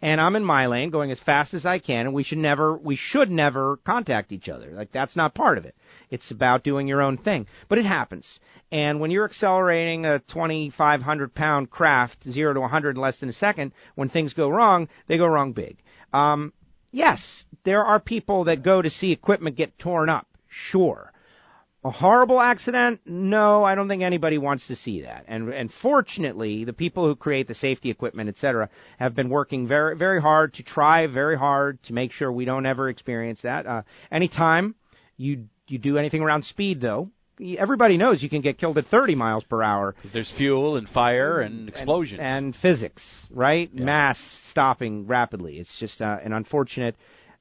and 0.00 0.20
I'm 0.20 0.36
in 0.36 0.44
my 0.44 0.66
lane 0.66 0.90
going 0.90 1.10
as 1.10 1.20
fast 1.20 1.54
as 1.54 1.66
I 1.66 1.78
can, 1.78 2.06
and 2.06 2.14
we 2.14 2.24
should 2.24 2.38
never 2.38 2.76
we 2.76 2.96
should 2.96 3.30
never 3.30 3.78
contact 3.84 4.32
each 4.32 4.48
other. 4.48 4.70
Like 4.72 4.92
that's 4.92 5.16
not 5.16 5.34
part 5.34 5.58
of 5.58 5.64
it. 5.64 5.74
It's 6.14 6.30
about 6.30 6.64
doing 6.64 6.86
your 6.86 7.02
own 7.02 7.18
thing, 7.18 7.46
but 7.68 7.78
it 7.78 7.84
happens. 7.84 8.26
And 8.70 9.00
when 9.00 9.10
you're 9.10 9.24
accelerating 9.24 10.06
a 10.06 10.20
2,500 10.20 11.34
pound 11.34 11.70
craft 11.70 12.16
zero 12.30 12.54
to 12.54 12.60
100 12.60 12.96
in 12.96 13.02
less 13.02 13.18
than 13.18 13.28
a 13.28 13.32
second, 13.34 13.72
when 13.94 14.08
things 14.08 14.32
go 14.32 14.48
wrong, 14.48 14.88
they 15.06 15.18
go 15.18 15.26
wrong 15.26 15.52
big. 15.52 15.76
Um, 16.12 16.52
yes, 16.90 17.20
there 17.64 17.84
are 17.84 18.00
people 18.00 18.44
that 18.44 18.62
go 18.62 18.80
to 18.80 18.90
see 18.90 19.12
equipment 19.12 19.56
get 19.56 19.78
torn 19.78 20.08
up. 20.08 20.26
Sure. 20.70 21.12
A 21.84 21.90
horrible 21.90 22.40
accident? 22.40 23.00
No, 23.04 23.62
I 23.62 23.74
don't 23.74 23.88
think 23.88 24.02
anybody 24.02 24.38
wants 24.38 24.66
to 24.68 24.76
see 24.76 25.02
that. 25.02 25.24
And 25.28 25.52
and 25.52 25.70
fortunately, 25.82 26.64
the 26.64 26.72
people 26.72 27.06
who 27.06 27.14
create 27.14 27.46
the 27.46 27.54
safety 27.54 27.90
equipment, 27.90 28.30
et 28.30 28.36
cetera, 28.40 28.70
have 28.98 29.14
been 29.14 29.28
working 29.28 29.68
very 29.68 29.94
very 29.94 30.20
hard 30.20 30.54
to 30.54 30.62
try 30.62 31.06
very 31.06 31.36
hard 31.36 31.82
to 31.84 31.92
make 31.92 32.12
sure 32.12 32.32
we 32.32 32.46
don't 32.46 32.64
ever 32.64 32.88
experience 32.88 33.40
that. 33.42 33.66
Uh, 33.66 33.82
anytime 34.10 34.74
you 35.18 35.44
you 35.68 35.78
do 35.78 35.98
anything 35.98 36.22
around 36.22 36.44
speed, 36.44 36.80
though, 36.80 37.10
everybody 37.58 37.96
knows 37.96 38.22
you 38.22 38.28
can 38.30 38.40
get 38.42 38.58
killed 38.58 38.78
at 38.78 38.86
30 38.86 39.14
miles 39.14 39.44
per 39.44 39.62
hour 39.62 39.92
Because 39.92 40.12
there's 40.12 40.32
fuel 40.36 40.76
and 40.76 40.88
fire 40.88 41.40
and 41.40 41.68
explosions. 41.68 42.20
and 42.22 42.54
physics, 42.62 43.02
right? 43.30 43.74
Mass 43.74 44.18
stopping 44.50 45.06
rapidly. 45.06 45.58
It's 45.58 45.76
just 45.80 46.00
uh, 46.00 46.18
an 46.24 46.32
unfortunate 46.32 46.96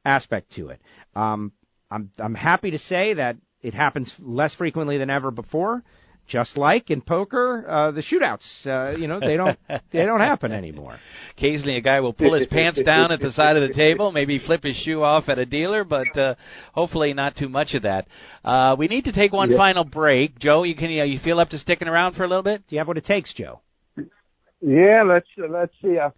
aspect 0.05 0.53
to 0.55 0.69
it. 0.69 0.81
Um, 1.15 1.51
I'm 1.91 2.09
I'm 2.17 2.33
happy 2.33 2.71
to 2.71 2.79
say 2.79 3.13
that 3.13 3.37
it 3.61 3.73
happens 3.75 4.11
less 4.19 4.55
frequently 4.55 4.97
than 4.97 5.09
ever 5.11 5.29
before. 5.31 5.83
Just 6.27 6.57
like 6.57 6.89
in 6.89 7.01
poker, 7.01 7.65
uh, 7.69 7.91
the 7.91 8.01
shootouts, 8.01 8.65
uh, 8.65 8.97
you 8.97 9.07
know, 9.07 9.19
they 9.19 9.35
don't 9.35 9.59
they 9.91 10.05
don't 10.05 10.21
happen 10.21 10.51
anymore. 10.51 10.97
Occasionally, 11.37 11.75
a 11.75 11.81
guy 11.81 11.99
will 11.99 12.13
pull 12.13 12.33
his 12.33 12.47
pants 12.47 12.81
down 12.83 13.11
at 13.11 13.19
the 13.19 13.31
side 13.31 13.57
of 13.57 13.67
the 13.67 13.73
table, 13.73 14.11
maybe 14.11 14.39
flip 14.39 14.63
his 14.63 14.75
shoe 14.77 15.03
off 15.03 15.27
at 15.27 15.37
a 15.37 15.45
dealer, 15.45 15.83
but 15.83 16.17
uh, 16.17 16.35
hopefully 16.73 17.13
not 17.13 17.35
too 17.35 17.49
much 17.49 17.73
of 17.73 17.83
that. 17.83 18.07
Uh, 18.43 18.75
we 18.79 18.87
need 18.87 19.03
to 19.03 19.11
take 19.11 19.33
one 19.33 19.55
final 19.55 19.83
break. 19.83 20.39
Joe, 20.39 20.63
you 20.63 20.75
can 20.75 20.87
uh, 20.97 21.03
you 21.03 21.19
feel 21.19 21.39
up 21.39 21.49
to 21.49 21.59
sticking 21.59 21.87
around 21.89 22.15
for 22.15 22.23
a 22.23 22.27
little 22.27 22.43
bit? 22.43 22.65
Do 22.67 22.75
you 22.75 22.79
have 22.79 22.87
what 22.87 22.97
it 22.97 23.05
takes, 23.05 23.33
Joe? 23.33 23.59
Yeah, 24.65 25.03
let's 25.05 25.27
let's 25.37 25.73
see. 25.81 25.99
I, 25.99 26.11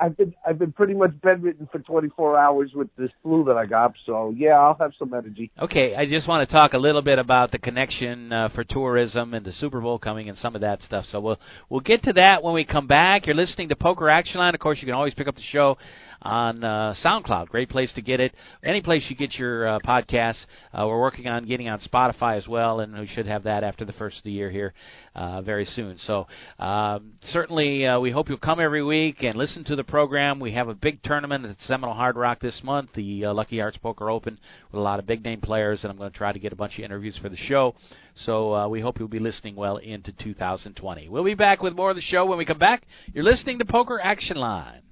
I've 0.00 0.16
been 0.16 0.34
I've 0.46 0.58
been 0.58 0.72
pretty 0.72 0.94
much 0.94 1.12
bedridden 1.20 1.68
for 1.70 1.78
24 1.78 2.36
hours 2.36 2.72
with 2.74 2.88
this 2.96 3.10
flu 3.22 3.44
that 3.44 3.56
I 3.56 3.66
got, 3.66 3.94
so 4.06 4.34
yeah, 4.36 4.58
I'll 4.58 4.76
have 4.80 4.92
some 4.98 5.14
energy. 5.14 5.50
Okay, 5.60 5.94
I 5.94 6.06
just 6.06 6.26
want 6.26 6.48
to 6.48 6.52
talk 6.52 6.72
a 6.72 6.78
little 6.78 7.02
bit 7.02 7.18
about 7.18 7.52
the 7.52 7.58
connection 7.58 8.32
uh, 8.32 8.48
for 8.54 8.64
tourism 8.64 9.34
and 9.34 9.44
the 9.44 9.52
Super 9.52 9.80
Bowl 9.80 9.98
coming 9.98 10.28
and 10.28 10.36
some 10.38 10.54
of 10.54 10.62
that 10.62 10.82
stuff. 10.82 11.04
So 11.12 11.20
we'll 11.20 11.38
we'll 11.68 11.80
get 11.80 12.02
to 12.04 12.14
that 12.14 12.42
when 12.42 12.54
we 12.54 12.64
come 12.64 12.86
back. 12.86 13.26
You're 13.26 13.36
listening 13.36 13.68
to 13.68 13.76
Poker 13.76 14.08
Action 14.08 14.38
Line. 14.38 14.54
Of 14.54 14.60
course, 14.60 14.78
you 14.80 14.86
can 14.86 14.94
always 14.94 15.14
pick 15.14 15.28
up 15.28 15.36
the 15.36 15.42
show 15.42 15.76
on 16.22 16.62
uh, 16.62 16.94
SoundCloud. 17.04 17.48
Great 17.48 17.70
place 17.70 17.92
to 17.94 18.02
get 18.02 18.20
it. 18.20 18.34
Any 18.64 18.80
place 18.80 19.04
you 19.08 19.16
get 19.16 19.34
your 19.34 19.68
uh, 19.68 19.78
podcasts. 19.80 20.44
Uh, 20.72 20.86
we're 20.86 21.00
working 21.00 21.26
on 21.26 21.46
getting 21.46 21.68
on 21.68 21.80
Spotify 21.80 22.36
as 22.36 22.46
well, 22.46 22.80
and 22.80 22.98
we 22.98 23.06
should 23.06 23.26
have 23.26 23.44
that 23.44 23.64
after 23.64 23.84
the 23.84 23.92
first 23.94 24.18
of 24.18 24.24
the 24.24 24.32
year 24.32 24.50
here 24.50 24.74
uh, 25.14 25.42
very 25.42 25.64
soon. 25.64 25.98
So 26.06 26.26
um, 26.58 27.12
certainly, 27.32 27.86
uh, 27.86 28.00
we 28.00 28.10
hope 28.10 28.28
you'll 28.28 28.38
come 28.38 28.60
every 28.60 28.82
week 28.82 29.22
and 29.22 29.36
listen 29.36 29.59
to 29.64 29.76
the 29.76 29.84
program. 29.84 30.40
We 30.40 30.52
have 30.52 30.68
a 30.68 30.74
big 30.74 31.02
tournament 31.02 31.44
at 31.44 31.56
Seminole 31.62 31.94
Hard 31.94 32.16
Rock 32.16 32.40
this 32.40 32.60
month, 32.62 32.90
the 32.94 33.26
uh, 33.26 33.34
Lucky 33.34 33.58
Hearts 33.58 33.76
Poker 33.76 34.10
Open, 34.10 34.38
with 34.70 34.78
a 34.78 34.82
lot 34.82 34.98
of 34.98 35.06
big 35.06 35.24
name 35.24 35.40
players, 35.40 35.82
and 35.82 35.90
I'm 35.90 35.98
going 35.98 36.10
to 36.10 36.16
try 36.16 36.32
to 36.32 36.38
get 36.38 36.52
a 36.52 36.56
bunch 36.56 36.78
of 36.78 36.84
interviews 36.84 37.18
for 37.20 37.28
the 37.28 37.36
show. 37.36 37.74
So 38.24 38.54
uh, 38.54 38.68
we 38.68 38.80
hope 38.80 38.98
you'll 38.98 39.08
be 39.08 39.18
listening 39.18 39.56
well 39.56 39.76
into 39.78 40.12
2020. 40.12 41.08
We'll 41.08 41.24
be 41.24 41.34
back 41.34 41.62
with 41.62 41.74
more 41.74 41.90
of 41.90 41.96
the 41.96 42.02
show 42.02 42.26
when 42.26 42.38
we 42.38 42.44
come 42.44 42.58
back. 42.58 42.82
You're 43.12 43.24
listening 43.24 43.58
to 43.58 43.64
Poker 43.64 44.00
Action 44.00 44.36
Line. 44.36 44.82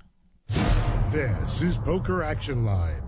This 1.12 1.62
is 1.62 1.76
Poker 1.84 2.22
Action 2.22 2.64
Line. 2.64 3.07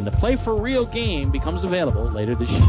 when 0.00 0.10
the 0.10 0.18
Play 0.18 0.38
for 0.44 0.58
Real 0.60 0.90
game 0.90 1.30
becomes 1.30 1.62
available 1.62 2.10
later 2.10 2.34
this 2.34 2.48
year. 2.48 2.60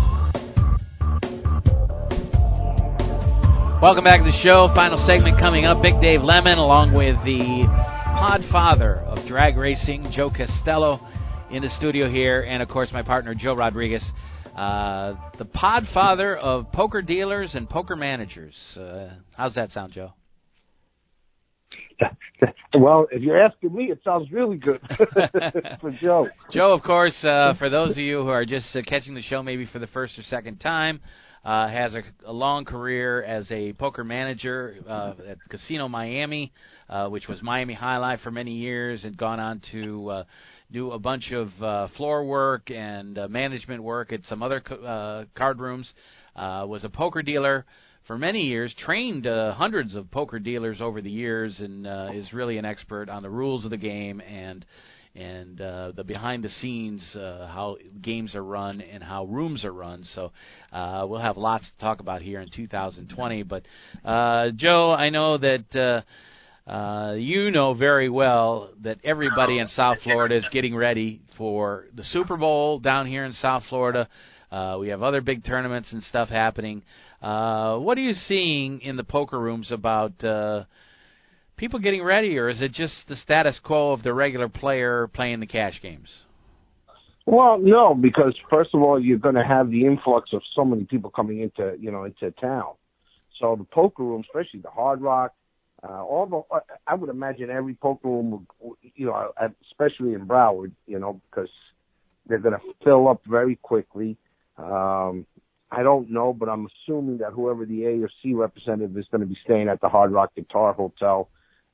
Welcome 3.82 4.03
back 4.03 4.19
to 4.19 4.25
the 4.25 4.38
show. 4.43 4.67
Final 4.75 5.01
segment 5.07 5.39
coming 5.39 5.63
up. 5.63 5.82
Big 5.82 5.93
Dave 6.01 6.23
Lemon, 6.23 6.57
along 6.57 6.93
with 6.93 7.15
the 7.23 7.65
podfather 8.19 9.01
of 9.05 9.25
drag 9.27 9.55
racing, 9.55 10.11
Joe 10.11 10.29
Costello, 10.29 10.99
in 11.49 11.61
the 11.61 11.69
studio 11.77 12.09
here, 12.09 12.41
and 12.41 12.61
of 12.61 12.67
course 12.67 12.89
my 12.91 13.01
partner 13.01 13.34
Joe 13.34 13.55
Rodriguez. 13.55 14.03
Uh, 14.53 15.15
the 15.38 15.45
podfather 15.45 16.38
of 16.38 16.69
poker 16.73 17.01
dealers 17.01 17.55
and 17.55 17.69
poker 17.69 17.95
managers. 17.95 18.55
Uh, 18.75 19.07
how's 19.38 19.55
that 19.55 19.71
sound, 19.71 19.93
Joe? 19.93 20.11
well, 22.78 23.08
if 23.12 23.22
you're 23.22 23.41
asking 23.41 23.74
me, 23.74 23.86
it 23.86 23.99
sounds 24.04 24.32
really 24.32 24.58
good 24.58 24.82
for 25.82 25.91
Joe. 25.91 26.30
Joe, 26.52 26.74
of 26.74 26.84
course, 26.84 27.18
uh, 27.24 27.54
for 27.58 27.70
those 27.70 27.91
of 27.91 27.97
you 27.97 28.22
who 28.22 28.30
are 28.30 28.45
just 28.45 28.76
uh, 28.76 28.82
catching 28.88 29.14
the 29.14 29.22
show 29.22 29.43
maybe 29.43 29.66
for 29.66 29.80
the 29.80 29.88
first 29.88 30.18
or 30.18 30.24
second 30.24 30.58
time, 30.60 31.02
uh, 31.43 31.68
has 31.68 31.93
a, 31.95 32.04
a 32.26 32.32
long 32.32 32.66
career 32.66 33.24
as 33.24 33.52
a 33.52 33.74
poker 33.74 34.04
manager 34.04 34.76
uh, 34.88 35.14
at 35.28 35.38
Casino 35.49 35.88
Miami, 35.88 36.52
uh, 36.89 37.10
which 37.10 37.28
was 37.28 37.41
Miami 37.41 37.74
High 37.74 37.97
Life 37.97 38.20
for 38.22 38.32
many 38.32 38.54
years, 38.54 39.06
and 39.06 39.18
gone 39.18 39.39
on 39.39 39.62
to 39.72 40.10
uh, 40.10 40.24
do 40.72 40.91
a 40.91 40.99
bunch 40.99 41.32
of 41.32 41.49
uh, 41.62 41.88
floor 41.97 42.26
work 42.26 42.70
and 42.70 43.18
uh, 43.18 43.28
management 43.28 43.82
work 43.82 44.14
at 44.14 44.24
some 44.26 44.43
other 44.43 44.62
co- 44.62 44.76
uh, 44.76 45.26
card 45.36 45.60
rooms. 45.60 45.91
Uh, 46.36 46.66
was 46.68 46.86
a 46.86 46.89
poker 46.89 47.22
dealer 47.22 47.66
for 48.08 48.18
many 48.18 48.41
years, 48.41 48.74
trained 48.78 49.28
uh, 49.28 49.54
hundreds 49.54 49.95
of 49.95 50.10
poker 50.12 50.39
dealers 50.39 50.82
over 50.82 51.02
the 51.02 51.10
years, 51.10 51.60
and 51.60 51.86
uh, 51.86 52.10
is 52.14 52.34
really 52.34 52.58
an 52.58 52.66
expert 52.66 53.10
on 53.10 53.24
the 53.24 53.30
rules 53.30 53.64
of 53.64 53.72
the 53.72 53.78
game 53.78 54.22
and 54.22 54.66
and 55.14 55.60
uh, 55.60 55.91
the 55.93 56.04
behind 56.04 56.43
the 56.43 56.49
scenes, 56.49 57.04
uh, 57.16 57.47
how 57.47 57.78
games 58.02 58.34
are 58.34 58.43
run 58.43 58.80
and 58.80 59.04
how 59.04 59.26
rooms 59.26 59.66
are 59.66 59.74
run. 59.74 60.04
So 60.16 60.32
uh, 60.72 61.06
we'll 61.08 61.20
have 61.20 61.38
lots 61.38 61.70
to 61.70 61.82
talk 61.84 61.99
about 61.99 62.22
here 62.22 62.39
in 62.39 62.49
2020. 62.56 63.43
But 63.43 63.64
uh, 64.06 64.52
Joe, 64.56 64.91
I 64.91 65.10
know 65.10 65.38
that. 65.38 65.76
Uh, 65.76 66.02
uh, 66.68 67.16
you 67.18 67.49
know 67.49 67.74
very 67.74 68.08
well 68.08 68.70
that 68.84 68.99
everybody 69.04 69.58
in 69.58 69.68
South 69.68 69.97
Florida 70.04 70.38
is 70.38 70.47
getting 70.54 70.76
ready 70.76 71.20
for 71.36 71.86
the 71.95 72.04
Super 72.04 72.38
Bowl 72.38 72.78
down 72.78 73.08
here 73.08 73.26
in 73.26 73.34
South 73.34 73.64
Florida. 73.68 74.08
Uh, 74.52 74.78
we 74.80 74.89
have 74.89 75.02
other 75.02 75.22
big 75.22 75.43
tournaments 75.43 75.91
and 75.91 76.04
stuff 76.04 76.30
happening. 76.30 76.84
Uh, 77.22 77.78
what 77.78 77.97
are 77.97 78.01
you 78.01 78.13
seeing 78.13 78.82
in 78.82 78.95
the 78.95 79.03
poker 79.03 79.39
rooms 79.39 79.72
about 79.72 80.24
uh, 80.24 80.63
people 81.55 81.80
getting 81.80 82.03
ready, 82.03 82.38
or 82.38 82.49
is 82.49 82.61
it 82.61 82.72
just 82.72 83.07
the 83.07 83.15
status 83.15 83.59
quo 83.63 83.91
of 83.91 84.01
the 84.03 84.13
regular 84.13 84.49
player 84.49 85.07
playing 85.07 85.39
the 85.39 85.45
cash 85.45 85.80
games? 85.82 86.09
Well, 87.28 87.59
no, 87.59 87.93
because 87.93 88.36
first 88.49 88.72
of 88.74 88.82
all, 88.82 88.99
you're 88.99 89.19
going 89.19 89.36
to 89.36 89.43
have 89.43 89.69
the 89.69 89.86
influx 89.86 90.32
of 90.34 90.41
so 90.55 90.65
many 90.65 90.86
people 90.86 91.11
coming 91.11 91.41
into 91.41 91.76
you 91.80 91.91
know 91.91 92.05
into 92.05 92.32
town. 92.32 92.74
So 93.39 93.55
the 93.55 93.63
poker 93.63 94.03
room, 94.03 94.24
especially 94.28 94.61
the 94.61 94.69
Hard 94.69 95.01
Rock, 95.01 95.34
uh, 95.88 96.03
all 96.03 96.26
the 96.26 96.59
I 96.88 96.95
would 96.95 97.09
imagine 97.09 97.49
every 97.49 97.76
poker 97.76 98.07
room, 98.07 98.47
you 98.95 99.05
know, 99.05 99.32
especially 99.69 100.13
in 100.13 100.26
Broward, 100.28 100.72
you 100.88 100.99
know, 100.99 101.22
because 101.30 101.49
they're 102.28 102.39
going 102.39 102.55
to 102.55 102.61
fill 102.84 103.07
up 103.07 103.22
very 103.28 103.55
quickly. 103.57 104.17
Um, 104.57 105.26
I 105.72 105.84
don't 105.84 106.11
know, 106.11 106.34
but 106.34 106.49
I'm 106.49 106.67
assuming 106.67 107.19
that 107.19 107.32
whoever 107.32 107.65
the 107.65 107.86
A 107.86 108.03
or 108.03 108.09
C 108.22 108.34
representative 108.34 108.97
is 108.97 109.05
going 109.09 109.22
to 109.22 109.28
be 109.28 109.38
staying 109.43 109.69
at 109.69 109.80
the 109.80 109.88
Hard 109.88 110.11
Rock 110.11 110.36
Guitar 110.36 110.74
Hotel, 110.74 111.30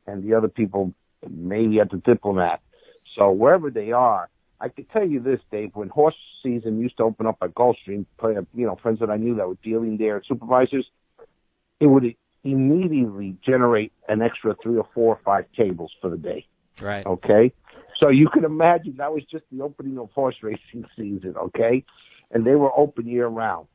and 0.06 0.24
the 0.24 0.36
other 0.36 0.48
people 0.48 0.94
maybe 1.28 1.80
at 1.80 1.90
the 1.90 1.98
Diplomat. 1.98 2.62
So 3.18 3.32
wherever 3.32 3.72
they 3.72 3.92
are, 3.92 4.30
I 4.60 4.70
can 4.70 4.86
tell 4.86 5.08
you 5.08 5.20
this, 5.20 5.40
Dave. 5.52 5.72
When 5.74 5.90
horse 5.90 6.16
season 6.44 6.80
used 6.80 6.98
to 6.98 7.04
open 7.04 7.26
up 7.26 7.38
at 7.42 7.54
Gulfstream, 7.54 8.06
you 8.54 8.66
know, 8.66 8.78
friends 8.82 9.00
that 9.00 9.10
I 9.10 9.18
knew 9.18 9.36
that 9.36 9.48
were 9.48 9.58
dealing 9.64 9.98
there, 9.98 10.22
supervisors, 10.28 10.88
it 11.80 11.88
would 11.88 12.16
immediately 12.44 13.36
generate 13.46 13.92
an 14.08 14.22
extra 14.22 14.56
three 14.62 14.78
or 14.78 14.88
four 14.94 15.16
or 15.16 15.20
five 15.24 15.46
tables 15.56 15.92
for 16.02 16.10
the 16.10 16.18
day. 16.18 16.48
Right. 16.82 17.06
Okay. 17.06 17.52
So 18.00 18.10
you 18.10 18.30
can 18.30 18.46
imagine 18.46 18.96
that 18.98 19.12
was 19.12 19.24
just 19.30 19.44
the 19.52 19.64
opening 19.64 19.98
of 19.98 20.12
horse 20.12 20.36
racing 20.42 20.86
season. 20.96 21.36
Okay. 21.38 21.84
And 22.32 22.46
they 22.46 22.56
were 22.56 22.72
open 22.78 23.08
year 23.08 23.28
round. 23.28 23.68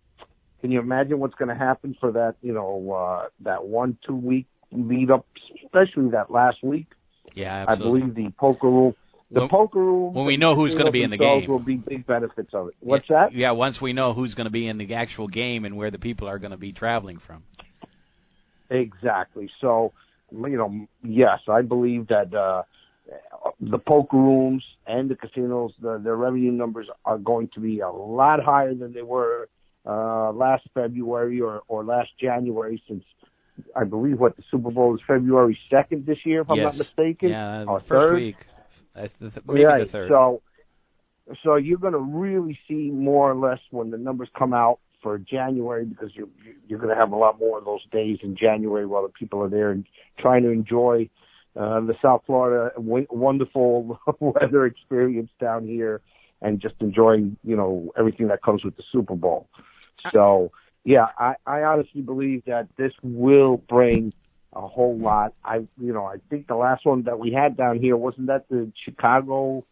Can 0.62 0.70
you 0.70 0.78
imagine 0.78 1.18
what's 1.18 1.34
going 1.34 1.48
to 1.48 1.56
happen 1.56 1.96
for 1.98 2.12
that, 2.12 2.36
you 2.40 2.54
know, 2.54 2.92
uh, 2.92 3.28
that 3.40 3.64
one, 3.64 3.98
two 4.06 4.14
week 4.14 4.46
lead 4.70 5.10
up, 5.10 5.26
especially 5.64 6.10
that 6.10 6.30
last 6.30 6.62
week? 6.62 6.86
Yeah, 7.34 7.66
absolutely. 7.68 8.00
I 8.00 8.06
believe 8.06 8.14
the 8.14 8.32
poker 8.38 8.68
room, 8.68 8.94
the 9.32 9.40
when, 9.40 9.48
poker 9.48 9.80
room. 9.80 10.14
When 10.14 10.24
we 10.24 10.36
know 10.36 10.54
who's 10.54 10.72
going 10.74 10.86
to 10.86 10.92
be 10.92 11.02
in 11.02 11.10
the 11.10 11.18
game, 11.18 11.48
will 11.48 11.58
be 11.58 11.74
big 11.74 12.06
benefits 12.06 12.54
of 12.54 12.68
it. 12.68 12.74
What's 12.78 13.06
yeah, 13.10 13.24
that? 13.24 13.34
Yeah, 13.34 13.50
once 13.50 13.80
we 13.80 13.92
know 13.92 14.14
who's 14.14 14.34
going 14.34 14.44
to 14.44 14.52
be 14.52 14.68
in 14.68 14.78
the 14.78 14.94
actual 14.94 15.26
game 15.26 15.64
and 15.64 15.76
where 15.76 15.90
the 15.90 15.98
people 15.98 16.28
are 16.28 16.38
going 16.38 16.52
to 16.52 16.56
be 16.56 16.72
traveling 16.72 17.18
from. 17.18 17.42
Exactly. 18.70 19.50
So, 19.60 19.92
you 20.30 20.56
know, 20.56 20.86
yes, 21.02 21.40
I 21.48 21.62
believe 21.62 22.06
that 22.06 22.32
uh, 22.32 22.62
the 23.60 23.78
poker 23.78 24.16
rooms 24.16 24.62
and 24.86 25.10
the 25.10 25.16
casinos, 25.16 25.72
the, 25.82 25.98
their 25.98 26.16
revenue 26.16 26.52
numbers 26.52 26.86
are 27.04 27.18
going 27.18 27.50
to 27.54 27.60
be 27.60 27.80
a 27.80 27.90
lot 27.90 28.40
higher 28.40 28.74
than 28.74 28.92
they 28.92 29.02
were 29.02 29.48
last 29.84 30.64
February 30.74 31.40
or, 31.40 31.62
or 31.68 31.84
last 31.84 32.10
January 32.20 32.82
since 32.88 33.04
I 33.76 33.84
believe 33.84 34.18
what 34.18 34.36
the 34.36 34.42
Super 34.50 34.70
Bowl 34.70 34.94
is 34.94 35.00
February 35.06 35.58
2nd 35.70 36.06
this 36.06 36.18
year, 36.24 36.42
if 36.42 36.48
yes. 36.48 36.56
I'm 36.56 36.62
not 36.64 36.76
mistaken. 36.76 37.30
Yeah, 37.30 37.64
or 37.64 37.80
first 37.80 37.88
third. 37.88 38.14
week. 38.14 38.36
maybe 39.46 39.64
right. 39.64 39.86
the 39.86 39.92
third. 39.92 40.08
So, 40.08 40.42
so 41.44 41.56
you're 41.56 41.78
going 41.78 41.92
to 41.92 41.98
really 41.98 42.58
see 42.68 42.90
more 42.90 43.30
or 43.30 43.34
less 43.34 43.60
when 43.70 43.90
the 43.90 43.98
numbers 43.98 44.28
come 44.36 44.52
out 44.52 44.80
for 45.02 45.18
January 45.18 45.84
because 45.84 46.10
you're 46.14 46.28
you're 46.68 46.78
going 46.78 46.94
to 46.94 46.96
have 46.96 47.12
a 47.12 47.16
lot 47.16 47.38
more 47.38 47.58
of 47.58 47.64
those 47.64 47.84
days 47.90 48.18
in 48.22 48.36
January 48.36 48.86
while 48.86 49.02
the 49.02 49.08
people 49.08 49.42
are 49.42 49.48
there 49.48 49.70
and 49.70 49.84
trying 50.18 50.42
to 50.42 50.50
enjoy 50.50 51.08
uh, 51.58 51.80
the 51.80 51.94
South 52.00 52.22
Florida 52.24 52.72
w- 52.76 53.06
wonderful 53.10 53.98
weather 54.20 54.64
experience 54.64 55.30
down 55.40 55.66
here 55.66 56.00
and 56.40 56.60
just 56.60 56.74
enjoying 56.80 57.36
you 57.42 57.56
know 57.56 57.92
everything 57.98 58.28
that 58.28 58.42
comes 58.42 58.64
with 58.64 58.76
the 58.76 58.84
Super 58.92 59.16
Bowl. 59.16 59.48
So 60.12 60.50
yeah, 60.84 61.07
I, 61.18 61.34
I 61.46 61.62
honestly 61.62 62.00
believe 62.00 62.44
that 62.46 62.68
this 62.76 62.92
will 63.03 63.57
bring 63.68 64.12
a 64.53 64.66
whole 64.66 64.98
lot. 64.98 65.34
I 65.44 65.57
you 65.78 65.92
know 65.92 66.05
I 66.05 66.16
think 66.30 66.46
the 66.48 66.57
last 66.57 66.84
one 66.84 67.05
that 67.05 67.18
we 67.18 67.32
had 67.32 67.57
down 67.57 67.78
here 67.78 67.96
wasn't 67.96 68.26
that 68.26 68.48
the 68.48 68.70
Chicago 68.84 69.64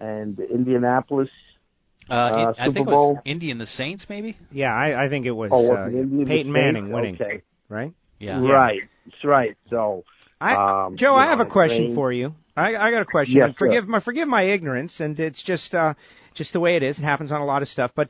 and 0.00 0.36
the 0.36 0.48
Indianapolis 0.48 1.28
uh, 2.10 2.12
uh, 2.14 2.54
I 2.58 2.64
Super 2.66 2.74
think 2.74 2.86
Bowl. 2.88 3.10
it 3.10 3.14
was 3.14 3.22
Indian 3.26 3.58
the 3.58 3.66
Saints, 3.66 4.06
maybe. 4.08 4.38
Yeah, 4.50 4.72
I, 4.74 5.04
I 5.04 5.08
think 5.10 5.26
it 5.26 5.30
was, 5.32 5.50
Oh, 5.52 5.60
was 5.62 5.78
uh, 5.78 5.88
it 5.90 6.00
Indian 6.00 6.26
Peyton 6.26 6.42
State? 6.44 6.46
Manning 6.50 6.90
winning, 6.90 7.14
Okay. 7.16 7.42
right? 7.68 7.92
Yeah. 8.18 8.40
Right. 8.40 8.80
That's 9.04 9.24
right. 9.24 9.56
So 9.68 10.04
I, 10.40 10.86
Um, 10.86 10.96
Joe, 10.96 11.12
you 11.12 11.18
I 11.18 11.26
have 11.26 11.38
know, 11.38 11.44
a 11.44 11.50
question 11.50 11.88
Wayne- 11.88 11.94
for 11.94 12.10
you. 12.12 12.34
I, 12.56 12.76
I 12.76 12.90
got 12.90 13.02
a 13.02 13.04
question. 13.04 13.36
Yes, 13.36 13.48
and 13.48 13.56
forgive 13.56 13.86
my 13.86 14.00
forgive 14.00 14.26
my 14.26 14.42
ignorance, 14.44 14.92
and 15.00 15.20
it's 15.20 15.42
just 15.44 15.74
uh, 15.74 15.92
just 16.34 16.52
the 16.54 16.60
way 16.60 16.76
it 16.76 16.82
is. 16.82 16.98
It 16.98 17.02
happens 17.02 17.30
on 17.30 17.40
a 17.42 17.44
lot 17.44 17.60
of 17.62 17.68
stuff. 17.68 17.90
But 17.94 18.08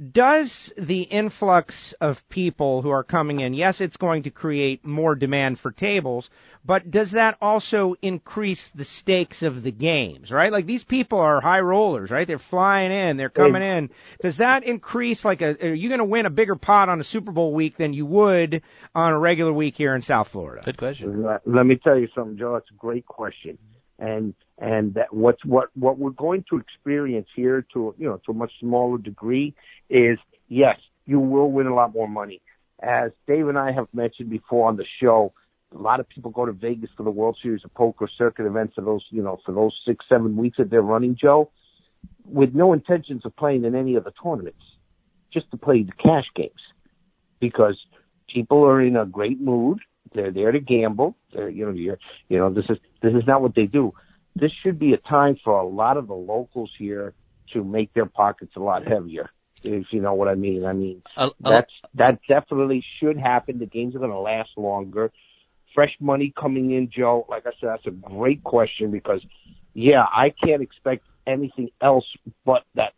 does 0.00 0.50
the 0.78 1.02
influx 1.02 1.74
of 2.00 2.16
people 2.30 2.80
who 2.80 2.88
are 2.88 3.04
coming 3.04 3.40
in, 3.40 3.52
yes, 3.52 3.80
it's 3.80 3.98
going 3.98 4.22
to 4.22 4.30
create 4.30 4.84
more 4.84 5.14
demand 5.14 5.58
for 5.58 5.70
tables, 5.70 6.28
but 6.64 6.90
does 6.90 7.12
that 7.12 7.36
also 7.40 7.94
increase 8.00 8.60
the 8.74 8.86
stakes 9.00 9.42
of 9.42 9.62
the 9.62 9.70
games, 9.70 10.30
right? 10.30 10.52
Like 10.52 10.66
these 10.66 10.84
people 10.84 11.18
are 11.18 11.40
high 11.40 11.60
rollers, 11.60 12.10
right? 12.10 12.26
They're 12.26 12.40
flying 12.50 12.92
in, 12.92 13.18
they're 13.18 13.28
coming 13.28 13.62
in. 13.62 13.90
Does 14.22 14.38
that 14.38 14.64
increase 14.64 15.22
like 15.24 15.42
a 15.42 15.56
are 15.62 15.74
you 15.74 15.88
going 15.88 15.98
to 15.98 16.04
win 16.04 16.26
a 16.26 16.30
bigger 16.30 16.56
pot 16.56 16.88
on 16.88 17.00
a 17.00 17.04
Super 17.04 17.32
Bowl 17.32 17.52
week 17.52 17.76
than 17.76 17.92
you 17.92 18.06
would 18.06 18.62
on 18.94 19.12
a 19.12 19.18
regular 19.18 19.52
week 19.52 19.74
here 19.74 19.94
in 19.94 20.02
South 20.02 20.28
Florida? 20.32 20.62
Good 20.64 20.78
question. 20.78 21.22
Let, 21.22 21.46
let 21.46 21.66
me 21.66 21.76
tell 21.76 21.98
you 21.98 22.08
something, 22.14 22.38
Joe. 22.38 22.54
That's 22.54 22.70
a 22.70 22.78
great 22.78 23.04
question. 23.04 23.58
And 23.98 24.34
and 24.60 24.94
that 24.94 25.12
what's 25.12 25.44
what 25.44 25.70
what 25.74 25.98
we're 25.98 26.10
going 26.10 26.44
to 26.50 26.58
experience 26.58 27.26
here 27.34 27.66
to 27.72 27.94
you 27.98 28.06
know 28.06 28.20
to 28.26 28.32
a 28.32 28.34
much 28.34 28.52
smaller 28.60 28.98
degree 28.98 29.54
is 29.88 30.18
yes, 30.48 30.78
you 31.06 31.18
will 31.18 31.50
win 31.50 31.66
a 31.66 31.74
lot 31.74 31.94
more 31.94 32.08
money. 32.08 32.40
As 32.82 33.10
Dave 33.26 33.48
and 33.48 33.58
I 33.58 33.72
have 33.72 33.88
mentioned 33.92 34.30
before 34.30 34.68
on 34.68 34.76
the 34.76 34.84
show, 35.02 35.32
a 35.74 35.78
lot 35.78 36.00
of 36.00 36.08
people 36.08 36.30
go 36.30 36.46
to 36.46 36.52
Vegas 36.52 36.90
for 36.96 37.02
the 37.02 37.10
World 37.10 37.38
Series 37.42 37.64
of 37.64 37.72
Poker 37.74 38.08
circuit 38.18 38.46
events 38.46 38.74
for 38.74 38.82
those 38.82 39.04
you 39.10 39.22
know 39.22 39.40
for 39.44 39.52
those 39.52 39.74
six 39.86 40.04
seven 40.08 40.36
weeks 40.36 40.58
that 40.58 40.70
they're 40.70 40.82
running, 40.82 41.16
Joe, 41.20 41.50
with 42.26 42.54
no 42.54 42.74
intentions 42.74 43.22
of 43.24 43.34
playing 43.36 43.64
in 43.64 43.74
any 43.74 43.94
of 43.94 44.04
the 44.04 44.12
tournaments, 44.22 44.62
just 45.32 45.50
to 45.52 45.56
play 45.56 45.82
the 45.82 45.92
cash 45.92 46.26
games, 46.36 46.60
because 47.40 47.78
people 48.32 48.64
are 48.66 48.82
in 48.82 48.96
a 48.96 49.06
great 49.06 49.40
mood. 49.40 49.78
They're 50.12 50.32
there 50.32 50.50
to 50.50 50.58
gamble. 50.58 51.16
They're, 51.32 51.48
you 51.48 51.66
know, 51.66 51.72
you're, 51.72 51.98
you 52.28 52.38
know, 52.38 52.52
this 52.52 52.64
is 52.68 52.78
this 53.00 53.14
is 53.14 53.22
not 53.26 53.42
what 53.42 53.54
they 53.54 53.66
do. 53.66 53.94
This 54.36 54.52
should 54.62 54.78
be 54.78 54.92
a 54.92 54.96
time 54.96 55.36
for 55.44 55.58
a 55.58 55.66
lot 55.66 55.96
of 55.96 56.06
the 56.06 56.14
locals 56.14 56.70
here 56.78 57.14
to 57.52 57.64
make 57.64 57.92
their 57.94 58.06
pockets 58.06 58.52
a 58.56 58.60
lot 58.60 58.86
heavier. 58.86 59.30
If 59.62 59.86
you 59.92 60.00
know 60.00 60.14
what 60.14 60.28
I 60.28 60.34
mean. 60.34 60.64
I 60.64 60.72
mean, 60.72 61.02
Uh, 61.16 61.30
that's 61.40 61.72
that 61.94 62.18
definitely 62.28 62.84
should 62.98 63.18
happen. 63.18 63.58
The 63.58 63.66
games 63.66 63.94
are 63.94 63.98
going 63.98 64.10
to 64.10 64.18
last 64.18 64.50
longer. 64.56 65.12
Fresh 65.74 65.96
money 66.00 66.32
coming 66.40 66.72
in, 66.72 66.90
Joe. 66.90 67.26
Like 67.28 67.46
I 67.46 67.50
said, 67.60 67.68
that's 67.68 67.86
a 67.86 67.90
great 67.90 68.42
question 68.42 68.90
because, 68.90 69.20
yeah, 69.74 70.04
I 70.04 70.30
can't 70.30 70.62
expect 70.62 71.04
anything 71.26 71.68
else 71.80 72.06
but 72.44 72.62
that. 72.74 72.92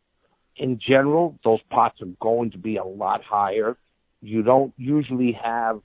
In 0.57 0.79
general, 0.79 1.39
those 1.43 1.61
pots 1.71 2.01
are 2.03 2.13
going 2.21 2.51
to 2.51 2.59
be 2.59 2.77
a 2.77 2.85
lot 2.85 3.25
higher. 3.25 3.77
You 4.21 4.43
don't 4.43 4.73
usually 4.77 5.33
have, 5.33 5.81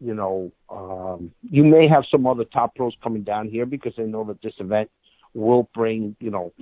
you 0.00 0.14
know, 0.14 0.50
um, 0.70 1.32
you 1.42 1.62
may 1.62 1.86
have 1.88 2.04
some 2.10 2.26
other 2.26 2.44
top 2.44 2.74
pros 2.74 2.94
coming 3.02 3.22
down 3.22 3.48
here 3.48 3.66
because 3.66 3.92
they 3.96 4.04
know 4.04 4.24
that 4.24 4.40
this 4.42 4.54
event 4.58 4.90
will 5.34 5.68
bring, 5.74 6.16
you 6.20 6.30
know, 6.30 6.52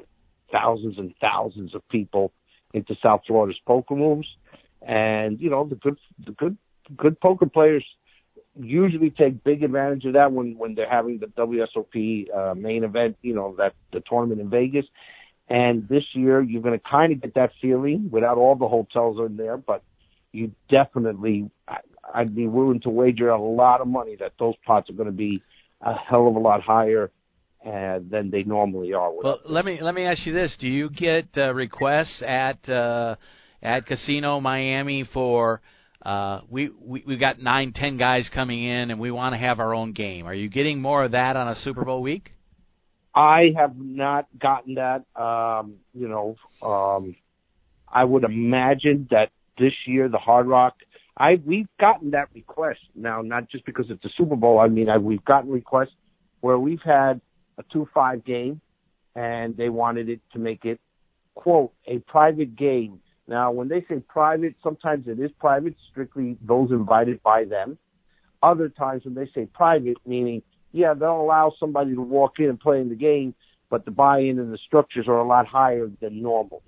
thousands 0.52 0.98
and 0.98 1.14
thousands 1.20 1.74
of 1.74 1.88
people 1.88 2.32
into 2.74 2.94
South 3.02 3.22
Florida's 3.26 3.60
poker 3.66 3.94
rooms, 3.94 4.26
and 4.82 5.40
you 5.40 5.50
know 5.50 5.64
the 5.64 5.76
good 5.76 5.96
the 6.24 6.32
good 6.32 6.56
good 6.96 7.20
poker 7.20 7.46
players 7.46 7.84
usually 8.60 9.10
take 9.10 9.44
big 9.44 9.62
advantage 9.62 10.04
of 10.04 10.14
that 10.14 10.32
when 10.32 10.58
when 10.58 10.74
they're 10.74 10.90
having 10.90 11.18
the 11.18 11.26
WSOP 11.26 12.26
uh, 12.34 12.54
main 12.54 12.84
event, 12.84 13.16
you 13.22 13.34
know 13.34 13.54
that 13.58 13.74
the 13.92 14.00
tournament 14.00 14.40
in 14.40 14.50
Vegas. 14.50 14.86
And 15.50 15.88
this 15.88 16.04
year 16.12 16.42
you're 16.42 16.60
going 16.60 16.78
to 16.78 16.84
kind 16.90 17.10
of 17.10 17.22
get 17.22 17.34
that 17.34 17.52
feeling 17.62 18.10
without 18.10 18.36
all 18.36 18.54
the 18.54 18.68
hotels 18.68 19.18
in 19.18 19.38
there, 19.38 19.56
but 19.56 19.82
you 20.30 20.52
definitely 20.68 21.50
I'd 22.14 22.34
be 22.34 22.46
willing 22.46 22.80
to 22.80 22.90
wager 22.90 23.28
a 23.28 23.40
lot 23.40 23.80
of 23.80 23.88
money 23.88 24.16
that 24.20 24.32
those 24.38 24.54
pots 24.66 24.90
are 24.90 24.94
going 24.94 25.06
to 25.06 25.12
be 25.12 25.42
a 25.80 25.94
hell 25.94 26.28
of 26.28 26.36
a 26.36 26.38
lot 26.38 26.62
higher 26.62 27.10
uh, 27.64 27.98
than 28.08 28.30
they 28.30 28.42
normally 28.42 28.92
are. 28.92 29.12
Well, 29.12 29.40
let 29.44 29.64
me 29.64 29.78
let 29.80 29.94
me 29.94 30.04
ask 30.04 30.24
you 30.26 30.32
this: 30.32 30.56
Do 30.60 30.68
you 30.68 30.90
get 30.90 31.28
uh, 31.36 31.52
requests 31.54 32.22
at 32.26 32.68
uh, 32.68 33.16
at 33.62 33.86
Casino 33.86 34.40
Miami 34.40 35.04
for 35.12 35.60
uh, 36.02 36.42
we, 36.48 36.70
we 36.80 37.02
we've 37.06 37.20
got 37.20 37.40
nine 37.40 37.72
ten 37.72 37.96
guys 37.96 38.30
coming 38.32 38.64
in 38.64 38.90
and 38.90 39.00
we 39.00 39.10
want 39.10 39.34
to 39.34 39.38
have 39.38 39.60
our 39.60 39.74
own 39.74 39.92
game? 39.92 40.26
Are 40.26 40.34
you 40.34 40.48
getting 40.48 40.80
more 40.80 41.04
of 41.04 41.12
that 41.12 41.36
on 41.36 41.48
a 41.48 41.56
Super 41.56 41.84
Bowl 41.84 42.00
week? 42.02 42.32
I 43.14 43.52
have 43.56 43.76
not 43.76 44.26
gotten 44.38 44.74
that. 44.74 45.04
Um, 45.20 45.74
you 45.92 46.08
know, 46.08 46.36
um, 46.62 47.16
I 47.92 48.04
would 48.04 48.22
imagine 48.22 49.08
that 49.10 49.30
this 49.58 49.72
year 49.86 50.08
the 50.08 50.18
Hard 50.18 50.46
Rock. 50.46 50.76
I 51.18 51.40
we've 51.44 51.68
gotten 51.80 52.12
that 52.12 52.28
request 52.34 52.80
now, 52.94 53.22
not 53.22 53.50
just 53.50 53.66
because 53.66 53.86
it's 53.90 54.02
the 54.02 54.10
Super 54.16 54.36
Bowl. 54.36 54.60
I 54.60 54.68
mean, 54.68 54.88
I, 54.88 54.98
we've 54.98 55.24
gotten 55.24 55.50
requests 55.50 55.94
where 56.40 56.58
we've 56.58 56.82
had 56.84 57.20
a 57.58 57.64
two-five 57.72 58.24
game, 58.24 58.60
and 59.16 59.56
they 59.56 59.68
wanted 59.68 60.08
it 60.08 60.20
to 60.32 60.38
make 60.38 60.64
it 60.64 60.80
quote 61.34 61.72
a 61.86 61.98
private 61.98 62.56
game. 62.56 63.00
Now, 63.26 63.50
when 63.50 63.68
they 63.68 63.84
say 63.88 64.00
private, 64.08 64.54
sometimes 64.62 65.06
it 65.08 65.18
is 65.18 65.30
private, 65.38 65.74
strictly 65.90 66.38
those 66.40 66.70
invited 66.70 67.22
by 67.22 67.44
them. 67.44 67.78
Other 68.42 68.68
times 68.68 69.04
when 69.04 69.14
they 69.14 69.28
say 69.34 69.46
private, 69.52 69.96
meaning 70.06 70.42
yeah, 70.72 70.94
they'll 70.94 71.20
allow 71.20 71.52
somebody 71.58 71.94
to 71.94 72.00
walk 72.00 72.34
in 72.38 72.46
and 72.46 72.60
play 72.60 72.80
in 72.80 72.88
the 72.88 72.94
game, 72.94 73.34
but 73.70 73.84
the 73.84 73.90
buy-in 73.90 74.38
and 74.38 74.52
the 74.52 74.58
structures 74.66 75.06
are 75.08 75.18
a 75.18 75.26
lot 75.26 75.46
higher 75.46 75.88
than 76.00 76.22
normal. 76.22 76.62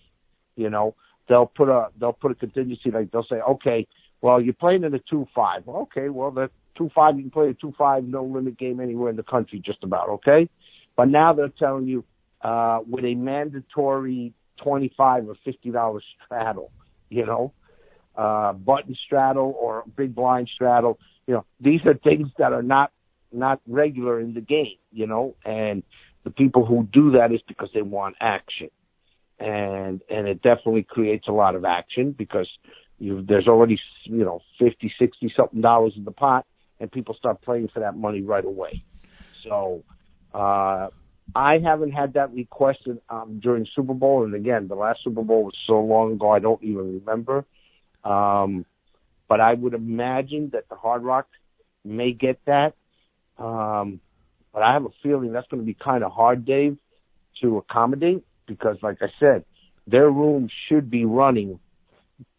You 0.57 0.71
know, 0.71 0.95
they'll 1.29 1.47
put 1.47 1.69
a 1.69 1.89
they'll 1.99 2.13
put 2.13 2.33
a 2.33 2.35
contingency 2.35 2.91
like 2.91 3.11
they'll 3.13 3.25
say, 3.25 3.37
okay, 3.37 3.87
well 4.21 4.41
you're 4.41 4.55
playing 4.55 4.85
in 4.85 4.95
a 4.95 4.99
two-five. 4.99 5.69
Okay, 5.69 6.09
well 6.09 6.31
the 6.31 6.51
two-five 6.77 7.17
you 7.17 7.23
can 7.23 7.31
play 7.31 7.49
a 7.49 7.55
two-five 7.55 8.05
no 8.05 8.25
limit 8.25 8.59
game 8.59 8.81
anywhere 8.81 9.11
in 9.11 9.17
the 9.17 9.23
country, 9.23 9.61
just 9.65 9.83
about. 9.83 10.09
Okay, 10.09 10.49
but 10.97 11.09
now 11.09 11.33
they're 11.33 11.49
telling 11.49 11.87
you 11.87 12.05
uh, 12.43 12.81
with 12.89 13.05
a 13.05 13.15
mandatory 13.15 14.33
twenty-five 14.63 15.29
or 15.29 15.37
fifty 15.45 15.71
dollars 15.71 16.05
straddle. 16.25 16.71
You 17.09 17.27
know, 17.27 17.53
uh, 18.17 18.53
button 18.53 18.97
straddle 19.07 19.55
or 19.59 19.85
big 19.97 20.15
blind 20.15 20.49
straddle. 20.55 20.99
You 21.27 21.35
know, 21.35 21.45
these 21.61 21.81
are 21.87 21.95
things 21.95 22.29
that 22.39 22.53
are 22.53 22.63
not 22.63 22.93
not 23.33 23.61
regular 23.67 24.21
in 24.21 24.35
the 24.35 24.41
game, 24.41 24.77
you 24.93 25.07
know, 25.07 25.37
and 25.45 25.83
the 26.25 26.31
people 26.31 26.67
who 26.67 26.89
do 26.93 27.13
that 27.13 27.33
is 27.33 27.41
because 27.47 27.71
they 27.73 27.83
want 27.83 28.17
action. 28.21 28.71
And 29.39 30.03
and 30.11 30.29
it 30.29 30.43
definitely 30.43 30.83
creates 30.83 31.27
a 31.29 31.33
lot 31.33 31.55
of 31.55 31.65
action 31.65 32.13
because 32.13 32.49
you 33.01 33.25
there's 33.27 33.49
already, 33.49 33.79
you 34.05 34.25
know, 34.25 34.41
fifty, 34.59 34.93
sixty 34.99 35.33
something 35.37 35.61
dollars 35.61 35.95
in 35.97 36.05
the 36.05 36.13
pot 36.13 36.47
and 36.79 36.91
people 36.91 37.15
start 37.15 37.43
playing 37.43 37.69
for 37.73 37.81
that 37.81 37.97
money 37.97 38.23
right 38.23 38.45
away. 38.45 38.85
So 39.45 39.83
uh 40.33 40.89
I 41.35 41.59
haven't 41.59 41.93
had 41.93 42.15
that 42.15 42.33
requested 42.33 43.01
um 43.09 43.41
during 43.43 43.67
Super 43.75 43.95
Bowl 43.95 44.25
and 44.25 44.35
again, 44.35 44.69
the 44.69 44.77
last 44.77 45.01
Super 45.03 45.23
Bowl 45.23 45.45
was 45.45 45.55
so 45.67 45.81
long 45.81 46.13
ago 46.13 46.31
I 46.31 46.39
don't 46.39 46.63
even 46.63 47.01
remember. 47.01 47.45
Um 48.05 48.65
but 49.29 49.41
I 49.41 49.55
would 49.55 49.75
imagine 49.75 50.51
that 50.53 50.69
the 50.69 50.77
Hard 50.77 51.03
Rock 51.03 51.27
may 51.85 52.13
get 52.13 52.39
that 52.47 52.75
um, 53.41 54.01
but 54.53 54.63
I 54.63 54.75
have 54.75 54.85
a 54.85 54.91
feeling 55.03 55.33
that's 55.33 55.49
going 55.49 55.63
to 55.63 55.67
be 55.67 55.75
kind 55.75 56.05
of 56.05 56.13
hard, 56.13 56.45
Dave, 56.45 56.77
to 57.41 57.57
accommodate 57.57 58.25
because, 58.47 58.77
like 58.83 58.99
I 59.01 59.07
said, 59.19 59.45
their 59.87 60.11
rooms 60.11 60.53
should 60.69 60.91
be 60.91 61.05
running 61.05 61.59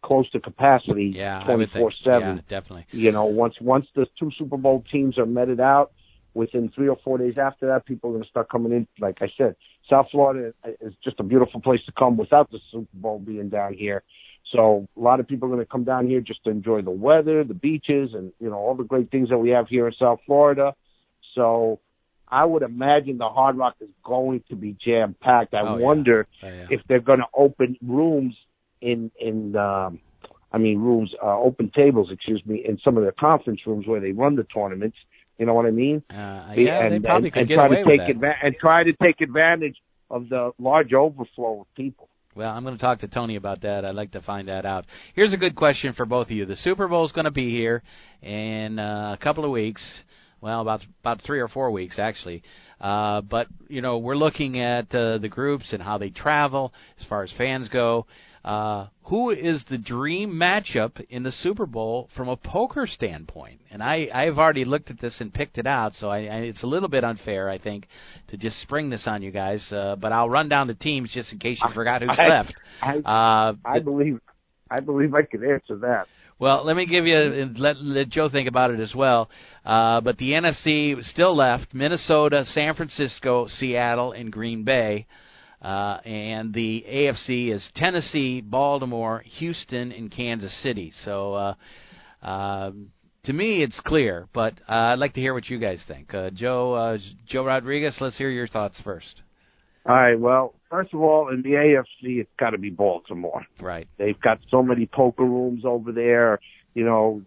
close 0.02 0.28
to 0.30 0.40
capacity 0.40 1.12
Yeah, 1.14 1.42
twenty 1.44 1.66
four 1.66 1.90
seven. 2.04 2.36
Yeah, 2.36 2.42
definitely. 2.48 2.86
You 2.90 3.12
know, 3.12 3.24
once 3.24 3.54
once 3.60 3.86
the 3.94 4.06
two 4.18 4.30
Super 4.38 4.56
Bowl 4.56 4.84
teams 4.90 5.18
are 5.18 5.26
meted 5.26 5.60
out, 5.60 5.92
within 6.34 6.70
three 6.74 6.88
or 6.88 6.96
four 7.04 7.18
days 7.18 7.34
after 7.38 7.66
that, 7.68 7.84
people 7.86 8.10
are 8.10 8.14
going 8.14 8.24
to 8.24 8.28
start 8.30 8.48
coming 8.50 8.72
in. 8.72 8.86
Like 9.00 9.18
I 9.20 9.28
said, 9.36 9.56
South 9.90 10.06
Florida 10.10 10.52
is 10.80 10.94
just 11.04 11.20
a 11.20 11.22
beautiful 11.22 11.60
place 11.60 11.80
to 11.86 11.92
come 11.92 12.16
without 12.16 12.50
the 12.50 12.58
Super 12.70 12.86
Bowl 12.94 13.18
being 13.18 13.48
down 13.48 13.74
here. 13.74 14.02
So 14.52 14.88
a 14.96 15.00
lot 15.00 15.20
of 15.20 15.28
people 15.28 15.46
are 15.48 15.52
going 15.54 15.64
to 15.64 15.70
come 15.70 15.84
down 15.84 16.06
here 16.08 16.20
just 16.20 16.42
to 16.44 16.50
enjoy 16.50 16.82
the 16.82 16.90
weather, 16.90 17.44
the 17.44 17.54
beaches, 17.54 18.10
and 18.14 18.32
you 18.40 18.50
know 18.50 18.56
all 18.56 18.74
the 18.74 18.84
great 18.84 19.10
things 19.10 19.28
that 19.30 19.38
we 19.38 19.50
have 19.50 19.68
here 19.68 19.86
in 19.86 19.94
South 19.98 20.20
Florida. 20.26 20.74
So 21.34 21.80
I 22.28 22.44
would 22.44 22.62
imagine 22.62 23.18
the 23.18 23.28
Hard 23.28 23.56
Rock 23.56 23.76
is 23.80 23.88
going 24.02 24.42
to 24.48 24.56
be 24.56 24.76
jam 24.84 25.14
packed. 25.20 25.54
I 25.54 25.60
Oh, 25.60 25.76
yeah. 25.76 25.84
wonder 25.84 26.26
Oh, 26.42 26.46
yeah. 26.48 26.66
if 26.70 26.80
they're 26.88 27.00
going 27.00 27.18
to 27.20 27.26
open 27.34 27.76
rooms 27.86 28.34
in 28.82 29.10
in 29.20 29.56
um 29.56 30.00
I 30.52 30.58
mean 30.58 30.78
rooms 30.78 31.14
uh, 31.22 31.38
open 31.38 31.70
tables, 31.74 32.10
excuse 32.10 32.42
me, 32.44 32.62
in 32.66 32.78
some 32.84 32.96
of 32.96 33.02
their 33.02 33.12
conference 33.12 33.60
rooms 33.66 33.86
where 33.86 34.00
they 34.00 34.12
run 34.12 34.36
the 34.36 34.44
tournaments. 34.44 34.96
You 35.38 35.46
know 35.46 35.54
what 35.54 35.66
I 35.66 35.70
mean? 35.70 36.02
Uh, 36.10 36.52
yeah, 36.56 36.84
and, 36.84 36.92
they 36.92 37.00
probably 37.00 37.28
and, 37.28 37.32
could 37.32 37.40
and 37.40 37.48
get 37.48 37.54
try 37.54 37.66
away 37.66 37.76
to 37.76 37.84
with 37.84 38.00
take 38.00 38.20
that. 38.20 38.20
adva- 38.20 38.46
and 38.46 38.54
try 38.60 38.84
to 38.84 38.92
take 38.92 39.20
advantage 39.20 39.76
of 40.10 40.28
the 40.28 40.52
large 40.58 40.92
overflow 40.92 41.62
of 41.62 41.74
people. 41.74 42.08
Well, 42.34 42.50
I'm 42.50 42.64
going 42.64 42.76
to 42.76 42.80
talk 42.80 43.00
to 43.00 43.08
Tony 43.08 43.36
about 43.36 43.60
that. 43.62 43.84
I'd 43.84 43.94
like 43.94 44.12
to 44.12 44.22
find 44.22 44.48
that 44.48 44.64
out. 44.64 44.86
Here's 45.14 45.34
a 45.34 45.36
good 45.36 45.54
question 45.54 45.92
for 45.92 46.06
both 46.06 46.28
of 46.28 46.30
you. 46.32 46.46
The 46.46 46.56
Super 46.56 46.88
Bowl 46.88 47.04
is 47.04 47.12
going 47.12 47.26
to 47.26 47.30
be 47.30 47.50
here 47.50 47.82
in 48.22 48.78
uh, 48.78 49.16
a 49.18 49.22
couple 49.22 49.44
of 49.44 49.50
weeks. 49.50 49.82
Well, 50.40 50.60
about 50.60 50.80
about 51.02 51.22
three 51.22 51.40
or 51.40 51.48
four 51.48 51.70
weeks 51.70 51.98
actually. 51.98 52.42
Uh, 52.80 53.20
but 53.20 53.46
you 53.68 53.80
know, 53.80 53.98
we're 53.98 54.16
looking 54.16 54.58
at 54.58 54.92
uh, 54.94 55.18
the 55.18 55.28
groups 55.28 55.72
and 55.72 55.82
how 55.82 55.98
they 55.98 56.10
travel 56.10 56.72
as 56.98 57.06
far 57.06 57.22
as 57.22 57.30
fans 57.38 57.68
go. 57.68 58.00
Uh, 58.00 58.31
who 58.44 59.30
is 59.30 59.64
the 59.70 59.78
dream 59.78 60.32
matchup 60.32 61.04
in 61.10 61.22
the 61.22 61.32
Super 61.32 61.66
Bowl 61.66 62.08
from 62.16 62.28
a 62.28 62.36
poker 62.36 62.86
standpoint? 62.86 63.60
And 63.70 63.82
I, 63.82 64.08
I've 64.12 64.38
already 64.38 64.64
looked 64.64 64.90
at 64.90 65.00
this 65.00 65.20
and 65.20 65.32
picked 65.32 65.58
it 65.58 65.66
out, 65.66 65.94
so 65.94 66.08
I, 66.08 66.18
I, 66.18 66.36
it's 66.38 66.62
a 66.62 66.66
little 66.66 66.88
bit 66.88 67.04
unfair, 67.04 67.48
I 67.48 67.58
think, 67.58 67.86
to 68.28 68.36
just 68.36 68.60
spring 68.62 68.90
this 68.90 69.04
on 69.06 69.22
you 69.22 69.30
guys. 69.30 69.64
Uh, 69.72 69.96
but 69.96 70.12
I'll 70.12 70.30
run 70.30 70.48
down 70.48 70.66
the 70.66 70.74
teams 70.74 71.10
just 71.12 71.32
in 71.32 71.38
case 71.38 71.58
you 71.62 71.74
forgot 71.74 72.02
who's 72.02 72.10
I- 72.18 72.28
left. 72.28 72.54
I 72.80 72.96
Uh, 72.98 73.54
I 73.64 73.78
believe 73.78 74.20
I 74.70 74.80
believe 74.80 75.14
I 75.14 75.22
can 75.22 75.44
answer 75.44 75.76
that. 75.78 76.06
Well, 76.38 76.64
let 76.64 76.74
me 76.74 76.86
give 76.86 77.06
you 77.06 77.52
let 77.56 77.80
let 77.80 78.08
Joe 78.08 78.28
think 78.28 78.48
about 78.48 78.72
it 78.72 78.80
as 78.80 78.92
well. 78.94 79.30
Uh, 79.64 80.00
but 80.00 80.16
the 80.18 80.30
NFC 80.32 81.00
still 81.04 81.36
left 81.36 81.72
Minnesota, 81.72 82.44
San 82.46 82.74
Francisco, 82.74 83.46
Seattle, 83.46 84.10
and 84.10 84.32
Green 84.32 84.64
Bay. 84.64 85.06
Uh, 85.06 85.12
and 85.62 86.52
the 86.52 86.84
AFC 86.88 87.52
is 87.54 87.66
Tennessee, 87.74 88.40
Baltimore, 88.40 89.22
Houston, 89.38 89.92
and 89.92 90.10
Kansas 90.10 90.52
City. 90.62 90.92
So, 91.04 91.34
uh, 91.34 91.54
uh, 92.22 92.72
to 93.24 93.32
me, 93.32 93.62
it's 93.62 93.80
clear. 93.80 94.28
But 94.32 94.54
uh, 94.68 94.72
I'd 94.72 94.98
like 94.98 95.14
to 95.14 95.20
hear 95.20 95.34
what 95.34 95.48
you 95.48 95.58
guys 95.58 95.82
think. 95.86 96.12
Uh, 96.14 96.30
Joe, 96.30 96.74
uh, 96.74 96.98
Joe 97.26 97.44
Rodriguez, 97.44 97.96
let's 98.00 98.18
hear 98.18 98.30
your 98.30 98.48
thoughts 98.48 98.80
first. 98.82 99.22
All 99.84 99.94
right. 99.94 100.18
Well, 100.18 100.54
first 100.70 100.94
of 100.94 101.00
all, 101.00 101.28
in 101.28 101.42
the 101.42 101.50
AFC, 101.50 102.20
it's 102.20 102.30
got 102.38 102.50
to 102.50 102.58
be 102.58 102.70
Baltimore. 102.70 103.44
Right. 103.60 103.88
They've 103.98 104.20
got 104.20 104.38
so 104.50 104.62
many 104.62 104.86
poker 104.86 105.24
rooms 105.24 105.64
over 105.64 105.92
there. 105.92 106.40
You 106.74 106.86
know, 106.86 107.22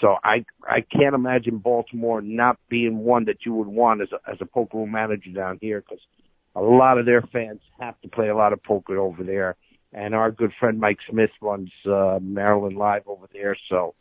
so 0.00 0.14
I 0.22 0.44
I 0.62 0.80
can't 0.80 1.16
imagine 1.16 1.58
Baltimore 1.58 2.20
not 2.20 2.56
being 2.68 2.98
one 2.98 3.24
that 3.24 3.38
you 3.44 3.52
would 3.54 3.66
want 3.66 4.00
as 4.00 4.08
a, 4.12 4.30
as 4.30 4.36
a 4.40 4.46
poker 4.46 4.78
room 4.78 4.92
manager 4.92 5.30
down 5.30 5.58
here 5.60 5.80
because 5.80 5.98
a 6.56 6.60
lot 6.60 6.98
of 6.98 7.04
their 7.04 7.20
fans 7.20 7.60
have 7.78 8.00
to 8.00 8.08
play 8.08 8.28
a 8.28 8.36
lot 8.36 8.52
of 8.52 8.62
poker 8.62 8.98
over 8.98 9.22
there. 9.22 9.56
And 9.92 10.14
our 10.14 10.30
good 10.30 10.52
friend 10.58 10.80
Mike 10.80 10.98
Smith 11.08 11.30
runs 11.40 11.70
uh, 11.86 12.18
Maryland 12.20 12.76
Live 12.76 13.02
over 13.06 13.26
there, 13.32 13.56
so 13.68 13.94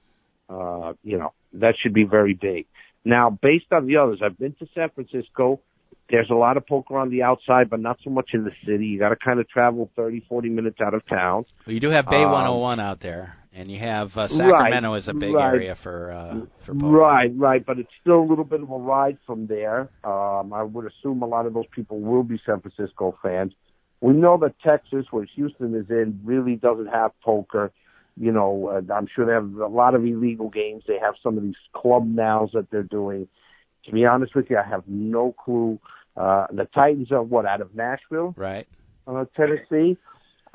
uh, 0.49 0.93
you 1.03 1.18
know 1.18 1.34
that 1.53 1.76
should 1.82 1.93
be 1.93 2.06
very 2.06 2.34
big. 2.34 2.66
Now, 3.03 3.30
based 3.30 3.72
on 3.72 3.86
the 3.86 3.97
others, 3.97 4.22
I've 4.24 4.38
been 4.38 4.56
to 4.60 4.68
San 4.74 4.89
Francisco. 4.89 5.62
There's 6.10 6.30
a 6.30 6.36
lot 6.36 6.56
of 6.56 6.68
poker 6.68 6.97
on 6.97 7.10
the 7.10 7.24
outside, 7.24 7.70
but 7.70 7.80
not 7.80 7.97
so 8.03 8.12
much 8.12 8.30
in 8.34 8.43
the 8.43 8.51
city. 8.66 8.86
You 8.86 8.99
got 8.99 9.10
to 9.10 9.16
kind 9.16 9.39
of 9.39 9.49
travel 9.49 9.89
30, 9.95 10.26
40 10.30 10.49
minutes 10.49 10.78
out 10.80 10.93
of 10.93 11.06
town. 11.08 11.45
Well, 11.66 11.74
you 11.74 11.80
do 11.80 11.89
have 11.89 12.06
Bay 12.06 12.24
um, 12.24 12.32
101 12.32 12.80
out 12.80 12.99
there, 12.99 13.36
and 13.53 13.72
you 13.72 13.80
have 13.80 14.16
uh, 14.16 14.28
Sacramento 14.28 14.91
right, 14.91 14.97
is 14.97 15.08
a 15.08 15.14
big 15.14 15.34
right. 15.34 15.47
area 15.47 15.76
for 15.82 16.12
uh, 16.12 16.41
for 16.64 16.76
poker. 16.76 16.88
Right, 16.88 17.32
right, 17.36 17.66
but 17.66 17.80
it's 17.80 17.89
still 18.01 18.20
a 18.20 18.28
little 18.28 18.43
bit 18.43 18.62
of 18.62 18.70
a 18.70 18.78
ride 18.78 19.18
from 19.26 19.47
there. 19.47 19.89
Um, 20.03 20.53
I 20.53 20.62
would 20.62 20.86
assume 20.86 21.24
a 21.24 21.28
lot 21.28 21.47
of 21.47 21.56
those 21.56 21.68
people 21.74 21.99
will 21.99 22.24
be 22.24 22.39
San 22.45 22.62
Francisco 22.62 23.18
fans. 23.24 23.53
We 24.01 24.14
know 24.14 24.38
that 24.41 24.60
Texas, 24.64 25.08
where 25.10 25.26
Houston 25.36 25.74
is 25.74 25.89
in, 25.89 26.20
really 26.24 26.56
doesn't 26.56 26.88
have 26.88 27.12
poker. 27.24 27.72
You 28.16 28.32
know, 28.32 28.68
uh, 28.68 28.93
I'm 28.93 29.08
sure 29.14 29.26
they 29.26 29.34
have 29.34 29.56
a 29.56 29.74
lot 29.74 29.95
of 29.95 30.06
illegal 30.06 30.49
games. 30.49 30.84
They 30.88 30.99
have 31.01 31.16
some 31.24 31.38
of 31.38 31.43
these 31.43 31.56
club 31.74 32.06
nows 32.06 32.51
that 32.53 32.70
they're 32.70 32.84
doing. 32.84 33.28
To 33.86 33.92
be 33.92 34.06
honest 34.06 34.36
with 34.36 34.50
you, 34.50 34.58
I 34.58 34.68
have 34.68 34.84
no 34.88 35.34
clue. 35.34 35.80
Uh, 36.18 36.48
the 36.52 36.66
Titans 36.74 37.12
are 37.12 37.22
what 37.22 37.46
out 37.46 37.62
of 37.62 37.76
Nashville, 37.76 38.34
right? 38.38 38.68
Uh, 39.08 39.26
Tennessee. 39.36 39.98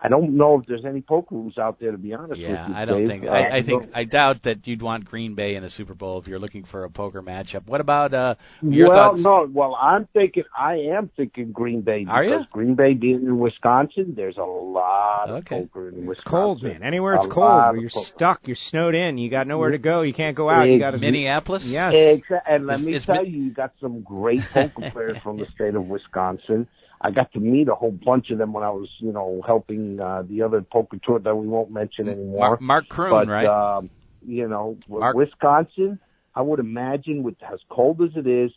I 0.03 0.09
don't 0.09 0.37
know 0.37 0.59
if 0.59 0.67
there's 0.67 0.85
any 0.87 1.01
poker 1.03 1.35
rooms 1.35 1.59
out 1.59 1.79
there 1.79 1.91
to 1.93 1.99
be 1.99 2.15
honest 2.15 2.41
yeah, 2.41 2.63
with 2.67 2.71
you. 2.71 2.75
I 2.83 2.85
don't 2.87 2.99
Dave. 3.01 3.09
think. 3.09 3.25
Uh, 3.25 3.29
I, 3.31 3.57
I 3.59 3.63
think. 3.63 3.85
I 3.95 4.05
doubt 4.05 4.43
that 4.45 4.67
you'd 4.67 4.81
want 4.83 5.05
Green 5.05 5.35
Bay 5.35 5.57
in 5.57 5.65
a 5.65 5.71
Super 5.71 5.95
Bowl 5.95 6.19
if 6.21 6.27
you're 6.27 6.39
looking 6.39 6.65
for 6.65 6.85
a 6.85 6.91
poker 6.91 7.23
matchup. 7.23 7.67
What 7.67 7.81
about 7.81 8.15
uh, 8.15 8.35
your 8.63 8.89
well, 8.89 9.11
thoughts? 9.11 9.21
no. 9.23 9.49
Well, 9.53 9.75
I'm 9.81 10.09
thinking. 10.15 10.45
I 10.59 10.75
am 10.97 11.11
thinking 11.17 11.53
Green 11.53 11.83
Bay 11.83 12.01
because 12.05 12.15
Are 12.15 12.25
you? 12.25 12.41
Green 12.53 12.75
Bay 12.75 12.95
being 12.95 13.17
in 13.27 13.39
Wisconsin, 13.39 14.15
there's 14.17 14.37
a 14.39 14.43
lot 14.43 15.29
of 15.29 15.45
poker 15.45 15.89
in 15.91 16.07
Wisconsin. 16.07 16.11
It's 16.11 16.21
cold, 16.23 16.63
man. 16.63 16.83
Anywhere 16.83 17.15
it's 17.17 17.27
A 17.27 17.29
cold, 17.29 17.47
where 17.73 17.77
you're 17.77 17.91
poker. 17.91 18.11
stuck, 18.17 18.41
you're 18.47 18.57
snowed 18.71 18.95
in. 18.95 19.19
You 19.19 19.31
got 19.31 19.47
nowhere 19.47 19.71
to 19.71 19.79
go. 19.79 20.03
You 20.03 20.15
can't 20.15 20.37
go 20.37 20.49
out. 20.49 20.65
You 20.69 20.79
got 20.79 20.93
to 20.93 20.99
Minneapolis. 20.99 21.63
Yes. 21.67 21.93
Exa- 21.93 22.41
and 22.49 22.67
let 22.67 22.81
Is- 22.81 22.87
me 22.87 22.95
is 22.95 23.05
tell 23.05 23.23
Mi- 23.23 23.29
you, 23.29 23.43
you 23.45 23.51
got 23.53 23.73
some 23.81 24.01
great 24.03 24.41
poker 24.53 24.91
players 24.93 25.19
from 25.23 25.39
the 25.39 25.47
state 25.55 25.75
of 25.75 25.85
Wisconsin. 25.87 26.67
I 27.01 27.11
got 27.11 27.33
to 27.33 27.41
meet 27.41 27.69
a 27.69 27.75
whole 27.75 27.93
bunch 27.93 28.31
of 28.31 28.39
them 28.39 28.53
when 28.53 28.63
I 28.63 28.71
was, 28.71 28.89
you 28.99 29.13
know, 29.13 29.43
helping 29.47 29.99
uh, 30.01 30.23
the 30.29 30.43
other 30.43 30.61
poker 30.61 30.99
tour 31.03 31.19
that 31.19 31.35
we 31.35 31.47
won't 31.47 31.71
mention 31.71 32.09
anymore. 32.09 32.59
Mark, 32.61 32.61
but 33.11 33.29
right? 33.29 33.47
um, 33.47 33.91
you 34.27 34.47
know, 34.47 34.77
Mark- 34.87 35.17
Wisconsin, 35.17 35.99
I 36.35 36.43
would 36.43 36.61
imagine 36.61 37.23
with 37.23 37.37
as 37.43 37.59
cold 37.71 38.03
as 38.03 38.11
it 38.17 38.27
is, 38.27 38.51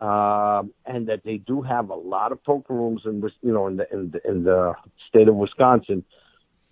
um, 0.00 0.72
and 0.84 1.08
that 1.08 1.20
they 1.24 1.36
do 1.36 1.62
have 1.62 1.90
a 1.90 1.94
lot 1.94 2.32
of 2.32 2.42
poker 2.42 2.74
rooms 2.74 3.02
in, 3.04 3.20
Wis- 3.20 3.32
you 3.40 3.52
know, 3.52 3.68
in 3.68 3.76
the 3.76 3.92
in 3.92 4.10
the, 4.10 4.28
in 4.28 4.44
the 4.44 4.74
state 5.08 5.28
of 5.28 5.36
Wisconsin. 5.36 6.04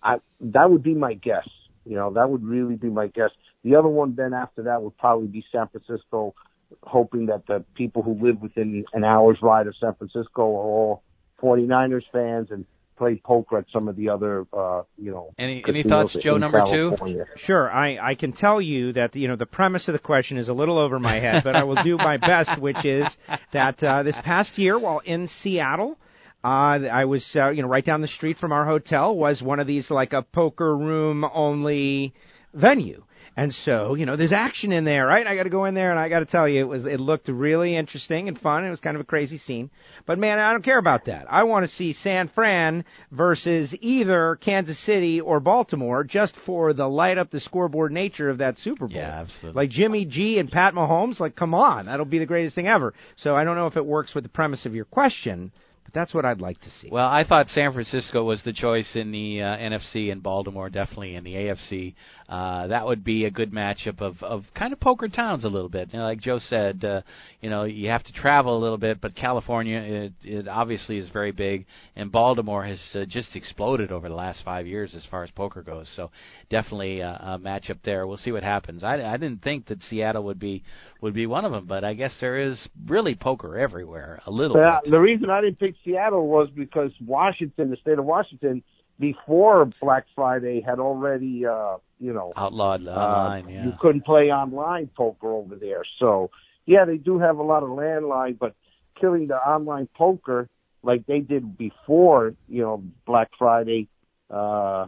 I 0.02 0.16
that 0.40 0.70
would 0.70 0.82
be 0.82 0.94
my 0.94 1.14
guess. 1.14 1.48
You 1.84 1.96
know, 1.96 2.12
that 2.14 2.28
would 2.28 2.42
really 2.42 2.74
be 2.74 2.88
my 2.88 3.06
guess. 3.06 3.30
The 3.62 3.76
other 3.76 3.88
one 3.88 4.14
then 4.16 4.34
after 4.34 4.64
that 4.64 4.82
would 4.82 4.96
probably 4.98 5.28
be 5.28 5.44
San 5.52 5.68
Francisco, 5.68 6.34
hoping 6.82 7.26
that 7.26 7.46
the 7.46 7.64
people 7.74 8.02
who 8.02 8.14
live 8.20 8.40
within 8.40 8.84
an 8.92 9.04
hour's 9.04 9.38
ride 9.42 9.66
of 9.66 9.74
San 9.80 9.94
Francisco 9.94 10.42
are 10.42 10.44
all 10.44 11.02
49ers 11.42 12.02
fans 12.12 12.48
and 12.50 12.64
play 12.96 13.20
poker 13.24 13.58
at 13.58 13.64
some 13.72 13.88
of 13.88 13.96
the 13.96 14.08
other, 14.08 14.46
uh, 14.52 14.82
you 14.96 15.10
know. 15.10 15.32
Any- 15.38 15.64
any 15.66 15.82
thoughts, 15.82 16.16
Joe, 16.22 16.36
in 16.36 16.40
number 16.40 16.60
two? 16.70 16.96
Sure, 17.38 17.70
I, 17.70 17.98
I 18.10 18.14
can 18.14 18.32
tell 18.32 18.60
you 18.60 18.92
that 18.92 19.16
you 19.16 19.26
know 19.28 19.36
the 19.36 19.46
premise 19.46 19.88
of 19.88 19.92
the 19.92 19.98
question 19.98 20.36
is 20.36 20.48
a 20.48 20.52
little 20.52 20.78
over 20.78 20.98
my 21.00 21.16
head, 21.18 21.42
but 21.44 21.56
I 21.56 21.64
will 21.64 21.82
do 21.82 21.96
my 21.96 22.16
best, 22.16 22.60
which 22.60 22.84
is 22.84 23.06
that 23.52 23.82
uh, 23.82 24.02
this 24.04 24.16
past 24.22 24.56
year 24.58 24.78
while 24.78 25.00
in 25.04 25.28
Seattle, 25.42 25.98
uh, 26.44 26.46
I 26.46 27.04
was 27.06 27.24
uh, 27.34 27.50
you 27.50 27.62
know 27.62 27.68
right 27.68 27.84
down 27.84 28.00
the 28.00 28.08
street 28.08 28.36
from 28.38 28.52
our 28.52 28.64
hotel 28.64 29.16
was 29.16 29.42
one 29.42 29.58
of 29.58 29.66
these 29.66 29.90
like 29.90 30.12
a 30.12 30.22
poker 30.22 30.76
room 30.76 31.24
only 31.34 32.14
venue. 32.52 33.02
And 33.36 33.52
so, 33.64 33.96
you 33.96 34.06
know, 34.06 34.16
there's 34.16 34.32
action 34.32 34.70
in 34.70 34.84
there, 34.84 35.06
right? 35.06 35.26
I 35.26 35.34
got 35.34 35.42
to 35.42 35.50
go 35.50 35.64
in 35.64 35.74
there, 35.74 35.90
and 35.90 35.98
I 35.98 36.08
got 36.08 36.20
to 36.20 36.26
tell 36.26 36.48
you, 36.48 36.60
it 36.60 36.68
was 36.68 36.84
it 36.84 37.00
looked 37.00 37.28
really 37.28 37.76
interesting 37.76 38.28
and 38.28 38.38
fun. 38.40 38.64
It 38.64 38.70
was 38.70 38.78
kind 38.78 38.96
of 38.96 39.00
a 39.00 39.04
crazy 39.04 39.38
scene, 39.38 39.70
but 40.06 40.18
man, 40.18 40.38
I 40.38 40.52
don't 40.52 40.64
care 40.64 40.78
about 40.78 41.06
that. 41.06 41.26
I 41.28 41.42
want 41.42 41.66
to 41.66 41.72
see 41.72 41.94
San 41.94 42.30
Fran 42.32 42.84
versus 43.10 43.74
either 43.80 44.36
Kansas 44.36 44.78
City 44.86 45.20
or 45.20 45.40
Baltimore, 45.40 46.04
just 46.04 46.34
for 46.46 46.72
the 46.72 46.86
light 46.86 47.18
up 47.18 47.32
the 47.32 47.40
scoreboard 47.40 47.90
nature 47.90 48.30
of 48.30 48.38
that 48.38 48.56
Super 48.58 48.86
Bowl. 48.86 48.96
Yeah, 48.96 49.20
absolutely. 49.20 49.60
Like 49.60 49.70
Jimmy 49.70 50.04
G 50.04 50.38
and 50.38 50.50
Pat 50.50 50.74
Mahomes, 50.74 51.18
like 51.18 51.34
come 51.34 51.54
on, 51.54 51.86
that'll 51.86 52.06
be 52.06 52.20
the 52.20 52.26
greatest 52.26 52.54
thing 52.54 52.68
ever. 52.68 52.94
So 53.16 53.34
I 53.34 53.42
don't 53.42 53.56
know 53.56 53.66
if 53.66 53.76
it 53.76 53.84
works 53.84 54.14
with 54.14 54.22
the 54.22 54.30
premise 54.30 54.64
of 54.64 54.76
your 54.76 54.84
question, 54.84 55.50
but 55.84 55.92
that's 55.92 56.14
what 56.14 56.24
I'd 56.24 56.40
like 56.40 56.60
to 56.62 56.70
see. 56.80 56.88
Well, 56.90 57.06
I 57.06 57.24
thought 57.24 57.48
San 57.48 57.72
Francisco 57.72 58.24
was 58.24 58.42
the 58.42 58.52
choice 58.52 58.90
in 58.94 59.12
the 59.12 59.42
uh, 59.42 59.56
NFC 59.56 60.10
and 60.10 60.22
Baltimore 60.22 60.70
definitely 60.70 61.14
in 61.14 61.24
the 61.24 61.34
AFC. 61.34 61.94
Uh, 62.28 62.66
that 62.68 62.86
would 62.86 63.04
be 63.04 63.26
a 63.26 63.30
good 63.30 63.52
matchup 63.52 64.00
of, 64.00 64.22
of 64.22 64.44
kind 64.54 64.72
of 64.72 64.80
poker 64.80 65.08
towns 65.08 65.44
a 65.44 65.48
little 65.48 65.68
bit. 65.68 65.92
You 65.92 65.98
know, 65.98 66.06
like 66.06 66.20
Joe 66.20 66.38
said, 66.38 66.84
uh, 66.84 67.02
you 67.40 67.50
know, 67.50 67.64
you 67.64 67.90
have 67.90 68.02
to 68.04 68.12
travel 68.12 68.56
a 68.56 68.60
little 68.60 68.78
bit, 68.78 69.00
but 69.00 69.14
California, 69.14 69.78
it, 69.78 70.12
it 70.22 70.48
obviously 70.48 70.96
is 70.96 71.08
very 71.10 71.32
big, 71.32 71.66
and 71.96 72.10
Baltimore 72.10 72.64
has 72.64 72.80
uh, 72.94 73.04
just 73.04 73.36
exploded 73.36 73.92
over 73.92 74.08
the 74.08 74.14
last 74.14 74.40
five 74.44 74.66
years 74.66 74.94
as 74.94 75.04
far 75.10 75.22
as 75.22 75.30
poker 75.32 75.62
goes. 75.62 75.86
So 75.96 76.10
definitely 76.48 77.02
uh, 77.02 77.34
a 77.34 77.38
matchup 77.38 77.78
there. 77.84 78.06
We'll 78.06 78.16
see 78.16 78.32
what 78.32 78.42
happens. 78.42 78.82
I, 78.82 79.02
I 79.02 79.16
didn't 79.18 79.42
think 79.42 79.66
that 79.66 79.82
Seattle 79.82 80.24
would 80.24 80.38
be 80.38 80.62
would 81.00 81.14
be 81.14 81.26
one 81.26 81.44
of 81.44 81.52
them, 81.52 81.66
but 81.66 81.84
I 81.84 81.92
guess 81.92 82.16
there 82.20 82.40
is 82.40 82.68
really 82.86 83.14
poker 83.14 83.58
everywhere 83.58 84.22
a 84.26 84.30
little 84.30 84.56
Yeah, 84.56 84.78
bit. 84.82 84.90
the 84.90 84.98
reason 84.98 85.28
I 85.28 85.42
didn't 85.42 85.58
pick 85.58 85.74
Seattle 85.84 86.26
was 86.26 86.48
because 86.54 86.92
Washington, 87.04 87.70
the 87.70 87.76
state 87.76 87.98
of 87.98 88.06
Washington, 88.06 88.62
before 88.98 89.70
Black 89.80 90.04
Friday 90.14 90.60
had 90.60 90.78
already, 90.78 91.44
uh, 91.46 91.76
you 91.98 92.12
know, 92.12 92.32
Outlawed 92.36 92.86
uh, 92.86 92.90
online, 92.90 93.48
yeah. 93.48 93.64
you 93.64 93.72
couldn't 93.80 94.04
play 94.04 94.30
online 94.30 94.88
poker 94.96 95.32
over 95.32 95.56
there. 95.56 95.82
So, 95.98 96.30
yeah, 96.66 96.84
they 96.84 96.96
do 96.96 97.18
have 97.18 97.38
a 97.38 97.42
lot 97.42 97.62
of 97.62 97.70
landline, 97.70 98.38
but 98.38 98.54
killing 99.00 99.26
the 99.26 99.36
online 99.36 99.88
poker 99.96 100.48
like 100.82 101.06
they 101.06 101.20
did 101.20 101.56
before, 101.56 102.34
you 102.48 102.62
know, 102.62 102.84
Black 103.06 103.30
Friday, 103.38 103.88
uh, 104.30 104.86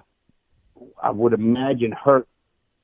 I 1.03 1.11
would 1.11 1.33
imagine 1.33 1.93
hurt 1.93 2.29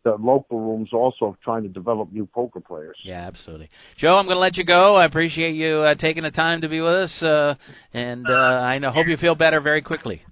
the 0.05 0.17
local 0.19 0.59
rooms 0.59 0.91
also 0.93 1.27
of 1.27 1.41
trying 1.41 1.63
to 1.63 1.69
develop 1.69 2.13
new 2.13 2.27
poker 2.27 2.59
players. 2.61 2.97
Yeah, 3.05 3.27
absolutely. 3.27 3.69
Joe, 3.99 4.15
I'm 4.17 4.25
going 4.25 4.37
to 4.37 4.41
let 4.41 4.57
you 4.57 4.65
go. 4.65 4.97
I 4.97 5.05
appreciate 5.05 5.55
you 5.55 5.79
uh, 5.79 5.95
taking 5.95 6.25
the 6.25 6.31
time 6.31 6.63
to 6.63 6.69
be 6.69 6.81
with 6.81 6.93
us, 6.93 7.23
uh, 7.23 7.55
and 7.93 8.27
uh, 8.29 8.33
I 8.33 8.79
know, 8.79 8.91
hope 8.91 9.07
you 9.07 9.17
feel 9.17 9.35
better 9.35 9.61
very 9.61 9.83
quickly. 9.83 10.23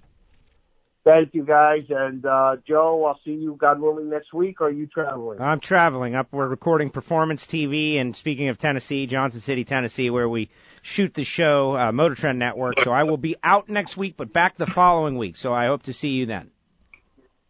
Thank 1.03 1.33
you, 1.33 1.43
guys. 1.43 1.83
And 1.89 2.23
uh, 2.25 2.57
Joe, 2.67 3.05
I'll 3.05 3.19
see 3.25 3.31
you, 3.31 3.57
God 3.59 3.79
willing, 3.79 4.09
next 4.09 4.33
week. 4.33 4.61
Or 4.61 4.67
are 4.67 4.71
you 4.71 4.85
traveling? 4.85 5.41
I'm 5.41 5.59
traveling 5.59 6.13
up. 6.13 6.27
We're 6.31 6.47
recording 6.47 6.91
Performance 6.91 7.41
TV, 7.51 7.99
and 7.99 8.15
speaking 8.15 8.49
of 8.49 8.59
Tennessee, 8.59 9.07
Johnson 9.07 9.41
City, 9.41 9.65
Tennessee, 9.65 10.11
where 10.11 10.29
we 10.29 10.51
shoot 10.83 11.11
the 11.15 11.25
show, 11.25 11.75
uh, 11.75 11.91
Motor 11.91 12.15
Trend 12.15 12.37
Network. 12.37 12.75
So 12.83 12.91
I 12.91 13.03
will 13.03 13.17
be 13.17 13.35
out 13.43 13.67
next 13.67 13.97
week, 13.97 14.13
but 14.15 14.31
back 14.31 14.57
the 14.57 14.67
following 14.75 15.17
week. 15.17 15.37
So 15.37 15.51
I 15.51 15.65
hope 15.65 15.83
to 15.83 15.93
see 15.93 16.09
you 16.09 16.27
then. 16.27 16.51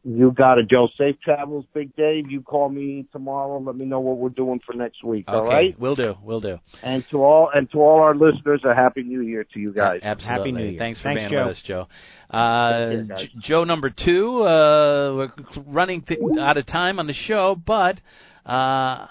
You 0.04 0.32
got 0.32 0.58
it, 0.58 0.68
Joe. 0.68 0.88
Safe 0.97 1.16
travels, 1.24 1.66
Big 1.76 1.95
Dave. 1.95 2.32
You 2.32 2.41
call 2.41 2.70
me 2.70 3.06
tomorrow. 3.12 3.60
Let 3.60 3.76
me 3.76 3.86
know 3.86 3.99
what 3.99 4.18
we're 4.18 4.30
doing 4.30 4.60
for 4.66 4.74
next 4.74 5.04
week. 5.04 5.26
Okay, 5.28 5.38
All 5.38 5.45
right. 5.45 5.80
we'll 5.80 5.95
do. 5.95 6.16
We'll 6.24 6.41
do. 6.41 6.58
And 6.82 7.06
to 7.12 7.18
all 7.24 7.52
and 7.54 7.70
to 7.72 7.78
all 7.78 7.99
our 8.02 8.16
listeners, 8.16 8.62
a 8.66 8.74
happy 8.74 9.04
New 9.04 9.22
Year 9.22 9.45
to 9.54 9.60
you 9.60 9.72
guys. 9.72 9.99
Absolutely. 10.02 10.38
Happy 10.39 10.52
New 10.54 10.70
Year. 10.72 10.80
Thanks 10.80 10.99
for 10.99 11.04
Thanks, 11.04 11.20
being 11.22 11.32
Joe. 11.32 11.47
with 11.47 11.56
us, 11.58 11.64
Joe. 11.64 11.88
Uh, 12.32 12.72
care. 12.72 13.04
J- 13.18 13.30
Joe 13.41 13.64
number 13.64 13.91
two. 13.91 14.41
Uh, 14.43 15.16
we're 15.16 15.32
running 15.68 16.02
th- 16.02 16.20
out 16.39 16.58
of 16.58 16.66
time 16.66 16.97
on 16.97 17.06
the 17.06 17.14
show, 17.14 17.56
but 17.64 17.99
uh, 18.43 19.06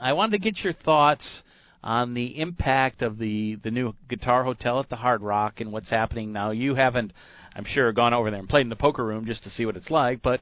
I 0.00 0.12
wanted 0.14 0.32
to 0.32 0.38
get 0.38 0.58
your 0.64 0.72
thoughts 0.72 1.42
on 1.82 2.14
the 2.14 2.38
impact 2.40 3.00
of 3.02 3.16
the 3.18 3.56
the 3.62 3.70
new 3.70 3.94
Guitar 4.08 4.44
Hotel 4.44 4.80
at 4.80 4.88
the 4.88 4.96
Hard 4.96 5.22
Rock 5.22 5.60
and 5.60 5.72
what's 5.72 5.88
happening 5.88 6.32
now. 6.32 6.50
You 6.50 6.74
haven't, 6.74 7.12
I'm 7.54 7.64
sure, 7.64 7.92
gone 7.92 8.14
over 8.14 8.30
there 8.30 8.40
and 8.40 8.48
played 8.48 8.62
in 8.62 8.68
the 8.68 8.76
poker 8.76 9.04
room 9.04 9.26
just 9.26 9.44
to 9.44 9.50
see 9.50 9.66
what 9.66 9.76
it's 9.76 9.90
like, 9.90 10.22
but 10.22 10.40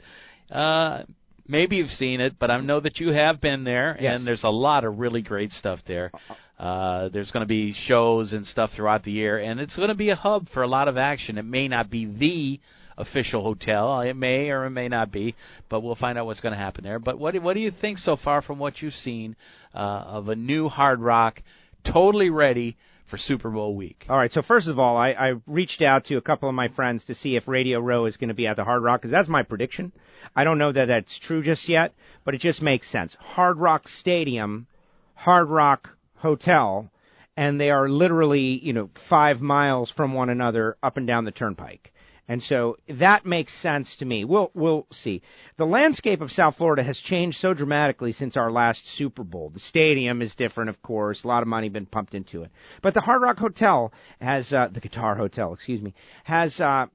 Uh, 0.51 1.03
maybe 1.47 1.77
you've 1.77 1.91
seen 1.91 2.21
it, 2.23 2.39
but 2.39 2.51
I 2.51 2.59
know 2.61 2.81
that 2.81 2.99
you 3.01 3.11
have 3.13 3.39
been 3.41 3.65
there, 3.65 3.97
Yes. 4.01 4.17
and 4.17 4.27
there's 4.27 4.45
a 4.45 4.51
lot 4.51 4.85
of 4.85 4.99
really 4.99 5.21
great 5.21 5.51
stuff 5.53 5.81
there. 5.87 6.11
Uh, 6.59 7.09
there's 7.09 7.31
going 7.31 7.43
to 7.43 7.47
be 7.47 7.75
shows 7.75 8.33
and 8.33 8.47
stuff 8.47 8.71
throughout 8.73 9.03
the 9.05 9.13
year, 9.13 9.39
and 9.39 9.61
it's 9.61 9.77
going 9.77 9.89
to 9.89 9.95
be 9.95 10.09
a 10.11 10.17
hub 10.17 10.49
for 10.51 10.63
a 10.63 10.67
lot 10.67 10.89
of 10.89 10.97
action. 10.97 11.37
It 11.39 11.45
may 11.45 11.69
not 11.69 11.91
be 11.91 12.07
the 12.07 12.61
official 12.97 13.43
hotel, 13.43 14.01
it 14.01 14.15
may 14.15 14.51
or 14.51 14.65
it 14.65 14.71
may 14.71 14.89
not 14.89 15.13
be, 15.13 15.35
but 15.69 15.81
we'll 15.81 15.95
find 15.95 16.19
out 16.19 16.27
what's 16.27 16.41
going 16.41 16.53
to 16.55 16.59
happen 16.59 16.83
there. 16.83 16.99
But 16.99 17.19
what 17.19 17.35
do, 17.35 17.41
what 17.41 17.55
do 17.55 17.61
you 17.61 17.71
think 17.71 17.99
so 17.99 18.17
far 18.17 18.41
from 18.43 18.59
what 18.59 18.81
you've 18.83 18.95
seen 18.95 19.37
uh, 19.75 19.79
of 19.79 20.29
a 20.29 20.35
new 20.35 20.69
Hard 20.69 21.01
Rock, 21.01 21.43
totally 21.85 22.31
ready 22.31 22.77
for 23.09 23.19
Super 23.19 23.51
Bowl 23.51 23.75
week? 23.75 24.05
All 24.09 24.17
right. 24.17 24.33
So 24.33 24.43
first 24.43 24.69
of 24.69 24.79
all, 24.79 24.97
I, 24.97 25.11
I 25.11 25.33
reached 25.47 25.83
out 25.83 26.07
to 26.07 26.17
a 26.17 26.21
couple 26.21 26.49
of 26.49 26.55
my 26.55 26.69
friends 26.69 27.05
to 27.07 27.15
see 27.15 27.37
if 27.37 27.49
Radio 27.49 27.81
Row 27.81 28.07
is 28.07 28.17
going 28.17 28.29
to 28.29 28.35
be 28.35 28.47
at 28.47 28.57
the 28.57 28.65
Hard 28.65 28.83
Rock 28.83 29.01
because 29.01 29.11
that's 29.11 29.29
my 29.29 29.43
prediction. 29.43 29.93
I 30.35 30.45
don't 30.45 30.59
know 30.59 30.73
that 30.73 30.87
that's 30.87 31.19
true 31.27 31.43
just 31.43 31.69
yet, 31.69 31.95
but 32.25 32.35
it 32.35 32.41
just 32.41 32.63
makes 32.63 32.91
sense. 32.91 33.17
Hard 33.19 33.59
Rock 33.59 33.89
Stadium, 33.89 34.67
Hard 35.15 35.49
Rock 35.49 35.89
Hotel, 36.17 36.91
and 37.37 37.61
they 37.61 37.71
are 37.71 37.89
literally 37.89 38.59
you 38.63 38.73
know 38.73 38.91
five 39.09 39.41
miles 39.41 39.93
from 39.97 40.13
one 40.13 40.31
another 40.31 40.77
up 40.83 40.97
and 40.97 41.07
down 41.07 41.25
the 41.25 41.31
turnpike. 41.31 41.93
And 42.29 42.43
so 42.43 42.77
that 43.01 43.25
makes 43.25 43.53
sense 43.63 43.89
to 43.99 44.05
me. 44.05 44.25
We'll 44.25 44.51
we'll 44.53 44.87
see. 44.93 45.23
The 45.57 45.65
landscape 45.65 46.21
of 46.21 46.31
South 46.31 46.57
Florida 46.57 46.83
has 46.83 46.99
changed 46.99 47.39
so 47.39 47.55
dramatically 47.55 48.13
since 48.13 48.37
our 48.37 48.53
last 48.53 48.83
Super 48.97 49.25
Bowl. 49.25 49.49
The 49.49 49.61
stadium 49.61 50.21
is 50.21 50.35
different, 50.37 50.69
of 50.69 50.83
course. 50.83 51.25
A 51.25 51.27
lot 51.27 51.43
of 51.43 51.49
money 51.49 51.71
been 51.71 51.87
pumped 51.87 52.15
into 52.15 52.43
it. 52.43 52.51
But 52.83 52.93
the 52.93 53.01
Hard 53.01 53.23
Rock 53.23 53.39
Hotel 53.39 53.93
has 54.21 54.53
uh, 54.53 54.69
the 54.73 54.81
Guitar 54.81 55.17
Hotel, 55.17 55.55
excuse 55.55 55.81
me, 55.81 55.95
has 56.25 56.61
uh, 56.61 56.87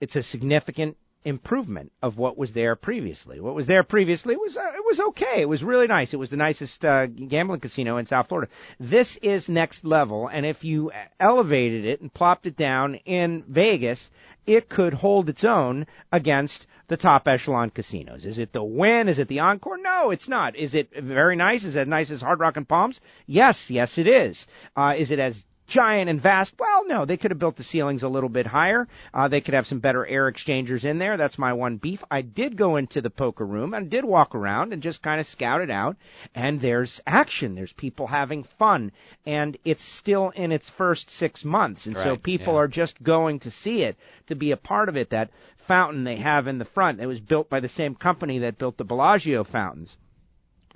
it's 0.00 0.14
a 0.14 0.22
significant 0.22 0.96
improvement 1.24 1.90
of 2.02 2.18
what 2.18 2.36
was 2.36 2.52
there 2.52 2.76
previously. 2.76 3.40
What 3.40 3.54
was 3.54 3.66
there 3.66 3.82
previously 3.82 4.36
was 4.36 4.56
uh, 4.56 4.60
it 4.60 4.84
was 4.84 5.00
okay. 5.08 5.40
It 5.40 5.48
was 5.48 5.62
really 5.62 5.86
nice. 5.86 6.12
It 6.12 6.18
was 6.18 6.30
the 6.30 6.36
nicest 6.36 6.84
uh, 6.84 7.06
gambling 7.06 7.60
casino 7.60 7.96
in 7.96 8.06
South 8.06 8.28
Florida. 8.28 8.50
This 8.78 9.16
is 9.22 9.48
next 9.48 9.84
level, 9.84 10.28
and 10.28 10.44
if 10.44 10.62
you 10.62 10.92
elevated 11.18 11.84
it 11.86 12.00
and 12.00 12.12
plopped 12.12 12.46
it 12.46 12.56
down 12.56 12.96
in 13.06 13.44
Vegas, 13.48 14.10
it 14.46 14.68
could 14.68 14.94
hold 14.94 15.28
its 15.28 15.44
own 15.44 15.86
against 16.12 16.66
the 16.88 16.96
top 16.96 17.26
echelon 17.26 17.70
casinos. 17.70 18.26
Is 18.26 18.38
it 18.38 18.52
the 18.52 18.62
Wynn? 18.62 19.08
Is 19.08 19.18
it 19.18 19.28
the 19.28 19.40
Encore? 19.40 19.78
No, 19.78 20.10
it's 20.10 20.28
not. 20.28 20.54
Is 20.56 20.74
it 20.74 20.90
very 21.02 21.36
nice? 21.36 21.64
Is 21.64 21.76
it 21.76 21.80
as 21.80 21.88
nice 21.88 22.10
as 22.10 22.20
Hard 22.20 22.40
Rock 22.40 22.56
and 22.58 22.68
Palms? 22.68 23.00
Yes, 23.26 23.56
yes, 23.68 23.92
it 23.96 24.06
is. 24.06 24.38
Uh, 24.76 24.94
is 24.98 25.10
it 25.10 25.18
as 25.18 25.34
giant 25.66 26.10
and 26.10 26.22
vast. 26.22 26.52
Well, 26.58 26.86
no, 26.86 27.04
they 27.04 27.16
could 27.16 27.30
have 27.30 27.38
built 27.38 27.56
the 27.56 27.64
ceilings 27.64 28.02
a 28.02 28.08
little 28.08 28.28
bit 28.28 28.46
higher. 28.46 28.86
Uh, 29.12 29.28
they 29.28 29.40
could 29.40 29.54
have 29.54 29.66
some 29.66 29.80
better 29.80 30.06
air 30.06 30.28
exchangers 30.28 30.84
in 30.84 30.98
there. 30.98 31.16
That's 31.16 31.38
my 31.38 31.52
one 31.52 31.76
beef. 31.76 32.00
I 32.10 32.22
did 32.22 32.56
go 32.56 32.76
into 32.76 33.00
the 33.00 33.10
poker 33.10 33.46
room 33.46 33.74
and 33.74 33.90
did 33.90 34.04
walk 34.04 34.34
around 34.34 34.72
and 34.72 34.82
just 34.82 35.02
kind 35.02 35.20
of 35.20 35.26
scout 35.28 35.60
it 35.60 35.70
out. 35.70 35.96
And 36.34 36.60
there's 36.60 37.00
action. 37.06 37.54
There's 37.54 37.72
people 37.76 38.06
having 38.06 38.46
fun. 38.58 38.92
And 39.26 39.56
it's 39.64 39.82
still 40.00 40.30
in 40.30 40.52
its 40.52 40.70
first 40.76 41.06
six 41.18 41.44
months. 41.44 41.86
And 41.86 41.94
so 41.94 42.16
people 42.16 42.54
yeah. 42.54 42.60
are 42.60 42.68
just 42.68 43.02
going 43.02 43.40
to 43.40 43.50
see 43.50 43.82
it, 43.82 43.96
to 44.28 44.34
be 44.34 44.50
a 44.50 44.56
part 44.56 44.88
of 44.88 44.96
it. 44.96 45.10
That 45.10 45.30
fountain 45.66 46.04
they 46.04 46.16
have 46.16 46.46
in 46.46 46.58
the 46.58 46.66
front, 46.66 47.00
it 47.00 47.06
was 47.06 47.20
built 47.20 47.48
by 47.48 47.60
the 47.60 47.68
same 47.68 47.94
company 47.94 48.40
that 48.40 48.58
built 48.58 48.76
the 48.76 48.84
Bellagio 48.84 49.44
fountains. 49.44 49.96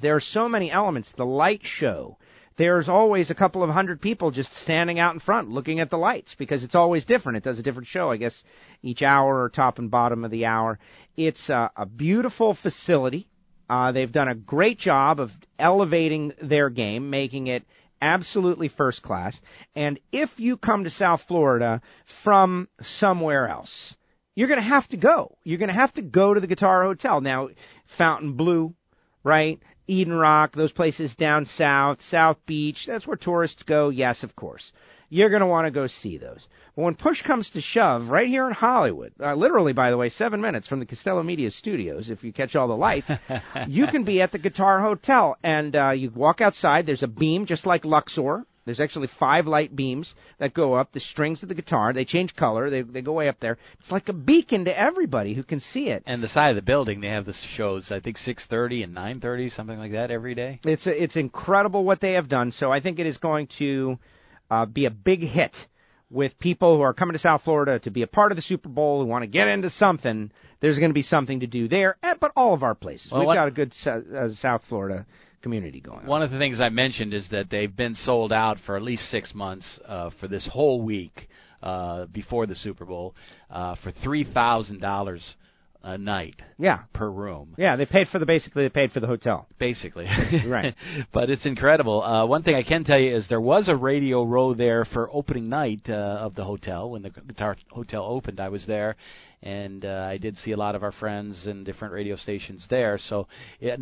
There 0.01 0.15
are 0.15 0.21
so 0.21 0.49
many 0.49 0.71
elements. 0.71 1.09
The 1.17 1.25
light 1.25 1.61
show. 1.63 2.19
There's 2.59 2.89
always 2.89 3.31
a 3.31 3.35
couple 3.35 3.63
of 3.63 3.71
hundred 3.71 4.01
people 4.01 4.33
just 4.33 4.51
standing 4.65 4.99
out 4.99 5.15
in 5.15 5.21
front 5.21 5.49
looking 5.49 5.79
at 5.79 5.91
the 5.91 5.97
lights 5.97 6.35
because 6.39 6.65
it's 6.65 6.75
always 6.75 7.05
different. 7.05 7.39
It 7.39 7.45
does 7.45 7.59
a 7.59 7.63
different 7.63 7.87
show, 7.89 8.11
I 8.11 8.17
guess, 8.17 8.35
each 8.83 9.01
hour 9.01 9.43
or 9.43 9.49
top 9.49 9.79
and 9.79 9.91
bottom 9.91 10.25
of 10.25 10.33
the 10.33 10.45
hour. 10.45 10.81
It's 11.17 11.49
uh, 11.49 11.69
a 11.77 11.87
beautiful 11.87 12.59
facility. 12.61 13.29
Uh, 13.71 13.93
they've 13.93 14.11
done 14.11 14.29
a 14.29 14.35
great 14.35 14.79
job 14.79 15.21
of 15.21 15.31
elevating 15.59 16.33
their 16.43 16.69
game, 16.69 17.11
making 17.11 17.47
it 17.47 17.65
absolutely 18.03 18.69
first 18.69 19.03
class. 19.03 19.39
And 19.77 20.01
if 20.11 20.31
you 20.37 20.57
come 20.57 20.85
to 20.85 20.91
South 20.91 21.21
Florida 21.29 21.81
from 22.25 22.69
somewhere 22.99 23.49
else, 23.49 23.95
you're 24.35 24.49
going 24.49 24.61
to 24.61 24.69
have 24.69 24.89
to 24.89 24.97
go. 24.97 25.37
You're 25.45 25.59
going 25.59 25.69
to 25.69 25.75
have 25.75 25.93
to 25.95 26.03
go 26.03 26.33
to 26.33 26.41
the 26.41 26.47
Guitar 26.47 26.85
Hotel. 26.85 27.21
Now, 27.21 27.49
Fontainebleau, 27.97 28.75
right? 29.29 29.61
Eden 29.87 30.15
Rock, 30.15 30.55
those 30.57 30.73
places 30.73 31.15
down 31.17 31.47
south, 31.57 31.99
South 32.11 32.39
Beach, 32.47 32.79
that's 32.87 33.07
where 33.07 33.17
tourists 33.17 33.63
go. 33.63 33.91
Yes, 33.91 34.23
of 34.23 34.35
course. 34.35 34.73
You're 35.11 35.31
going 35.31 35.41
to 35.41 35.47
want 35.47 35.67
to 35.67 35.71
go 35.71 35.87
see 35.87 36.19
those. 36.19 36.47
But 36.77 36.83
when 36.83 36.95
push 36.95 37.23
comes 37.23 37.49
to 37.51 37.63
shove, 37.63 38.09
right 38.09 38.29
here 38.29 38.47
in 38.47 38.53
Hollywood, 38.53 39.13
uh, 39.19 39.35
literally, 39.35 39.73
by 39.73 39.91
the 39.91 39.97
way, 39.97 40.11
seven 40.11 40.41
minutes 40.43 40.69
from 40.69 40.81
the 40.81 40.87
Costello 40.87 41.23
Media 41.23 41.51
Studios, 41.51 42.11
if 42.11 42.23
you 42.23 42.33
catch 42.33 42.55
all 42.55 42.69
the 42.69 42.75
lights, 42.75 43.11
you 43.69 43.87
can 43.87 44.05
be 44.05 44.21
at 44.21 44.33
the 44.33 44.39
Guitar 44.39 44.83
Hotel. 44.83 45.37
And 45.43 45.75
uh, 45.75 45.91
you 45.91 46.11
walk 46.11 46.43
outside, 46.43 46.85
there's 46.85 47.03
a 47.03 47.09
beam 47.09 47.47
just 47.47 47.65
like 47.65 47.87
Luxor. 47.87 48.45
There's 48.69 48.81
actually 48.81 49.09
five 49.19 49.47
light 49.47 49.75
beams 49.75 50.15
that 50.39 50.53
go 50.55 50.75
up 50.75 50.93
the 50.93 51.01
strings 51.01 51.43
of 51.43 51.49
the 51.49 51.55
guitar. 51.55 51.93
They 51.93 52.05
change 52.05 52.37
color. 52.37 52.69
They 52.69 52.83
they 52.83 53.01
go 53.01 53.13
way 53.13 53.29
up 53.29 53.41
there. 53.41 53.57
It's 53.81 53.91
like 53.91 54.09
a 54.09 54.13
beacon 54.13 54.67
to 54.67 54.79
everybody 54.79 55.35
who 55.35 55.43
can 55.43 55.61
see 55.61 55.89
it. 55.89 56.03
And 56.07 56.23
the 56.23 56.29
side 56.29 56.51
of 56.51 56.57
the 56.57 56.63
building, 56.63 57.01
they 57.01 57.09
have 57.09 57.25
the 57.25 57.35
shows. 57.57 57.91
I 57.91 58.01
think 58.01 58.19
6:30 58.19 58.85
and 58.85 58.95
9:30, 58.95 59.55
something 59.57 59.79
like 59.79 59.93
that, 59.93 60.11
every 60.11 60.35
day. 60.35 60.61
It's 60.65 60.87
it's 60.87 61.17
incredible 61.17 61.85
what 61.85 62.01
they 62.01 62.13
have 62.13 62.29
done. 62.29 62.53
So 62.53 62.71
I 62.71 62.81
think 62.81 62.99
it 62.99 63.07
is 63.07 63.17
going 63.17 63.49
to 63.59 63.99
uh, 64.51 64.67
be 64.67 64.85
a 64.85 64.91
big 64.91 65.21
hit 65.21 65.57
with 66.11 66.39
people 66.39 66.77
who 66.77 66.83
are 66.83 66.95
coming 66.95 67.13
to 67.15 67.19
South 67.19 67.43
Florida 67.43 67.79
to 67.81 67.91
be 67.91 68.03
a 68.03 68.07
part 68.07 68.33
of 68.33 68.37
the 68.37 68.43
Super 68.43 68.69
Bowl 68.69 69.01
who 69.01 69.07
want 69.07 69.23
to 69.23 69.27
get 69.27 69.49
into 69.49 69.71
something. 69.71 70.31
There's 70.61 70.79
going 70.79 70.91
to 70.91 70.95
be 70.95 71.03
something 71.03 71.41
to 71.41 71.47
do 71.47 71.69
there, 71.69 71.97
but 72.21 72.33
all 72.35 72.55
of 72.55 72.63
our 72.63 72.75
places. 72.75 73.11
Well, 73.13 73.21
We've 73.21 73.27
what- 73.29 73.35
got 73.35 73.49
a 73.49 73.51
good 73.51 73.73
uh, 73.87 74.29
South 74.41 74.63
Florida 74.69 75.07
community 75.43 75.81
going 75.81 76.01
on. 76.01 76.07
One 76.07 76.23
of 76.23 76.31
the 76.31 76.39
things 76.39 76.61
I 76.61 76.69
mentioned 76.69 77.15
is 77.15 77.29
that 77.31 77.49
they've 77.51 77.75
been 77.75 77.95
sold 77.95 78.33
out 78.33 78.59
for 78.67 78.77
at 78.77 78.83
least 78.83 79.11
six 79.11 79.35
months 79.35 79.67
uh, 79.87 80.11
for 80.21 80.29
this 80.29 80.49
whole 80.53 80.83
week 80.83 81.29
uh, 81.63 82.07
before 82.07 82.47
the 82.47 82.55
Super 82.57 82.85
Bowl 82.85 83.15
uh, 83.51 83.77
for 83.83 83.93
three 84.03 84.25
thousand 84.33 84.81
dollars 84.81 85.23
a 85.81 85.97
night 85.97 86.35
Yeah, 86.59 86.81
per 86.93 87.09
room. 87.09 87.55
yeah. 87.57 87.77
They 87.77 87.87
paid 87.87 88.09
for 88.09 88.19
the 88.19 88.27
basically 88.27 88.65
they 88.65 88.69
paid 88.69 88.91
for 88.91 88.99
the 88.99 89.07
hotel. 89.07 89.47
basically. 89.61 90.07
Right. 90.47 90.75
but 91.13 91.31
it's 91.31 91.47
incredible. 91.47 92.03
Uh, 92.03 92.27
one 92.27 92.43
thing 92.43 92.57
I 92.57 92.65
can 92.65 92.83
tell 92.83 92.99
you 92.99 93.17
is 93.17 93.27
there 93.29 93.41
was 93.41 93.69
a 93.69 93.77
radio 93.77 94.25
row 94.25 94.55
there 94.55 94.85
for 94.93 95.09
opening 95.13 95.49
night 95.49 95.83
uh, 95.89 95.93
of 95.93 96.35
the 96.35 96.45
hotel 96.45 96.91
when 96.91 97.03
the 97.03 97.11
Guitar 97.11 97.57
Hotel 97.71 98.03
opened. 98.03 98.41
I 98.41 98.49
was 98.49 98.67
there, 98.67 98.97
and 99.43 99.85
uh, 99.85 100.09
I 100.11 100.19
did 100.19 100.37
see 100.39 100.53
a 100.53 100.57
lot 100.57 100.75
of 100.75 100.83
our 100.83 100.93
friends 100.93 101.47
and 101.47 101.65
different 101.65 101.95
radio 101.95 102.17
stations 102.17 102.67
there. 102.69 102.99
So, 103.09 103.29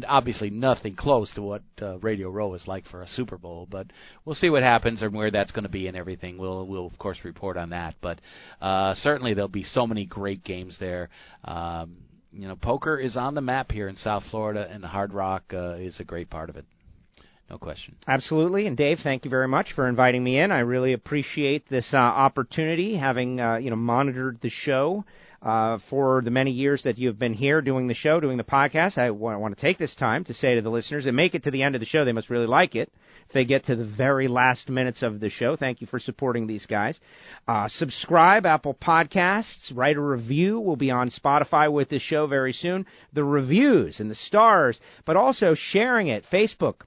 obviously 0.06 0.50
nothing 0.50 0.96
close 0.96 1.32
to 1.34 1.42
what 1.42 1.62
uh, 1.80 1.98
Radio 1.98 2.30
Row 2.30 2.54
is 2.54 2.64
like 2.66 2.86
for 2.88 3.02
a 3.02 3.08
Super 3.08 3.38
Bowl. 3.38 3.66
But 3.70 3.86
we'll 4.24 4.36
see 4.36 4.50
what 4.50 4.62
happens 4.62 5.02
and 5.02 5.14
where 5.14 5.30
that's 5.30 5.52
going 5.52 5.64
to 5.64 5.70
be 5.70 5.86
and 5.88 5.96
everything. 5.96 6.36
We'll 6.36 6.66
we'll 6.66 6.86
of 6.86 6.98
course 6.98 7.18
report 7.24 7.56
on 7.56 7.70
that. 7.70 7.94
But 8.00 8.20
uh, 8.60 8.94
certainly 8.96 9.34
there'll 9.34 9.48
be 9.48 9.64
so 9.64 9.86
many 9.86 10.04
great 10.04 10.44
games 10.44 10.76
there. 10.78 11.08
Um, 11.44 11.96
you 12.32 12.48
know, 12.48 12.56
poker 12.56 12.98
is 12.98 13.16
on 13.16 13.34
the 13.34 13.40
map 13.40 13.72
here 13.72 13.88
in 13.88 13.96
South 13.96 14.24
Florida, 14.30 14.68
and 14.70 14.82
the 14.82 14.88
Hard 14.88 15.14
Rock 15.14 15.44
uh, 15.54 15.74
is 15.74 15.98
a 16.00 16.04
great 16.04 16.28
part 16.28 16.50
of 16.50 16.56
it. 16.56 16.66
No 17.48 17.58
question. 17.58 17.94
Absolutely, 18.08 18.66
and 18.66 18.76
Dave, 18.76 18.98
thank 19.04 19.24
you 19.24 19.30
very 19.30 19.46
much 19.46 19.68
for 19.74 19.88
inviting 19.88 20.22
me 20.22 20.38
in. 20.38 20.50
I 20.50 20.58
really 20.58 20.92
appreciate 20.92 21.68
this 21.70 21.88
uh, 21.92 21.96
opportunity, 21.96 22.96
having 22.96 23.40
uh, 23.40 23.56
you 23.56 23.70
know 23.70 23.76
monitored 23.76 24.38
the 24.42 24.50
show 24.50 25.04
uh, 25.46 25.78
for 25.88 26.22
the 26.22 26.30
many 26.30 26.50
years 26.50 26.82
that 26.82 26.98
you 26.98 27.06
have 27.06 27.20
been 27.20 27.32
here 27.32 27.62
doing 27.62 27.86
the 27.86 27.94
show, 27.94 28.18
doing 28.18 28.36
the 28.36 28.42
podcast. 28.42 28.98
I 28.98 29.10
want 29.10 29.56
to 29.56 29.62
take 29.62 29.78
this 29.78 29.94
time 29.94 30.24
to 30.24 30.34
say 30.34 30.56
to 30.56 30.60
the 30.60 30.70
listeners 30.70 31.04
that 31.04 31.12
make 31.12 31.36
it 31.36 31.44
to 31.44 31.52
the 31.52 31.62
end 31.62 31.76
of 31.76 31.80
the 31.80 31.86
show, 31.86 32.04
they 32.04 32.10
must 32.10 32.30
really 32.30 32.48
like 32.48 32.74
it. 32.74 32.92
If 33.28 33.32
they 33.32 33.44
get 33.44 33.66
to 33.66 33.76
the 33.76 33.84
very 33.84 34.26
last 34.26 34.68
minutes 34.68 35.02
of 35.02 35.20
the 35.20 35.30
show, 35.30 35.54
thank 35.54 35.80
you 35.80 35.86
for 35.86 36.00
supporting 36.00 36.48
these 36.48 36.66
guys. 36.66 36.98
Uh, 37.46 37.68
subscribe, 37.68 38.44
Apple 38.44 38.74
Podcasts, 38.74 39.70
write 39.72 39.96
a 39.96 40.00
review. 40.00 40.58
We'll 40.58 40.74
be 40.74 40.90
on 40.90 41.12
Spotify 41.12 41.70
with 41.72 41.90
this 41.90 42.02
show 42.02 42.26
very 42.26 42.52
soon. 42.52 42.84
The 43.12 43.24
reviews 43.24 44.00
and 44.00 44.10
the 44.10 44.16
stars, 44.16 44.80
but 45.04 45.14
also 45.14 45.54
sharing 45.54 46.08
it, 46.08 46.24
Facebook, 46.32 46.80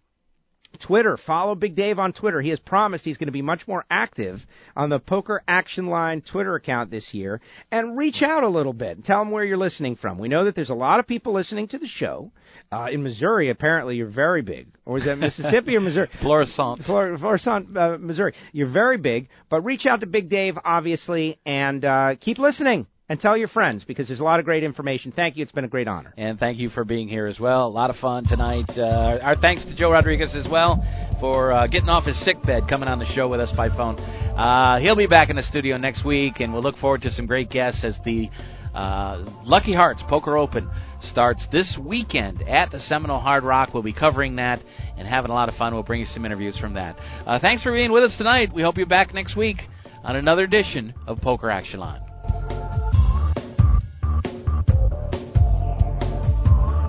Twitter. 0.77 1.17
Follow 1.25 1.55
Big 1.55 1.75
Dave 1.75 1.99
on 1.99 2.13
Twitter. 2.13 2.41
He 2.41 2.49
has 2.49 2.59
promised 2.59 3.03
he's 3.03 3.17
going 3.17 3.27
to 3.27 3.33
be 3.33 3.41
much 3.41 3.67
more 3.67 3.85
active 3.89 4.39
on 4.75 4.89
the 4.89 4.99
Poker 4.99 5.41
Action 5.47 5.87
Line 5.87 6.21
Twitter 6.21 6.55
account 6.55 6.91
this 6.91 7.07
year. 7.13 7.41
And 7.71 7.97
reach 7.97 8.21
out 8.21 8.43
a 8.43 8.49
little 8.49 8.73
bit 8.73 8.97
and 8.97 9.05
tell 9.05 9.21
him 9.21 9.31
where 9.31 9.43
you're 9.43 9.57
listening 9.57 9.95
from. 9.95 10.17
We 10.17 10.27
know 10.27 10.45
that 10.45 10.55
there's 10.55 10.69
a 10.69 10.75
lot 10.75 10.99
of 10.99 11.07
people 11.07 11.33
listening 11.33 11.67
to 11.69 11.77
the 11.79 11.87
show. 11.87 12.31
Uh, 12.71 12.87
in 12.91 13.01
Missouri, 13.01 13.49
apparently, 13.49 13.95
you're 13.95 14.07
very 14.07 14.41
big. 14.41 14.67
Or 14.85 14.97
is 14.99 15.05
that 15.05 15.17
Mississippi 15.19 15.75
or 15.75 15.81
Missouri? 15.81 16.09
Florissant. 16.21 16.83
Flor- 16.85 17.17
Florissant, 17.17 17.75
uh, 17.75 17.97
Missouri. 17.99 18.33
You're 18.51 18.71
very 18.71 18.97
big, 18.97 19.29
but 19.49 19.61
reach 19.61 19.85
out 19.85 20.01
to 20.01 20.05
Big 20.05 20.29
Dave, 20.29 20.55
obviously, 20.63 21.39
and 21.45 21.83
uh, 21.83 22.15
keep 22.21 22.37
listening 22.37 22.85
and 23.09 23.19
tell 23.19 23.35
your 23.35 23.47
friends 23.47 23.83
because 23.85 24.07
there's 24.07 24.19
a 24.19 24.23
lot 24.23 24.39
of 24.39 24.45
great 24.45 24.63
information. 24.63 25.11
Thank 25.11 25.35
you. 25.35 25.43
It's 25.43 25.51
been 25.51 25.65
a 25.65 25.69
great 25.69 25.87
honor. 25.87 26.13
And 26.15 26.39
thank 26.39 26.59
you 26.59 26.69
for 26.69 26.85
being 26.85 27.09
here 27.09 27.25
as 27.25 27.39
well. 27.39 27.67
A 27.67 27.67
lot 27.67 27.89
of 27.89 27.95
fun 27.97 28.23
tonight. 28.25 28.69
Uh, 28.69 29.17
our 29.21 29.35
thanks 29.35 29.65
to 29.65 29.75
Joe 29.75 29.91
Rodriguez 29.91 30.33
as 30.35 30.47
well 30.49 30.77
for 31.19 31.51
uh, 31.51 31.67
getting 31.67 31.89
off 31.89 32.05
his 32.05 32.23
sick 32.23 32.41
bed, 32.43 32.63
coming 32.69 32.87
on 32.87 32.99
the 32.99 33.11
show 33.15 33.27
with 33.27 33.39
us 33.39 33.51
by 33.57 33.69
phone. 33.69 33.99
Uh, 33.99 34.79
he'll 34.79 34.95
be 34.95 35.07
back 35.07 35.29
in 35.29 35.35
the 35.35 35.43
studio 35.43 35.77
next 35.77 36.05
week, 36.05 36.39
and 36.39 36.53
we'll 36.53 36.61
look 36.61 36.77
forward 36.77 37.01
to 37.01 37.09
some 37.11 37.25
great 37.25 37.49
guests 37.49 37.83
as 37.83 37.97
the 38.05 38.29
uh, 38.73 39.25
Lucky 39.43 39.73
Hearts 39.73 40.03
Poker 40.07 40.37
Open 40.37 40.69
starts 41.01 41.45
this 41.51 41.77
weekend 41.83 42.43
at 42.43 42.69
the 42.71 42.79
Seminole 42.79 43.19
Hard 43.19 43.43
Rock. 43.43 43.73
We'll 43.73 43.83
be 43.83 43.93
covering 43.93 44.35
that 44.35 44.61
and 44.97 45.07
having 45.07 45.31
a 45.31 45.33
lot 45.33 45.49
of 45.49 45.55
fun. 45.55 45.73
We'll 45.73 45.83
bring 45.83 46.01
you 46.01 46.07
some 46.13 46.25
interviews 46.25 46.57
from 46.59 46.75
that. 46.75 46.95
Uh, 47.25 47.39
thanks 47.39 47.63
for 47.63 47.71
being 47.71 47.91
with 47.91 48.03
us 48.03 48.15
tonight. 48.17 48.53
We 48.53 48.61
hope 48.61 48.77
you're 48.77 48.85
back 48.85 49.13
next 49.13 49.35
week 49.35 49.57
on 50.03 50.15
another 50.15 50.43
edition 50.43 50.93
of 51.07 51.19
Poker 51.21 51.49
Action 51.49 51.79
Line. 51.79 52.58